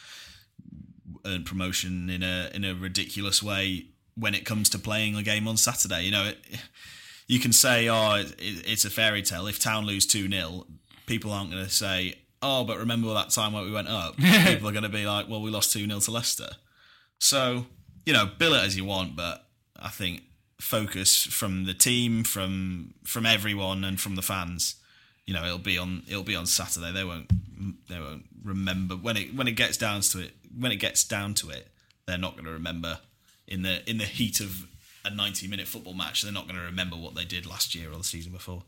earn 1.25 1.45
promotion 1.45 2.09
in 2.09 2.21
a 2.21 2.49
in 2.53 2.65
a 2.65 2.75
ridiculous 2.75 3.41
way 3.41 3.85
when 4.17 4.33
it 4.33 4.45
comes 4.45 4.69
to 4.69 4.79
playing 4.79 5.15
a 5.15 5.23
game 5.23 5.47
on 5.47 5.57
Saturday. 5.57 6.03
You 6.03 6.11
know, 6.11 6.25
it, 6.25 6.37
you 7.27 7.39
can 7.39 7.53
say, 7.53 7.87
oh, 7.89 8.15
it, 8.15 8.35
it's 8.39 8.85
a 8.85 8.89
fairy 8.89 9.21
tale. 9.21 9.47
If 9.47 9.59
Town 9.59 9.85
lose 9.85 10.05
2 10.05 10.29
0, 10.29 10.65
people 11.05 11.31
aren't 11.31 11.51
going 11.51 11.63
to 11.63 11.69
say, 11.69 12.15
oh, 12.41 12.63
but 12.63 12.77
remember 12.77 13.13
that 13.13 13.29
time 13.29 13.53
when 13.53 13.65
we 13.65 13.71
went 13.71 13.87
up? 13.87 14.17
people 14.45 14.69
are 14.69 14.73
going 14.73 14.83
to 14.83 14.89
be 14.89 15.05
like, 15.05 15.27
well, 15.29 15.41
we 15.41 15.51
lost 15.51 15.73
2 15.73 15.85
0 15.85 15.99
to 15.99 16.11
Leicester. 16.11 16.49
So, 17.19 17.65
you 18.05 18.13
know, 18.13 18.29
bill 18.37 18.53
it 18.53 18.63
as 18.63 18.77
you 18.77 18.85
want, 18.85 19.15
but 19.15 19.45
I 19.79 19.89
think 19.89 20.23
focus 20.59 21.23
from 21.23 21.65
the 21.65 21.73
team, 21.73 22.23
from 22.23 22.93
from 23.03 23.25
everyone, 23.25 23.83
and 23.83 23.99
from 23.99 24.15
the 24.15 24.21
fans. 24.21 24.75
You 25.25 25.33
know, 25.33 25.43
it'll 25.43 25.57
be 25.57 25.77
on 25.77 26.03
it'll 26.07 26.23
be 26.23 26.35
on 26.35 26.45
Saturday. 26.45 26.91
They 26.91 27.03
won't 27.03 27.29
they 27.89 27.99
won't 27.99 28.25
remember 28.43 28.95
when 28.95 29.17
it 29.17 29.35
when 29.35 29.47
it 29.47 29.53
gets 29.53 29.77
down 29.77 30.01
to 30.01 30.19
it. 30.19 30.33
When 30.57 30.71
it 30.71 30.77
gets 30.77 31.03
down 31.03 31.33
to 31.35 31.49
it, 31.49 31.67
they're 32.05 32.17
not 32.17 32.33
going 32.33 32.45
to 32.45 32.51
remember 32.51 32.99
in 33.47 33.61
the 33.61 33.87
in 33.89 33.97
the 33.97 34.05
heat 34.05 34.39
of 34.39 34.67
a 35.05 35.09
90 35.09 35.47
minute 35.47 35.67
football 35.67 35.93
match, 35.93 36.21
they're 36.21 36.31
not 36.31 36.47
going 36.47 36.59
to 36.59 36.65
remember 36.65 36.95
what 36.95 37.15
they 37.15 37.25
did 37.25 37.45
last 37.45 37.73
year 37.73 37.91
or 37.91 37.97
the 37.97 38.03
season 38.03 38.31
before. 38.31 38.63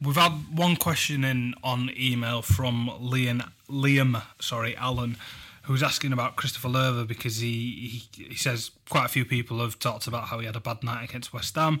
We've 0.00 0.16
had 0.16 0.56
one 0.56 0.76
question 0.76 1.24
in 1.24 1.54
on 1.64 1.90
email 1.98 2.40
from 2.40 2.88
Liam, 3.00 3.50
Liam 3.68 4.22
sorry, 4.40 4.76
Allen, 4.76 5.16
who's 5.62 5.82
asking 5.82 6.12
about 6.12 6.36
Christopher 6.36 6.68
Löwe 6.68 7.06
because 7.06 7.38
he, 7.38 8.06
he, 8.14 8.24
he 8.24 8.34
says 8.36 8.70
quite 8.88 9.06
a 9.06 9.08
few 9.08 9.24
people 9.24 9.58
have 9.60 9.78
talked 9.80 10.06
about 10.06 10.28
how 10.28 10.38
he 10.38 10.46
had 10.46 10.54
a 10.54 10.60
bad 10.60 10.84
night 10.84 11.08
against 11.08 11.32
West 11.32 11.56
Ham. 11.56 11.80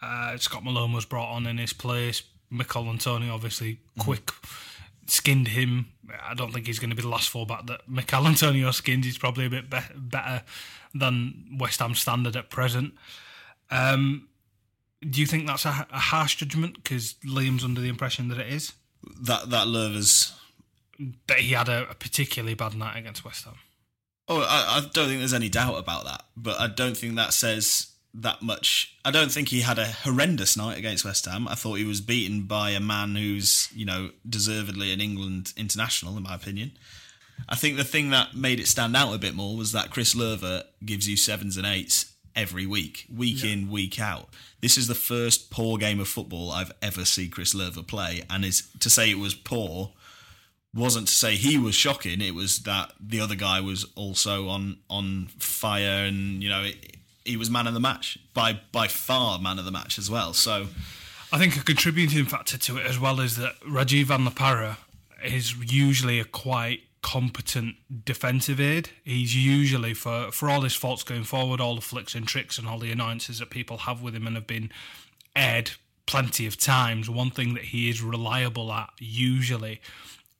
Uh, 0.00 0.36
Scott 0.38 0.64
Malone 0.64 0.92
was 0.92 1.04
brought 1.04 1.30
on 1.30 1.46
in 1.46 1.58
his 1.58 1.74
place. 1.74 2.22
Michail 2.48 2.86
Antonio 2.86 3.34
obviously 3.34 3.74
mm-hmm. 3.74 4.00
quick 4.00 4.30
skinned 5.06 5.48
him. 5.48 5.88
I 6.22 6.32
don't 6.32 6.52
think 6.52 6.66
he's 6.66 6.78
going 6.78 6.90
to 6.90 6.96
be 6.96 7.02
the 7.02 7.08
last 7.08 7.28
fullback 7.28 7.66
that 7.66 7.86
Michail 7.86 8.26
Antonio 8.26 8.70
skinned. 8.72 9.04
He's 9.04 9.18
probably 9.18 9.44
a 9.46 9.50
bit 9.50 9.68
be- 9.68 9.78
better 9.94 10.42
than 10.94 11.56
West 11.58 11.80
Ham 11.80 11.94
standard 11.94 12.36
at 12.36 12.50
present. 12.50 12.94
Um, 13.70 14.28
do 15.00 15.20
you 15.20 15.26
think 15.26 15.46
that's 15.46 15.64
a, 15.64 15.86
a 15.90 15.98
harsh 15.98 16.36
judgment? 16.36 16.74
Because 16.74 17.14
Liam's 17.24 17.64
under 17.64 17.80
the 17.80 17.88
impression 17.88 18.28
that 18.28 18.38
it 18.38 18.52
is 18.52 18.72
that 19.20 19.50
that 19.50 19.66
Löwe's 19.66 20.32
that 21.28 21.38
he 21.38 21.52
had 21.52 21.68
a, 21.68 21.88
a, 21.90 21.94
particularly 21.94 22.54
bad 22.54 22.74
night 22.74 22.98
against 22.98 23.24
West 23.24 23.44
Ham. 23.44 23.54
Oh, 24.26 24.40
I, 24.40 24.78
I 24.78 24.80
don't 24.92 25.08
think 25.08 25.20
there's 25.20 25.32
any 25.32 25.48
doubt 25.48 25.78
about 25.78 26.04
that, 26.04 26.24
but 26.36 26.58
I 26.58 26.66
don't 26.66 26.96
think 26.96 27.14
that 27.16 27.32
says 27.32 27.92
that 28.14 28.42
much. 28.42 28.96
I 29.04 29.10
don't 29.10 29.30
think 29.30 29.48
he 29.48 29.60
had 29.60 29.78
a 29.78 29.86
horrendous 29.86 30.56
night 30.56 30.76
against 30.76 31.04
West 31.04 31.24
Ham. 31.26 31.46
I 31.46 31.54
thought 31.54 31.74
he 31.74 31.84
was 31.84 32.00
beaten 32.00 32.42
by 32.42 32.70
a 32.70 32.80
man 32.80 33.14
who's, 33.14 33.68
you 33.74 33.84
know, 33.84 34.10
deservedly 34.28 34.92
an 34.92 35.00
England 35.00 35.52
international, 35.56 36.16
in 36.16 36.24
my 36.24 36.34
opinion. 36.34 36.72
I 37.48 37.56
think 37.56 37.76
the 37.76 37.84
thing 37.84 38.10
that 38.10 38.34
made 38.34 38.60
it 38.60 38.68
stand 38.68 38.96
out 38.96 39.14
a 39.14 39.18
bit 39.18 39.34
more 39.34 39.56
was 39.56 39.72
that 39.72 39.90
Chris 39.90 40.14
Löwe 40.14 40.62
gives 40.84 41.08
you 41.08 41.16
sevens 41.16 41.56
and 41.56 41.66
eights 41.66 42.14
every 42.36 42.66
week, 42.66 43.06
week 43.14 43.42
yeah. 43.42 43.50
in, 43.50 43.70
week 43.70 44.00
out. 44.00 44.28
This 44.60 44.78
is 44.78 44.86
the 44.86 44.94
first 44.94 45.50
poor 45.50 45.76
game 45.76 46.00
of 46.00 46.08
football 46.08 46.50
I've 46.50 46.72
ever 46.80 47.04
seen 47.04 47.30
Chris 47.30 47.54
Löwe 47.54 47.86
play, 47.86 48.22
and 48.30 48.44
is 48.44 48.68
to 48.80 48.90
say 48.90 49.10
it 49.10 49.18
was 49.18 49.34
poor 49.34 49.92
wasn't 50.74 51.08
to 51.08 51.14
say 51.14 51.34
he 51.34 51.58
was 51.58 51.74
shocking. 51.74 52.20
It 52.20 52.34
was 52.34 52.60
that 52.60 52.92
the 53.00 53.20
other 53.20 53.34
guy 53.34 53.60
was 53.60 53.86
also 53.96 54.48
on 54.48 54.78
on 54.88 55.28
fire, 55.38 56.04
and 56.04 56.42
you 56.42 56.48
know 56.48 56.64
it, 56.64 56.96
he 57.24 57.36
was 57.36 57.50
man 57.50 57.66
of 57.66 57.74
the 57.74 57.80
match 57.80 58.18
by 58.34 58.60
by 58.72 58.88
far 58.88 59.38
man 59.38 59.58
of 59.58 59.64
the 59.64 59.72
match 59.72 59.98
as 59.98 60.10
well. 60.10 60.32
So. 60.32 60.68
I 61.30 61.36
think 61.36 61.58
a 61.58 61.62
contributing 61.62 62.24
factor 62.24 62.56
to 62.56 62.78
it 62.78 62.86
as 62.86 62.98
well 62.98 63.20
is 63.20 63.36
that 63.36 63.60
Rajiv 63.60 64.04
Van 64.04 64.24
La 64.24 64.30
Parra 64.30 64.78
is 65.22 65.54
usually 65.70 66.18
a 66.18 66.24
quite 66.24 66.80
competent 67.02 67.76
defensive 68.04 68.60
aid. 68.60 68.90
He's 69.04 69.36
usually 69.36 69.94
for 69.94 70.30
for 70.32 70.48
all 70.50 70.62
his 70.62 70.74
faults 70.74 71.02
going 71.02 71.24
forward, 71.24 71.60
all 71.60 71.76
the 71.76 71.80
flicks 71.80 72.14
and 72.14 72.26
tricks 72.26 72.58
and 72.58 72.68
all 72.68 72.78
the 72.78 72.92
annoyances 72.92 73.38
that 73.38 73.50
people 73.50 73.78
have 73.78 74.02
with 74.02 74.14
him 74.14 74.26
and 74.26 74.36
have 74.36 74.46
been 74.46 74.70
aired 75.34 75.72
plenty 76.06 76.46
of 76.46 76.58
times. 76.58 77.08
One 77.08 77.30
thing 77.30 77.54
that 77.54 77.64
he 77.64 77.90
is 77.90 78.02
reliable 78.02 78.72
at 78.72 78.90
usually 78.98 79.80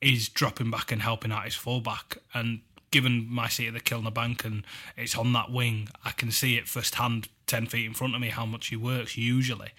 is 0.01 0.29
dropping 0.29 0.71
back 0.71 0.91
and 0.91 1.03
helping 1.03 1.33
out 1.33 1.45
his 1.45 1.55
fullback. 1.55 2.19
And 2.33 2.61
given 2.91 3.27
my 3.29 3.49
seat 3.49 3.69
at 3.69 3.75
the 3.75 3.81
Kilner 3.81 4.13
Bank 4.13 4.45
and 4.45 4.65
it's 4.97 5.17
on 5.17 5.33
that 5.35 5.51
wing, 5.51 5.89
I 6.05 6.11
can 6.13 6.31
see 6.31 6.57
it 6.57 6.69
firsthand, 6.69 7.29
ten 7.47 7.67
feet 7.67 7.87
in 7.87 7.95
front 7.95 8.15
of 8.15 8.21
me, 8.21 8.29
how 8.29 8.47
much 8.47 8.69
he 8.69 8.77
works 8.77 9.17
usually. 9.17 9.71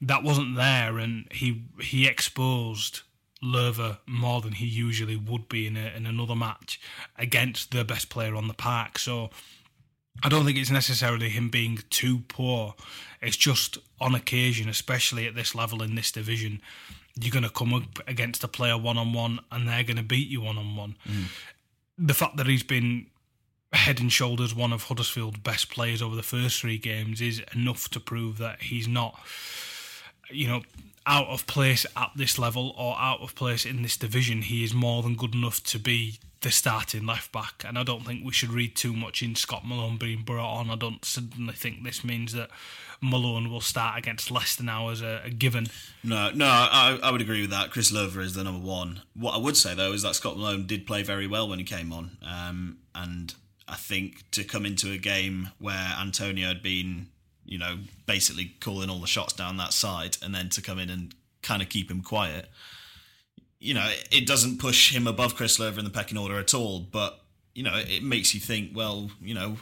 That 0.00 0.22
wasn't 0.22 0.56
there, 0.56 0.98
and 0.98 1.26
he 1.30 1.62
he 1.80 2.06
exposed 2.06 3.02
Löwe 3.44 3.98
more 4.06 4.40
than 4.40 4.52
he 4.52 4.66
usually 4.66 5.16
would 5.16 5.48
be 5.48 5.66
in, 5.66 5.76
a, 5.76 5.92
in 5.96 6.06
another 6.06 6.34
match 6.34 6.80
against 7.18 7.70
the 7.70 7.84
best 7.84 8.08
player 8.08 8.34
on 8.34 8.48
the 8.48 8.54
park. 8.54 8.98
So 8.98 9.30
I 10.22 10.28
don't 10.28 10.44
think 10.44 10.58
it's 10.58 10.70
necessarily 10.70 11.28
him 11.28 11.50
being 11.50 11.80
too 11.90 12.20
poor. 12.28 12.74
It's 13.20 13.36
just 13.36 13.78
on 14.00 14.14
occasion, 14.14 14.68
especially 14.68 15.26
at 15.26 15.34
this 15.34 15.54
level 15.54 15.82
in 15.82 15.94
this 15.94 16.12
division, 16.12 16.60
you're 17.20 17.32
going 17.32 17.44
to 17.44 17.50
come 17.50 17.74
up 17.74 18.00
against 18.08 18.42
a 18.44 18.48
player 18.48 18.78
one 18.78 18.98
on 18.98 19.12
one 19.12 19.40
and 19.50 19.68
they're 19.68 19.84
going 19.84 19.96
to 19.96 20.02
beat 20.02 20.28
you 20.28 20.40
one 20.40 20.58
on 20.58 20.76
one. 20.76 20.96
The 21.98 22.14
fact 22.14 22.36
that 22.36 22.46
he's 22.46 22.62
been 22.62 23.06
head 23.72 24.00
and 24.00 24.12
shoulders 24.12 24.54
one 24.54 24.72
of 24.72 24.84
Huddersfield's 24.84 25.38
best 25.38 25.68
players 25.68 26.00
over 26.00 26.14
the 26.16 26.22
first 26.22 26.60
three 26.60 26.78
games 26.78 27.20
is 27.20 27.42
enough 27.54 27.88
to 27.90 28.00
prove 28.00 28.38
that 28.38 28.62
he's 28.62 28.88
not, 28.88 29.18
you 30.30 30.48
know, 30.48 30.62
out 31.06 31.28
of 31.28 31.46
place 31.46 31.84
at 31.96 32.10
this 32.16 32.38
level 32.38 32.74
or 32.78 32.96
out 32.98 33.20
of 33.20 33.34
place 33.34 33.66
in 33.66 33.82
this 33.82 33.96
division. 33.96 34.42
He 34.42 34.64
is 34.64 34.72
more 34.72 35.02
than 35.02 35.16
good 35.16 35.34
enough 35.34 35.62
to 35.64 35.78
be 35.78 36.18
the 36.40 36.50
starting 36.50 37.06
left 37.06 37.32
back, 37.32 37.64
and 37.66 37.78
I 37.78 37.82
don't 37.82 38.04
think 38.04 38.24
we 38.24 38.32
should 38.32 38.50
read 38.50 38.76
too 38.76 38.92
much 38.92 39.22
in 39.22 39.34
Scott 39.34 39.66
Malone 39.66 39.96
being 39.96 40.22
brought 40.22 40.58
on. 40.58 40.70
I 40.70 40.76
don't 40.76 41.04
suddenly 41.04 41.54
think 41.54 41.82
this 41.82 42.04
means 42.04 42.32
that 42.34 42.50
Malone 43.00 43.50
will 43.50 43.60
start 43.60 43.98
against 43.98 44.30
Leicester 44.30 44.62
now 44.62 44.90
as 44.90 45.00
a, 45.00 45.22
a 45.24 45.30
given. 45.30 45.68
No, 46.02 46.30
no, 46.30 46.46
I, 46.46 46.98
I 47.02 47.10
would 47.10 47.22
agree 47.22 47.40
with 47.40 47.50
that. 47.50 47.70
Chris 47.70 47.90
Löwe 47.90 48.18
is 48.18 48.34
the 48.34 48.44
number 48.44 48.64
one. 48.66 49.02
What 49.14 49.34
I 49.34 49.38
would 49.38 49.56
say 49.56 49.74
though 49.74 49.92
is 49.92 50.02
that 50.02 50.14
Scott 50.14 50.36
Malone 50.36 50.66
did 50.66 50.86
play 50.86 51.02
very 51.02 51.26
well 51.26 51.48
when 51.48 51.58
he 51.58 51.64
came 51.64 51.92
on, 51.92 52.18
um, 52.22 52.78
and 52.94 53.34
I 53.66 53.76
think 53.76 54.30
to 54.32 54.44
come 54.44 54.66
into 54.66 54.92
a 54.92 54.98
game 54.98 55.50
where 55.58 55.94
Antonio 55.98 56.48
had 56.48 56.62
been, 56.62 57.08
you 57.44 57.58
know, 57.58 57.78
basically 58.06 58.54
calling 58.60 58.90
all 58.90 59.00
the 59.00 59.06
shots 59.06 59.32
down 59.32 59.56
that 59.56 59.72
side, 59.72 60.16
and 60.22 60.34
then 60.34 60.48
to 60.50 60.62
come 60.62 60.78
in 60.78 60.90
and 60.90 61.14
kind 61.42 61.62
of 61.62 61.68
keep 61.68 61.90
him 61.90 62.02
quiet, 62.02 62.48
you 63.60 63.74
know, 63.74 63.90
it 64.10 64.26
doesn't 64.26 64.58
push 64.58 64.94
him 64.94 65.06
above 65.06 65.36
Chris 65.36 65.58
Löwe 65.58 65.78
in 65.78 65.84
the 65.84 65.90
pecking 65.90 66.18
order 66.18 66.38
at 66.38 66.54
all. 66.54 66.80
But 66.80 67.20
you 67.54 67.62
know, 67.62 67.76
it 67.76 68.02
makes 68.02 68.34
you 68.34 68.40
think. 68.40 68.70
Well, 68.74 69.10
you 69.20 69.34
know, 69.34 69.56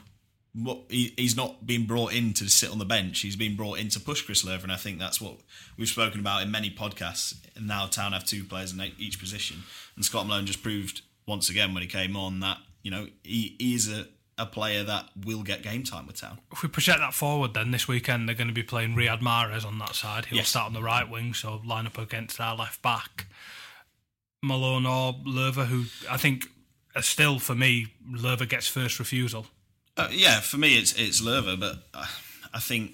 what 0.55 0.81
he, 0.89 1.15
he's 1.17 1.37
not 1.37 1.67
been 1.67 1.87
brought 1.87 2.13
in 2.13 2.33
to 2.35 2.49
sit 2.49 2.71
on 2.71 2.79
the 2.79 2.85
bench. 2.85 3.21
He's 3.21 3.37
been 3.37 3.57
brought 3.57 3.79
in 3.79 3.89
to 3.91 4.01
push 4.01 4.23
Chris 4.23 4.45
Löwe, 4.45 4.63
and 4.63 4.73
I 4.73 4.77
think 4.77 4.99
that's 4.99 5.21
what 5.21 5.37
we've 5.77 5.89
spoken 5.89 6.21
about 6.21 6.43
in 6.43 6.51
many 6.51 6.71
podcasts. 6.71 7.37
And 7.57 7.67
now 7.69 7.87
Town 7.87 8.13
have 8.13 8.25
two 8.25 8.45
players 8.45 8.73
in 8.73 8.81
each 8.99 9.19
position, 9.19 9.63
and 9.97 10.05
Scott 10.05 10.27
Malone 10.27 10.47
just 10.47 10.63
proved 10.63 11.03
once 11.27 11.49
again 11.49 11.73
when 11.73 11.83
he 11.83 11.89
came 11.89 12.17
on 12.17 12.41
that 12.41 12.59
you 12.83 12.91
know 12.91 13.07
he, 13.23 13.57
he 13.59 13.75
is 13.75 13.91
a 13.91 14.07
a 14.39 14.47
player 14.47 14.83
that 14.83 15.09
will 15.25 15.43
get 15.43 15.63
game 15.63 15.85
time 15.85 16.07
with 16.07 16.21
Town. 16.21 16.39
If 16.53 16.63
we 16.63 16.69
project 16.69 16.99
that 17.01 17.15
forward, 17.15 17.55
then 17.55 17.71
this 17.71 17.87
weekend 17.87 18.29
they're 18.29 18.35
going 18.35 18.49
to 18.49 18.55
be 18.55 18.63
playing 18.63 18.95
Riyad 18.97 19.21
Mahrez 19.21 19.65
on 19.65 19.79
that 19.79 19.95
side. 19.95 20.27
He'll 20.27 20.39
Yes. 20.39 20.49
start 20.49 20.67
on 20.67 20.73
the 20.73 20.83
right 20.83 21.09
wing, 21.09 21.35
so 21.35 21.61
line 21.65 21.87
up 21.87 21.99
against 21.99 22.41
our 22.41 22.57
left 22.57 22.81
back. 22.83 23.27
Malone 24.43 24.87
or 24.87 25.15
Löwe, 25.25 25.67
who 25.67 25.85
I 26.11 26.17
think 26.17 26.47
uh, 26.97 27.01
still 27.01 27.39
for 27.39 27.55
me, 27.55 27.89
Löwe 28.11 28.49
gets 28.49 28.67
first 28.69 28.99
refusal. 28.99 29.47
Uh, 29.97 30.09
yeah, 30.11 30.41
for 30.41 30.57
me 30.59 30.77
it's 30.79 30.93
it's 30.95 31.21
Löwe, 31.21 31.59
but 31.61 31.77
uh, 31.95 32.07
I 32.53 32.59
think 32.59 32.93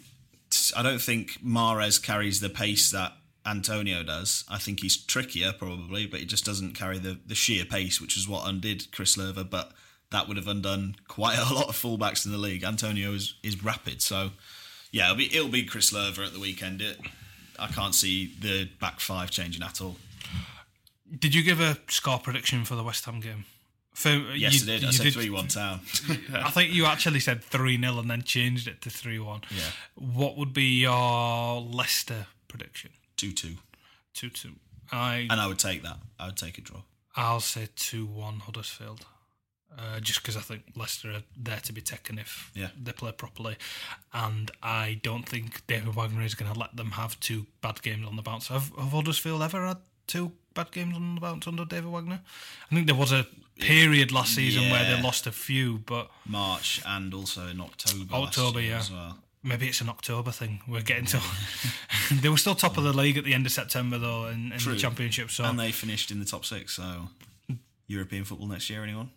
I 0.76 0.82
don't 0.82 1.00
think 1.00 1.38
Mahrez 1.44 2.02
carries 2.02 2.40
the 2.40 2.48
pace 2.50 2.90
that 2.90 3.12
Antonio 3.46 4.02
does. 4.02 4.44
I 4.50 4.58
think 4.58 4.80
he's 4.80 4.96
trickier 4.96 5.52
probably, 5.52 6.06
but 6.06 6.20
he 6.20 6.26
just 6.26 6.44
doesn't 6.44 6.74
carry 6.74 6.98
the, 6.98 7.18
the 7.26 7.34
sheer 7.34 7.64
pace, 7.64 8.00
which 8.00 8.16
is 8.16 8.28
what 8.28 8.46
undid 8.48 8.90
Chris 8.92 9.16
Löwe. 9.16 9.48
But 9.48 9.72
that 10.10 10.26
would 10.28 10.36
have 10.36 10.48
undone 10.48 10.96
quite 11.06 11.38
a 11.38 11.52
lot 11.54 11.68
of 11.68 11.74
fullbacks 11.76 12.24
in 12.26 12.32
the 12.32 12.38
league. 12.38 12.64
Antonio 12.64 13.12
is 13.12 13.34
is 13.42 13.62
rapid, 13.62 14.00
so 14.02 14.30
yeah, 14.90 15.04
it'll 15.06 15.16
be 15.16 15.34
it'll 15.34 15.48
be 15.50 15.64
Chris 15.64 15.92
Löwe 15.92 16.26
at 16.26 16.32
the 16.32 16.40
weekend. 16.40 16.80
It, 16.82 16.98
I 17.58 17.66
can't 17.68 17.94
see 17.94 18.34
the 18.40 18.68
back 18.80 19.00
five 19.00 19.30
changing 19.30 19.62
at 19.62 19.80
all. 19.80 19.96
Did 21.18 21.34
you 21.34 21.42
give 21.42 21.60
a 21.60 21.78
score 21.88 22.18
prediction 22.18 22.64
for 22.64 22.74
the 22.74 22.82
West 22.84 23.04
Ham 23.06 23.20
game? 23.20 23.44
For, 23.94 24.10
Yes, 24.10 24.64
you- 24.64 24.72
I 24.72 24.78
did. 24.78 24.88
I 24.88 24.90
said 24.92 25.12
three 25.12 25.30
one 25.30 25.48
Town. 25.48 25.80
I 26.32 26.50
think 26.50 26.72
you 26.72 26.84
actually 26.86 27.18
said 27.20 27.42
3 27.42 27.80
0 27.80 27.98
and 27.98 28.08
then 28.10 28.22
changed 28.22 28.68
it 28.68 28.80
to 28.82 28.90
3 28.90 29.18
1. 29.18 29.40
Yeah. 29.50 29.62
What 29.96 30.36
would 30.36 30.52
be 30.52 30.80
your 30.80 31.60
Leicester 31.60 32.26
prediction? 32.46 32.90
two 33.16 33.32
two, 33.32 33.56
2 34.14 34.30
2. 34.30 34.50
I, 34.92 35.26
and 35.28 35.40
I 35.40 35.48
would 35.48 35.58
take 35.58 35.82
that. 35.82 35.96
I 36.20 36.26
would 36.26 36.36
take 36.36 36.58
a 36.58 36.60
draw. 36.60 36.82
I'll 37.16 37.40
say 37.40 37.68
2 37.74 38.06
1 38.06 38.40
Huddersfield. 38.40 39.04
Uh, 39.76 40.00
just 40.00 40.20
because 40.22 40.36
I 40.36 40.40
think 40.40 40.62
Leicester 40.74 41.10
are 41.12 41.22
there 41.36 41.60
to 41.60 41.72
be 41.72 41.80
taken 41.80 42.18
if 42.18 42.50
Yeah. 42.54 42.70
they 42.82 42.92
play 42.92 43.12
properly. 43.12 43.56
And 44.12 44.50
I 44.62 44.98
don't 45.02 45.28
think 45.28 45.64
David 45.68 45.94
Wagner 45.94 46.22
is 46.22 46.34
going 46.34 46.52
to 46.52 46.58
let 46.58 46.74
them 46.76 46.92
have 46.92 47.18
two 47.20 47.46
bad 47.60 47.80
games 47.82 48.06
on 48.06 48.16
the 48.16 48.22
bounce. 48.22 48.48
Have, 48.48 48.72
have 48.76 48.90
Huddersfield 48.90 49.40
ever 49.42 49.66
had 49.66 49.76
two 50.08 50.32
bad 50.54 50.72
games 50.72 50.96
on 50.96 51.14
the 51.14 51.20
bounce 51.20 51.46
under 51.46 51.64
David 51.64 51.90
Wagner? 51.90 52.20
I 52.70 52.74
think 52.74 52.86
there 52.86 52.96
was 52.96 53.12
a 53.12 53.26
period 53.60 54.10
last 54.10 54.34
season 54.34 54.68
where 54.70 54.84
they 54.84 55.00
lost 55.02 55.26
a 55.26 55.32
few, 55.32 55.78
but 55.78 56.10
March 56.26 56.80
and 56.84 57.14
also 57.14 57.46
in 57.46 57.60
October. 57.60 58.12
October, 58.14 58.60
yeah. 58.60 58.78
As 58.78 58.90
well. 58.90 59.18
Maybe 59.44 59.68
it's 59.68 59.80
an 59.80 59.88
October 59.88 60.32
thing. 60.32 60.60
We're 60.66 60.82
getting 60.82 61.06
to. 61.06 61.20
they 62.20 62.28
were 62.28 62.36
still 62.36 62.56
top 62.56 62.76
of 62.78 62.84
the 62.84 62.92
league 62.92 63.16
at 63.16 63.24
the 63.24 63.34
end 63.34 63.46
of 63.46 63.52
September, 63.52 63.96
though, 63.98 64.26
in, 64.26 64.52
in 64.52 64.58
the 64.58 64.76
championship. 64.76 65.30
So 65.30 65.44
And 65.44 65.58
they 65.58 65.70
finished 65.70 66.10
in 66.10 66.18
the 66.18 66.24
top 66.24 66.44
six. 66.44 66.74
So 66.74 67.08
European 67.86 68.24
football 68.24 68.48
next 68.48 68.68
year. 68.68 68.82
Anyone? 68.82 69.10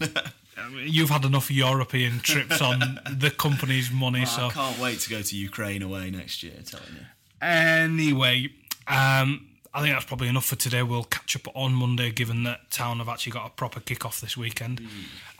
you've 0.84 1.10
had 1.10 1.24
enough 1.24 1.50
European 1.50 2.20
trips 2.20 2.60
on 2.60 2.78
the 3.10 3.30
company's 3.30 3.90
money. 3.90 4.22
I 4.22 4.24
so 4.24 4.50
can't 4.50 4.78
wait 4.78 5.00
to 5.00 5.10
go 5.10 5.22
to 5.22 5.36
Ukraine 5.36 5.82
away 5.82 6.10
next 6.10 6.42
year. 6.42 6.54
Telling 6.64 6.86
you. 6.92 7.06
anyway, 7.40 8.50
um, 8.86 9.46
I 9.76 9.82
think 9.82 9.94
that's 9.94 10.06
probably 10.06 10.28
enough 10.28 10.46
for 10.46 10.56
today. 10.56 10.82
We'll 10.82 11.04
catch 11.04 11.36
up 11.36 11.54
on 11.54 11.74
Monday, 11.74 12.10
given 12.10 12.44
that 12.44 12.70
Town 12.70 12.98
have 12.98 13.10
actually 13.10 13.32
got 13.32 13.46
a 13.46 13.50
proper 13.50 13.78
kick-off 13.78 14.22
this 14.22 14.34
weekend. 14.34 14.80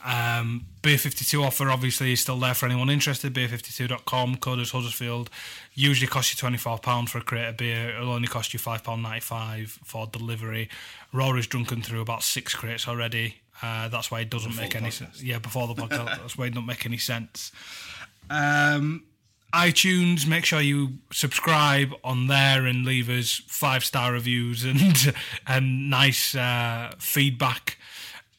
Um, 0.05 0.67
Beer 0.83 0.99
52 0.99 1.43
offer 1.43 1.71
obviously 1.71 2.13
is 2.13 2.21
still 2.21 2.39
there 2.39 2.53
for 2.53 2.67
anyone 2.67 2.91
interested. 2.91 3.33
Beer52.com, 3.33 4.37
code 4.37 4.59
is 4.61 4.73
Huddersfield. 4.73 5.31
Usually 5.75 6.07
costs 6.07 6.41
you 6.41 6.49
£24 6.49 7.09
for 7.09 7.17
a 7.19 7.23
crate 7.23 7.49
of 7.49 7.57
beer. 7.57 7.97
It'll 7.97 8.13
only 8.13 8.29
cost 8.29 8.53
you 8.53 8.61
£5.95 8.61 9.69
for 9.69 10.07
delivery. 10.07 10.69
Rory's 11.15 11.47
drunken 11.47 11.81
through 11.81 12.03
about 12.03 12.23
six 12.23 12.55
crates 12.55 12.87
already. 12.87 13.37
Uh, 13.63 13.89
that's 13.89 14.11
why 14.11 14.21
it 14.21 14.31
doesn't 14.31 14.51
Before 14.51 14.65
make 14.65 14.77
any 14.77 14.91
sense. 14.91 15.23
Yeah, 15.23 15.39
before 15.39 15.67
the 15.67 15.75
podcast. 15.83 16.19
that's 16.21 16.37
why 16.37 16.47
it 16.47 16.55
don't 16.55 16.67
make 16.67 16.85
any 16.87 16.99
sense. 16.99 17.53
Um, 18.29 19.05
iTunes, 19.53 20.27
make 20.27 20.45
sure 20.45 20.61
you 20.61 20.99
subscribe 21.13 21.93
on 22.05 22.27
there 22.27 22.67
and 22.67 22.85
leave 22.85 23.09
us 23.09 23.41
five 23.47 23.85
star 23.85 24.13
reviews 24.13 24.65
and 24.65 25.15
and 25.47 25.89
nice 25.89 26.35
uh, 26.35 26.93
feedback. 26.99 27.79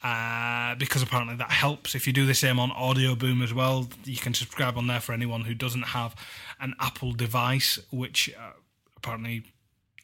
Uh, 0.03 0.75
because 0.75 1.01
apparently 1.01 1.35
that 1.35 1.49
helps. 1.49 1.95
If 1.95 2.05
you 2.05 2.13
do 2.13 2.25
the 2.25 2.35
same 2.35 2.59
on 2.59 2.71
Audio 2.71 3.15
Boom 3.15 3.41
as 3.41 3.53
well, 3.53 3.89
you 4.05 4.17
can 4.17 4.33
subscribe 4.33 4.77
on 4.77 4.87
there 4.87 4.99
for 4.99 5.11
anyone 5.11 5.41
who 5.41 5.53
doesn't 5.55 5.81
have 5.81 6.15
an 6.61 6.75
Apple 6.79 7.11
device, 7.13 7.79
which 7.91 8.29
uh, 8.37 8.51
apparently 8.95 9.43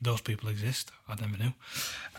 those 0.02 0.20
people 0.20 0.50
exist. 0.50 0.92
I 1.08 1.16
never 1.16 1.38
knew. 1.38 1.54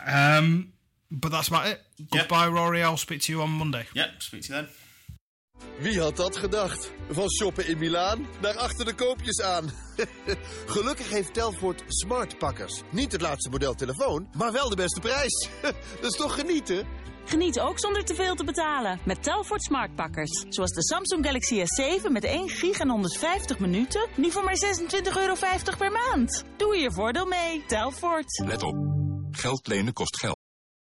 Um, 0.07 0.71
but 1.09 1.31
that's 1.31 1.47
about 1.47 1.67
it. 1.67 1.81
Goodbye, 2.09 2.47
Rory. 2.47 2.81
I'll 2.81 2.97
speak 2.97 3.21
to 3.21 3.31
you 3.31 3.43
on 3.43 3.51
Monday. 3.51 3.85
Yep. 3.93 4.09
Speak 4.17 4.41
to 4.41 4.53
you 4.53 4.61
then. 4.61 4.73
Wie 5.79 5.99
had 5.99 6.15
dat 6.15 6.37
gedacht? 6.37 6.91
Van 7.09 7.31
shoppen 7.31 7.67
in 7.67 7.77
Milaan 7.77 8.27
naar 8.41 8.57
achter 8.57 8.85
de 8.85 8.93
koopjes 8.93 9.41
aan. 9.41 9.69
Gelukkig 10.75 11.09
heeft 11.09 11.33
Telfort 11.33 11.83
smartpakkers. 11.87 12.81
Niet 12.91 13.11
het 13.11 13.21
laatste 13.21 13.49
model 13.49 13.73
telefoon, 13.73 14.29
maar 14.37 14.51
wel 14.51 14.69
de 14.69 14.75
beste 14.75 14.99
prijs. 14.99 15.49
Dat 16.01 16.11
is 16.11 16.17
toch 16.23 16.35
genieten? 16.35 16.87
Geniet 17.25 17.59
ook 17.59 17.79
zonder 17.79 18.05
te 18.05 18.15
veel 18.15 18.35
te 18.35 18.43
betalen 18.43 18.99
met 19.03 19.23
Telfort 19.23 19.63
Smartpakkers. 19.63 20.45
Zoals 20.49 20.71
de 20.71 20.83
Samsung 20.83 21.25
Galaxy 21.25 21.59
S7 21.59 22.11
met 22.11 22.23
1 22.23 22.49
gig 22.49 22.79
en 22.79 22.89
150 22.89 23.59
minuten. 23.59 24.07
Nu 24.15 24.31
voor 24.31 24.43
maar 24.43 24.57
26,50 24.57 25.17
euro 25.17 25.35
per 25.77 25.91
maand. 25.91 26.43
Doe 26.57 26.75
je 26.77 26.91
voordeel 26.91 27.25
mee, 27.25 27.65
Telfort. 27.67 28.43
Let 28.45 28.63
op. 28.63 28.75
Geld 29.31 29.67
lenen 29.67 29.93
kost 29.93 30.19
geld. 30.19 30.34